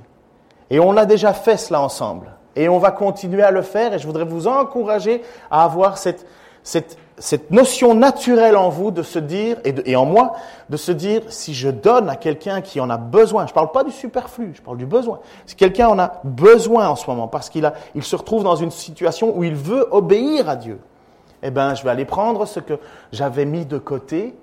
Et 0.69 0.79
on 0.79 0.95
a 0.95 1.05
déjà 1.05 1.33
fait 1.33 1.57
cela 1.57 1.81
ensemble. 1.81 2.33
Et 2.55 2.69
on 2.69 2.77
va 2.77 2.91
continuer 2.91 3.41
à 3.41 3.51
le 3.51 3.63
faire. 3.63 3.93
Et 3.93 3.99
je 3.99 4.05
voudrais 4.05 4.25
vous 4.25 4.47
encourager 4.47 5.23
à 5.49 5.63
avoir 5.63 5.97
cette, 5.97 6.27
cette 6.61 6.97
cette 7.19 7.49
notion 7.51 7.95
naturelle 7.95 8.55
en 8.55 8.69
vous 8.69 8.91
de 8.91 9.01
se 9.01 9.17
dire, 9.17 9.57
et, 9.63 9.95
en 9.95 10.05
moi, 10.05 10.33
de 10.69 10.77
se 10.77 10.91
dire, 10.91 11.21
si 11.29 11.53
je 11.53 11.69
donne 11.69 12.09
à 12.09 12.15
quelqu'un 12.15 12.61
qui 12.61 12.79
en 12.79 12.89
a 12.89 12.97
besoin, 12.97 13.45
je 13.47 13.51
ne 13.51 13.55
parle 13.55 13.71
pas 13.71 13.83
du 13.83 13.91
superflu, 13.91 14.51
je 14.53 14.61
parle 14.61 14.77
du 14.77 14.85
besoin. 14.85 15.19
Si 15.45 15.55
quelqu'un 15.55 15.87
en 15.87 15.99
a 15.99 16.21
besoin 16.23 16.87
en 16.87 16.95
ce 16.95 17.09
moment, 17.09 17.27
parce 17.27 17.49
qu'il 17.49 17.71
il 17.95 18.03
se 18.03 18.15
retrouve 18.15 18.43
dans 18.43 18.55
une 18.55 18.71
situation 18.71 19.35
où 19.35 19.43
il 19.43 19.55
veut 19.55 19.87
obéir 19.91 20.47
à 20.47 20.55
Dieu, 20.55 20.79
eh 21.41 21.49
ben, 21.49 21.73
je 21.73 21.83
vais 21.83 21.89
aller 21.89 22.05
prendre 22.05 22.45
ce 22.45 22.59
que 22.59 22.79
j'avais 23.11 23.45
mis 23.45 23.65
de 23.65 23.77
côté 23.77 24.35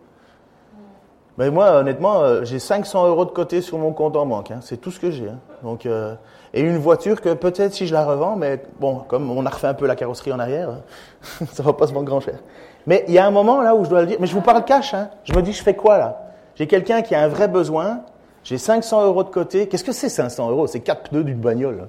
Mais 1.36 1.50
moi, 1.50 1.72
honnêtement, 1.72 2.22
euh, 2.22 2.44
j'ai 2.44 2.58
500 2.58 3.08
euros 3.08 3.24
de 3.24 3.30
côté 3.30 3.60
sur 3.60 3.78
mon 3.78 3.92
compte 3.92 4.16
en 4.16 4.24
banque. 4.24 4.50
Hein. 4.52 4.60
C'est 4.62 4.76
tout 4.76 4.90
ce 4.90 5.00
que 5.00 5.10
j'ai. 5.10 5.28
Hein. 5.28 5.38
Donc, 5.62 5.84
euh, 5.84 6.14
et 6.52 6.60
une 6.60 6.78
voiture 6.78 7.20
que 7.20 7.34
peut-être 7.34 7.74
si 7.74 7.86
je 7.88 7.92
la 7.92 8.04
revends, 8.04 8.36
mais 8.36 8.62
bon, 8.78 9.00
comme 9.08 9.30
on 9.30 9.44
a 9.44 9.50
refait 9.50 9.66
un 9.66 9.74
peu 9.74 9.86
la 9.86 9.96
carrosserie 9.96 10.32
en 10.32 10.38
arrière, 10.38 10.70
ça 11.52 11.62
va 11.64 11.72
pas 11.72 11.88
se 11.88 11.92
vendre 11.92 12.06
grand 12.06 12.20
cher. 12.20 12.38
Mais 12.86 13.04
il 13.08 13.14
y 13.14 13.18
a 13.18 13.26
un 13.26 13.32
moment 13.32 13.62
là 13.62 13.74
où 13.74 13.84
je 13.84 13.90
dois 13.90 14.02
le 14.02 14.06
dire. 14.06 14.16
Mais 14.20 14.26
je 14.26 14.34
vous 14.34 14.42
parle 14.42 14.64
cash. 14.64 14.94
Hein. 14.94 15.10
Je 15.24 15.32
me 15.34 15.42
dis, 15.42 15.52
je 15.52 15.62
fais 15.62 15.74
quoi 15.74 15.98
là? 15.98 16.20
J'ai 16.54 16.68
quelqu'un 16.68 17.02
qui 17.02 17.14
a 17.14 17.22
un 17.22 17.28
vrai 17.28 17.48
besoin. 17.48 18.02
J'ai 18.44 18.58
500 18.58 19.04
euros 19.06 19.24
de 19.24 19.30
côté. 19.30 19.66
Qu'est-ce 19.66 19.84
que 19.84 19.92
c'est 19.92 20.08
500 20.08 20.50
euros? 20.50 20.66
C'est 20.68 20.80
quatre 20.80 21.10
pneus 21.10 21.24
d'une 21.24 21.40
bagnole. 21.40 21.88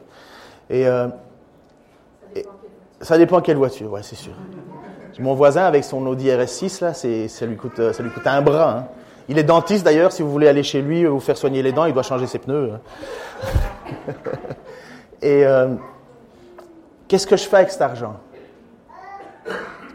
Et, 0.69 0.88
euh, 0.88 1.07
et 2.36 2.45
ça 3.01 3.17
dépend 3.17 3.41
quelle 3.41 3.57
voiture, 3.57 3.95
c'est 4.01 4.15
sûr. 4.15 4.34
Mon 5.19 5.34
voisin 5.34 5.63
avec 5.63 5.84
son 5.84 6.05
Audi 6.07 6.28
RS6 6.28 6.84
là, 6.84 6.93
ça 6.93 7.45
lui 7.45 7.55
coûte, 7.55 7.80
un 8.26 8.41
bras. 8.41 8.80
Hein. 8.80 8.88
Il 9.28 9.39
est 9.39 9.43
dentiste 9.43 9.84
d'ailleurs, 9.84 10.11
si 10.11 10.21
vous 10.21 10.32
voulez 10.32 10.47
aller 10.47 10.63
chez 10.63 10.82
lui 10.82 11.05
vous 11.05 11.19
faire 11.19 11.38
soigner 11.38 11.63
les 11.63 11.71
dents, 11.71 11.86
il 11.86 11.93
doit 11.93 12.03
changer 12.03 12.28
ses 12.28 12.39
pneus. 12.39 12.73
Hein. 12.73 14.13
Et 15.21 15.45
euh, 15.45 15.69
qu'est-ce 17.07 17.26
que 17.26 17.36
je 17.36 17.47
fais 17.47 17.57
avec 17.57 17.71
cet 17.71 17.82
argent? 17.82 18.17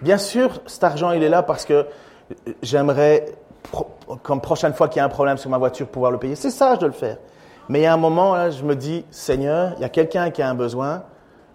Bien 0.02 0.18
sûr, 0.18 0.60
cet 0.66 0.82
argent, 0.82 1.12
il 1.12 1.22
est 1.22 1.28
là 1.28 1.42
parce 1.42 1.64
que 1.64 1.86
j'aimerais, 2.62 3.26
comme 4.22 4.40
prochaine 4.40 4.72
fois 4.72 4.88
qu'il 4.88 4.98
y 4.98 5.00
a 5.00 5.04
un 5.04 5.10
problème 5.10 5.36
sur 5.36 5.50
ma 5.50 5.58
voiture, 5.58 5.86
pouvoir 5.86 6.10
le 6.10 6.18
payer. 6.18 6.34
C'est 6.34 6.50
sage 6.50 6.78
de 6.78 6.86
le 6.86 6.92
faire. 6.92 7.18
Mais 7.68 7.80
il 7.80 7.82
y 7.82 7.86
a 7.86 7.92
un 7.92 7.98
moment, 7.98 8.50
je 8.50 8.64
me 8.64 8.74
dis, 8.74 9.04
Seigneur, 9.10 9.74
il 9.76 9.82
y 9.82 9.84
a 9.84 9.88
quelqu'un 9.88 10.30
qui 10.30 10.42
a 10.42 10.48
un 10.48 10.54
besoin, 10.54 11.04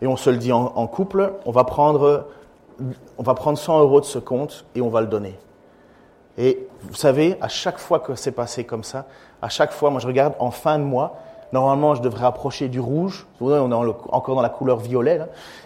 et 0.02 0.08
on 0.08 0.16
se 0.16 0.30
le 0.30 0.38
dit 0.38 0.54
en, 0.54 0.72
en 0.76 0.88
couple, 0.88 1.34
on 1.46 1.52
va, 1.52 1.64
prendre, 1.64 2.28
on 3.18 3.24
va 3.24 3.34
prendre 3.34 3.58
100 3.58 3.82
euros 3.82 4.00
de 4.00 4.06
ce 4.06 4.20
compte 4.20 4.66
et 4.76 4.82
on 4.82 4.90
va 4.90 5.02
le 5.02 5.08
donner. 5.08 5.38
Et 6.38 6.68
vous 6.82 6.96
savez, 6.96 7.38
à 7.42 7.48
chaque 7.48 7.78
fois 7.78 8.00
que 8.00 8.16
c'est 8.16 8.32
passé 8.32 8.64
comme 8.64 8.84
ça, 8.84 9.06
à 9.42 9.50
chaque 9.50 9.72
fois, 9.72 9.90
moi 9.90 10.00
je 10.00 10.08
regarde 10.08 10.34
en 10.40 10.52
fin 10.52 10.78
de 10.78 10.84
mois, 10.84 11.18
normalement 11.54 11.96
je 11.96 12.02
devrais 12.02 12.26
approcher 12.26 12.68
du 12.68 12.80
rouge, 12.80 13.26
on 13.40 13.72
est 13.72 13.96
encore 14.10 14.36
dans 14.36 14.42
la 14.42 14.50
couleur 14.50 14.78
violet, 14.78 15.22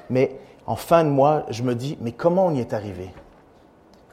mais 0.10 0.38
en 0.68 0.76
fin 0.76 1.04
de 1.04 1.10
mois, 1.10 1.44
je 1.50 1.64
me 1.64 1.74
dis, 1.74 1.98
mais 2.02 2.12
comment 2.12 2.46
on 2.46 2.54
y 2.54 2.60
est 2.60 2.74
arrivé? 2.74 3.12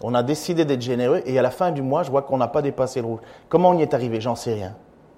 On 0.01 0.15
a 0.15 0.23
décidé 0.23 0.65
d'être 0.65 0.83
généreux 0.83 1.23
et 1.27 1.39
à 1.39 1.43
la 1.43 1.51
fin 1.51 1.71
du 1.71 1.83
mois, 1.83 2.03
je 2.03 2.11
vois 2.11 2.23
qu'on 2.23 2.39
n'a 2.39 2.49
pas 2.49 2.63
dépassé 2.63 3.01
le 3.01 3.07
rouge. 3.07 3.21
Comment 3.49 3.71
on 3.71 3.79
y 3.79 3.83
est 3.83 3.95
arrivé? 3.95 4.21
J'en 4.21 4.35
sais 4.35 4.55
rien. 4.55 4.75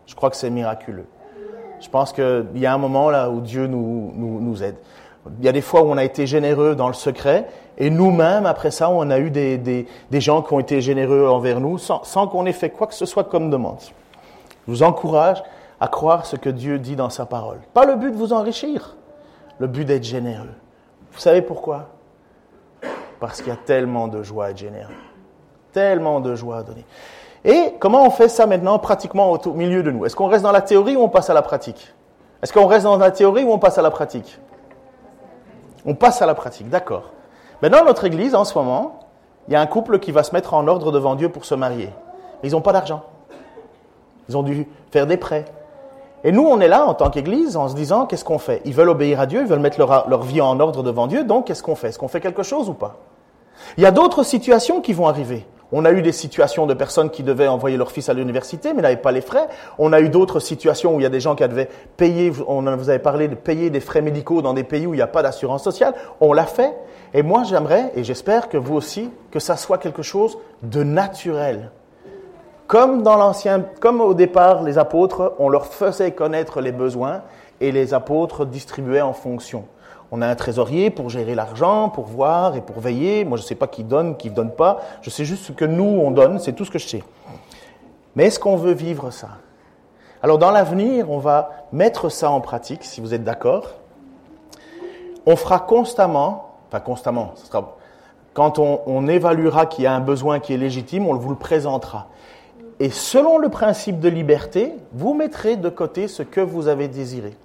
Je 0.07 0.15
crois 0.15 0.31
que 0.31 0.37
c'est 0.37 0.51
miraculeux. 0.51 1.07
Je 1.81 1.89
pense 1.89 2.13
qu'il 2.13 2.47
y 2.57 2.67
a 2.67 2.75
un 2.75 2.79
moment 2.79 3.11
là 3.11 3.31
où 3.31 3.41
Dieu 3.41 3.67
nous 3.67 4.63
aide. 4.63 4.77
Il 5.39 5.45
y 5.45 5.49
a 5.49 5.53
des 5.53 5.61
fois 5.61 5.83
où 5.83 5.87
on 5.87 5.97
a 5.97 6.05
été 6.05 6.27
généreux 6.27 6.75
dans 6.75 6.89
le 6.89 6.95
secret, 6.95 7.47
et 7.79 7.91
nous-mêmes, 7.91 8.47
après 8.47 8.71
ça, 8.71 8.91
on 8.91 9.09
a 9.11 9.19
eu 9.19 9.31
des, 9.31 9.57
des, 9.57 10.21
gens 10.21 10.43
qui 10.43 10.53
ont 10.53 10.59
été 10.59 10.81
généreux 10.81 11.29
envers 11.29 11.61
nous, 11.61 11.79
sans, 11.79 12.03
sans 12.03 12.27
qu'on 12.27 12.45
ait 12.47 12.53
fait 12.53 12.71
quoi 12.71 12.89
que 12.89 12.95
ce 12.95 13.07
soit 13.07 13.25
comme 13.25 13.51
demande. 13.51 13.79
Je 14.67 14.73
vous 14.73 14.83
encourage 14.83 15.43
à 15.81 15.87
croire 15.87 16.27
ce 16.27 16.37
que 16.37 16.51
Dieu 16.51 16.79
dit 16.79 16.97
dans 16.97 17.11
sa 17.11 17.25
parole. 17.25 17.59
Pas 17.73 17.85
le 17.85 17.95
but 17.95 18.11
de 18.11 18.17
vous 18.17 18.33
enrichir, 18.33 18.97
le 19.59 19.69
but 19.69 19.85
d'être 19.85 20.03
généreux. 20.03 20.55
Vous 21.13 21.21
savez 21.21 21.41
pourquoi? 21.41 21.87
Parce 23.21 23.39
qu'il 23.39 23.49
y 23.49 23.57
a 23.57 23.59
tellement 23.65 24.09
de 24.09 24.23
joie 24.23 24.47
à 24.47 24.51
être 24.51 24.59
généreux. 24.59 24.95
Tellement 25.73 26.21
de 26.21 26.35
joie 26.35 26.59
à 26.59 26.63
donner. 26.65 26.85
Et 27.45 27.75
comment 27.79 28.05
on 28.05 28.11
fait 28.11 28.29
ça 28.29 28.47
maintenant 28.47 28.79
pratiquement 28.81 29.33
au 29.33 29.53
milieu 29.53 29.85
de 29.85 29.91
nous? 29.93 30.05
Est-ce 30.05 30.17
qu'on 30.17 30.27
reste 30.27 30.43
dans 30.43 30.53
la 30.53 30.63
théorie 30.63 30.97
ou 30.97 31.03
on 31.03 31.09
passe 31.09 31.31
à 31.31 31.35
la 31.35 31.43
pratique? 31.43 31.95
Est-ce 32.43 32.53
qu'on 32.53 32.67
reste 32.67 32.85
dans 32.85 32.97
la 32.97 33.11
théorie 33.11 33.45
ou 33.45 33.53
on 33.53 33.59
passe 33.59 33.79
à 33.79 33.83
la 33.83 33.91
pratique? 33.91 34.41
On 35.89 35.95
passe 35.95 36.21
à 36.21 36.27
la 36.27 36.35
pratique, 36.35 36.69
d'accord. 36.69 37.13
Mais 37.63 37.71
dans 37.71 37.83
notre 37.83 38.05
église, 38.05 38.35
en 38.35 38.45
ce 38.45 38.57
moment, 38.57 39.01
il 39.49 39.55
y 39.55 39.57
a 39.57 39.61
un 39.61 39.67
couple 39.67 39.99
qui 39.99 40.13
va 40.13 40.23
se 40.23 40.35
mettre 40.35 40.53
en 40.53 40.69
ordre 40.69 40.93
devant 40.93 41.15
Dieu 41.15 41.31
pour 41.31 41.47
se 41.47 41.55
marier. 41.55 41.89
ils 42.43 42.53
n'ont 42.53 42.61
pas 42.61 42.75
d'argent. 42.75 43.03
Ils 44.29 44.37
ont 44.37 44.43
dû 44.43 44.69
faire 44.91 45.07
des 45.07 45.17
prêts. 45.17 45.47
Et 46.25 46.31
nous, 46.31 46.45
on 46.45 46.61
est 46.61 46.69
là 46.69 46.85
en 46.85 46.93
tant 46.93 47.09
qu'église 47.09 47.57
en 47.57 47.69
se 47.69 47.75
disant, 47.75 48.05
qu'est-ce 48.05 48.25
qu'on 48.25 48.39
fait? 48.39 48.61
Ils 48.67 48.75
veulent 48.75 48.91
obéir 48.91 49.19
à 49.19 49.25
Dieu, 49.25 49.41
ils 49.41 49.47
veulent 49.47 49.61
mettre 49.61 49.79
leur, 49.79 50.11
leur 50.11 50.25
vie 50.25 50.43
en 50.43 50.61
ordre 50.61 50.83
devant 50.83 51.07
Dieu, 51.07 51.25
donc 51.25 51.47
qu'est-ce 51.47 51.63
qu'on 51.63 51.75
fait? 51.75 51.89
Est-ce 51.89 51.99
qu'on 51.99 52.09
fait 52.09 52.21
quelque 52.21 52.43
chose 52.43 52.69
ou 52.69 52.75
pas? 52.75 52.97
Il 53.77 53.83
y 53.83 53.87
a 53.87 53.91
d'autres 53.91 54.23
situations 54.23 54.81
qui 54.81 54.93
vont 54.93 55.07
arriver. 55.07 55.47
On 55.71 55.85
a 55.85 55.93
eu 55.93 56.01
des 56.01 56.13
situations 56.13 56.67
de 56.67 56.73
personnes 56.73 57.11
qui 57.11 57.23
devaient 57.23 57.49
envoyer 57.49 57.77
leur 57.77 57.93
fils 57.93 58.09
à 58.09 58.15
l'université, 58.15 58.73
mais 58.73 58.81
n'avaient 58.81 58.97
pas 58.97 59.13
les 59.13 59.21
frais. 59.21 59.49
On 59.79 59.93
a 59.93 60.01
eu 60.01 60.09
d'autres 60.09 60.41
situations 60.41 60.95
où 60.95 61.01
il 61.01 61.03
y 61.03 61.07
a 61.07 61.11
des 61.11 61.21
gens 61.21 61.35
qui 61.35 61.47
devaient 61.47 61.69
payer, 61.99 62.33
on 62.47 62.63
vous 62.77 62.89
avez 62.89 62.99
parlé 62.99 63.29
de 63.29 63.35
payer 63.35 63.69
des 63.69 63.81
frais 63.81 64.01
médicaux 64.01 64.41
dans 64.41 64.55
des 64.55 64.65
pays 64.65 64.87
où 64.87 64.95
il 64.95 64.97
n'y 64.97 65.03
a 65.03 65.07
pas 65.07 65.23
d'assurance 65.23 65.63
sociale. 65.63 65.95
On 66.21 66.33
l'a 66.33 66.47
fait. 66.47 66.75
Et 67.13 67.23
moi, 67.23 67.43
j'aimerais, 67.45 67.93
et 67.95 68.05
j'espère 68.05 68.49
que 68.49 68.57
vous 68.57 68.77
aussi, 68.77 69.11
que 69.31 69.41
ça 69.41 69.57
soit 69.57 69.79
quelque 69.79 70.03
chose 70.03 70.39
de 70.63 70.83
naturel. 70.83 71.71
Comme 72.67 73.03
dans 73.03 73.17
l'ancien, 73.17 73.65
comme 73.81 74.01
au 74.01 74.15
départ, 74.15 74.63
les 74.63 74.79
apôtres, 74.79 75.35
on 75.39 75.49
leur 75.51 75.67
faisait 75.67 76.13
connaître 76.13 76.61
les 76.61 76.73
besoins 76.73 77.23
et 77.61 77.73
les 77.73 77.93
apôtres 77.93 78.47
distribuaient 78.47 79.01
en 79.01 79.13
fonction. 79.13 79.65
On 80.11 80.23
a 80.23 80.27
un 80.27 80.35
trésorier 80.35 80.91
pour 80.91 81.11
gérer 81.11 81.35
l'argent, 81.35 81.91
pour 81.91 82.07
voir 82.07 82.57
et 82.57 82.61
pour 82.63 82.81
veiller. 82.81 83.25
Moi, 83.25 83.37
je 83.37 83.43
ne 83.43 83.47
sais 83.47 83.55
pas 83.55 83.67
qui 83.67 83.85
donne, 83.85 84.17
qui 84.17 84.31
ne 84.31 84.35
donne 84.35 84.53
pas. 84.53 84.81
Je 85.03 85.11
sais 85.11 85.25
juste 85.25 85.45
ce 85.45 85.53
que 85.53 85.67
nous, 85.67 85.85
on 85.85 86.11
donne. 86.11 86.39
C'est 86.39 86.55
tout 86.55 86.65
ce 86.65 86.71
que 86.71 86.79
je 86.79 86.89
sais. 86.89 87.03
Mais 88.17 88.27
est-ce 88.27 88.39
qu'on 88.39 88.57
veut 88.57 88.73
vivre 88.73 89.11
ça? 89.11 89.29
Alors, 90.23 90.39
dans 90.39 90.51
l'avenir, 90.51 91.11
on 91.11 91.19
va 91.19 91.51
mettre 91.73 92.09
ça 92.09 92.31
en 92.31 92.41
pratique, 92.41 92.85
si 92.85 93.01
vous 93.01 93.13
êtes 93.15 93.23
d'accord. 93.23 93.75
On 95.27 95.37
fera 95.37 95.61
constamment, 95.61 96.55
enfin 96.69 96.81
constamment, 96.81 97.33
ce 97.37 97.47
sera, 97.47 97.77
quand 98.33 98.59
on, 98.59 98.81
on 98.87 99.07
évaluera 99.07 99.67
qu'il 99.67 99.85
y 99.85 99.87
a 99.87 99.93
un 99.93 100.01
besoin 100.01 100.41
qui 100.41 100.55
est 100.55 100.57
légitime, 100.57 101.07
on 101.07 101.15
vous 101.15 101.31
le 101.31 101.37
présentera. 101.37 102.07
Et 102.81 102.91
selon 102.91 103.37
le 103.37 103.49
principe 103.51 104.01
de 104.01 104.09
liberté, 104.09 104.75
vous 104.93 105.13
mettrez 105.13 105.57
de 105.57 105.69
côté 105.69 106.09
ce 106.09 106.23
que 106.23 106.41
vous 106.41 106.69
avez 106.69 106.89
désiré 106.89 107.37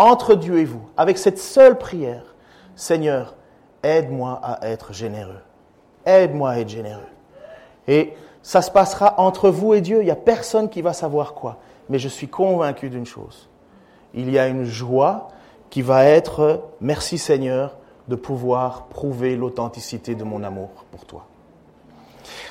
entre 0.00 0.34
Dieu 0.34 0.58
et 0.58 0.64
vous, 0.64 0.80
avec 0.96 1.18
cette 1.18 1.38
seule 1.38 1.76
prière, 1.76 2.34
Seigneur, 2.74 3.34
aide-moi 3.82 4.40
à 4.42 4.66
être 4.66 4.94
généreux. 4.94 5.42
Aide-moi 6.06 6.50
à 6.50 6.58
être 6.58 6.70
généreux. 6.70 7.08
Et 7.86 8.14
ça 8.42 8.62
se 8.62 8.70
passera 8.70 9.14
entre 9.18 9.50
vous 9.50 9.74
et 9.74 9.82
Dieu. 9.82 10.00
Il 10.00 10.06
n'y 10.06 10.10
a 10.10 10.16
personne 10.16 10.70
qui 10.70 10.80
va 10.80 10.94
savoir 10.94 11.34
quoi. 11.34 11.58
Mais 11.90 11.98
je 11.98 12.08
suis 12.08 12.28
convaincu 12.28 12.88
d'une 12.88 13.04
chose. 13.04 13.50
Il 14.14 14.30
y 14.30 14.38
a 14.38 14.48
une 14.48 14.64
joie 14.64 15.28
qui 15.68 15.82
va 15.82 16.06
être, 16.06 16.62
merci 16.80 17.18
Seigneur, 17.18 17.76
de 18.08 18.16
pouvoir 18.16 18.86
prouver 18.86 19.36
l'authenticité 19.36 20.14
de 20.14 20.24
mon 20.24 20.42
amour 20.42 20.70
pour 20.90 21.04
toi. 21.04 21.26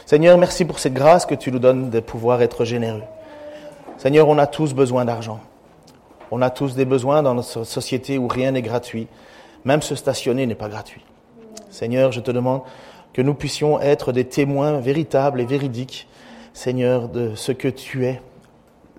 Seigneur, 0.06 0.38
merci 0.38 0.66
pour 0.66 0.78
cette 0.78 0.94
grâce 0.94 1.26
que 1.26 1.36
tu 1.36 1.52
nous 1.52 1.60
donnes 1.60 1.90
de 1.90 2.00
pouvoir 2.00 2.44
être 2.44 2.64
généreux. 2.64 3.04
Seigneur, 3.98 4.28
on 4.28 4.38
a 4.38 4.46
tous 4.46 4.76
besoin 4.76 5.04
d'argent. 5.04 5.40
On 6.32 6.42
a 6.42 6.50
tous 6.50 6.76
des 6.76 6.86
besoins 6.86 7.24
dans 7.24 7.34
notre 7.34 7.64
société 7.64 8.18
où 8.18 8.28
rien 8.28 8.52
n'est 8.52 8.62
gratuit. 8.62 9.08
Même 9.66 9.82
se 9.82 9.96
stationner 9.96 10.46
n'est 10.46 10.56
pas 10.56 10.70
gratuit. 10.70 11.04
Seigneur, 11.70 12.12
je 12.12 12.20
te 12.20 12.32
demande 12.32 12.62
que 13.14 13.22
nous 13.22 13.34
puissions 13.34 13.80
être 13.80 14.12
des 14.12 14.26
témoins 14.26 14.80
véritables 14.80 15.42
et 15.42 15.46
véridiques, 15.46 16.08
Seigneur, 16.54 17.10
de 17.10 17.36
ce 17.36 17.52
que 17.52 17.68
tu 17.68 18.06
es, 18.06 18.22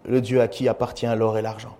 le 0.06 0.20
Dieu 0.20 0.40
à 0.40 0.48
qui 0.48 0.68
appartient 0.68 1.06
l'or 1.06 1.38
et 1.38 1.42
l'argent. 1.42 1.76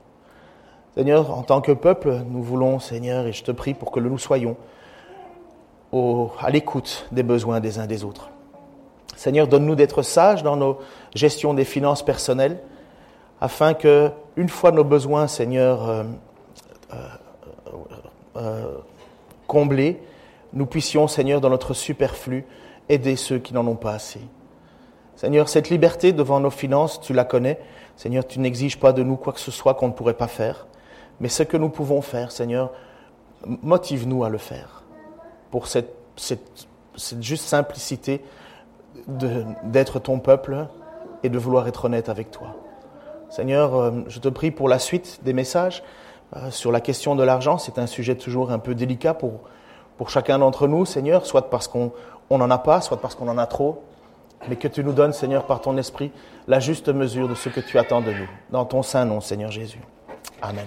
Seigneur, 0.94 1.36
en 1.36 1.42
tant 1.42 1.60
que 1.60 1.72
peuple, 1.72 2.22
nous 2.28 2.42
voulons, 2.42 2.78
Seigneur, 2.78 3.26
et 3.26 3.32
je 3.32 3.44
te 3.44 3.52
prie 3.52 3.74
pour 3.74 3.90
que 3.90 4.00
nous 4.00 4.18
soyons 4.18 4.56
à 5.92 6.50
l'écoute 6.50 7.08
des 7.10 7.22
besoins 7.22 7.60
des 7.60 7.78
uns 7.78 7.86
des 7.86 8.04
autres. 8.04 8.30
Seigneur, 9.16 9.48
donne-nous 9.48 9.74
d'être 9.74 10.02
sages 10.02 10.42
dans 10.42 10.56
nos 10.56 10.78
gestions 11.14 11.52
des 11.52 11.64
finances 11.64 12.04
personnelles, 12.04 12.60
afin 13.40 13.74
que, 13.74 14.10
une 14.36 14.48
fois 14.48 14.70
nos 14.70 14.84
besoins, 14.84 15.26
Seigneur, 15.26 15.88
euh, 15.88 16.04
euh, 16.92 16.96
euh, 18.36 18.78
comblés, 19.46 20.02
nous 20.52 20.66
puissions, 20.66 21.08
Seigneur, 21.08 21.40
dans 21.40 21.50
notre 21.50 21.74
superflu, 21.74 22.44
aider 22.88 23.16
ceux 23.16 23.38
qui 23.38 23.54
n'en 23.54 23.66
ont 23.66 23.76
pas 23.76 23.92
assez. 23.92 24.20
Seigneur, 25.16 25.48
cette 25.48 25.70
liberté 25.70 26.12
devant 26.12 26.40
nos 26.40 26.50
finances, 26.50 27.00
tu 27.00 27.12
la 27.12 27.24
connais. 27.24 27.58
Seigneur, 27.96 28.26
tu 28.26 28.40
n'exiges 28.40 28.78
pas 28.78 28.92
de 28.92 29.02
nous 29.02 29.16
quoi 29.16 29.32
que 29.32 29.40
ce 29.40 29.50
soit 29.50 29.74
qu'on 29.74 29.88
ne 29.88 29.92
pourrait 29.92 30.14
pas 30.14 30.28
faire. 30.28 30.66
Mais 31.20 31.28
ce 31.28 31.42
que 31.42 31.56
nous 31.56 31.68
pouvons 31.68 32.00
faire, 32.00 32.32
Seigneur, 32.32 32.72
motive-nous 33.44 34.24
à 34.24 34.28
le 34.28 34.38
faire. 34.38 34.82
Pour 35.50 35.66
cette, 35.66 35.94
juste 37.20 37.44
simplicité 37.44 38.22
d'être 39.64 39.98
ton 39.98 40.18
peuple 40.18 40.66
et 41.22 41.28
de 41.28 41.38
vouloir 41.38 41.68
être 41.68 41.84
honnête 41.84 42.08
avec 42.08 42.30
toi. 42.30 42.56
Seigneur, 43.30 43.74
euh, 43.74 43.90
je 44.08 44.18
te 44.18 44.28
prie 44.28 44.50
pour 44.50 44.68
la 44.68 44.78
suite 44.78 45.20
des 45.22 45.32
messages 45.32 45.82
euh, 46.36 46.50
sur 46.50 46.72
la 46.72 46.80
question 46.80 47.14
de 47.14 47.22
l'argent. 47.22 47.58
C'est 47.58 47.78
un 47.78 47.86
sujet 47.86 48.16
toujours 48.16 48.50
un 48.50 48.58
peu 48.58 48.74
délicat 48.74 49.14
pour, 49.14 49.40
pour 49.96 50.10
chacun 50.10 50.38
d'entre 50.38 50.66
nous, 50.66 50.84
Seigneur, 50.84 51.24
soit 51.24 51.48
parce 51.48 51.68
qu'on 51.68 51.92
n'en 52.30 52.50
a 52.50 52.58
pas, 52.58 52.80
soit 52.80 53.00
parce 53.00 53.14
qu'on 53.14 53.28
en 53.28 53.38
a 53.38 53.46
trop, 53.46 53.84
mais 54.48 54.56
que 54.56 54.68
tu 54.68 54.82
nous 54.82 54.92
donnes, 54.92 55.12
Seigneur, 55.12 55.46
par 55.46 55.60
ton 55.60 55.76
esprit, 55.76 56.10
la 56.48 56.58
juste 56.58 56.88
mesure 56.88 57.28
de 57.28 57.34
ce 57.34 57.48
que 57.48 57.60
tu 57.60 57.78
attends 57.78 58.00
de 58.00 58.10
nous. 58.10 58.28
Dans 58.50 58.64
ton 58.64 58.82
saint 58.82 59.04
nom, 59.04 59.20
Seigneur 59.20 59.50
Jésus. 59.50 59.80
Amen. 60.42 60.66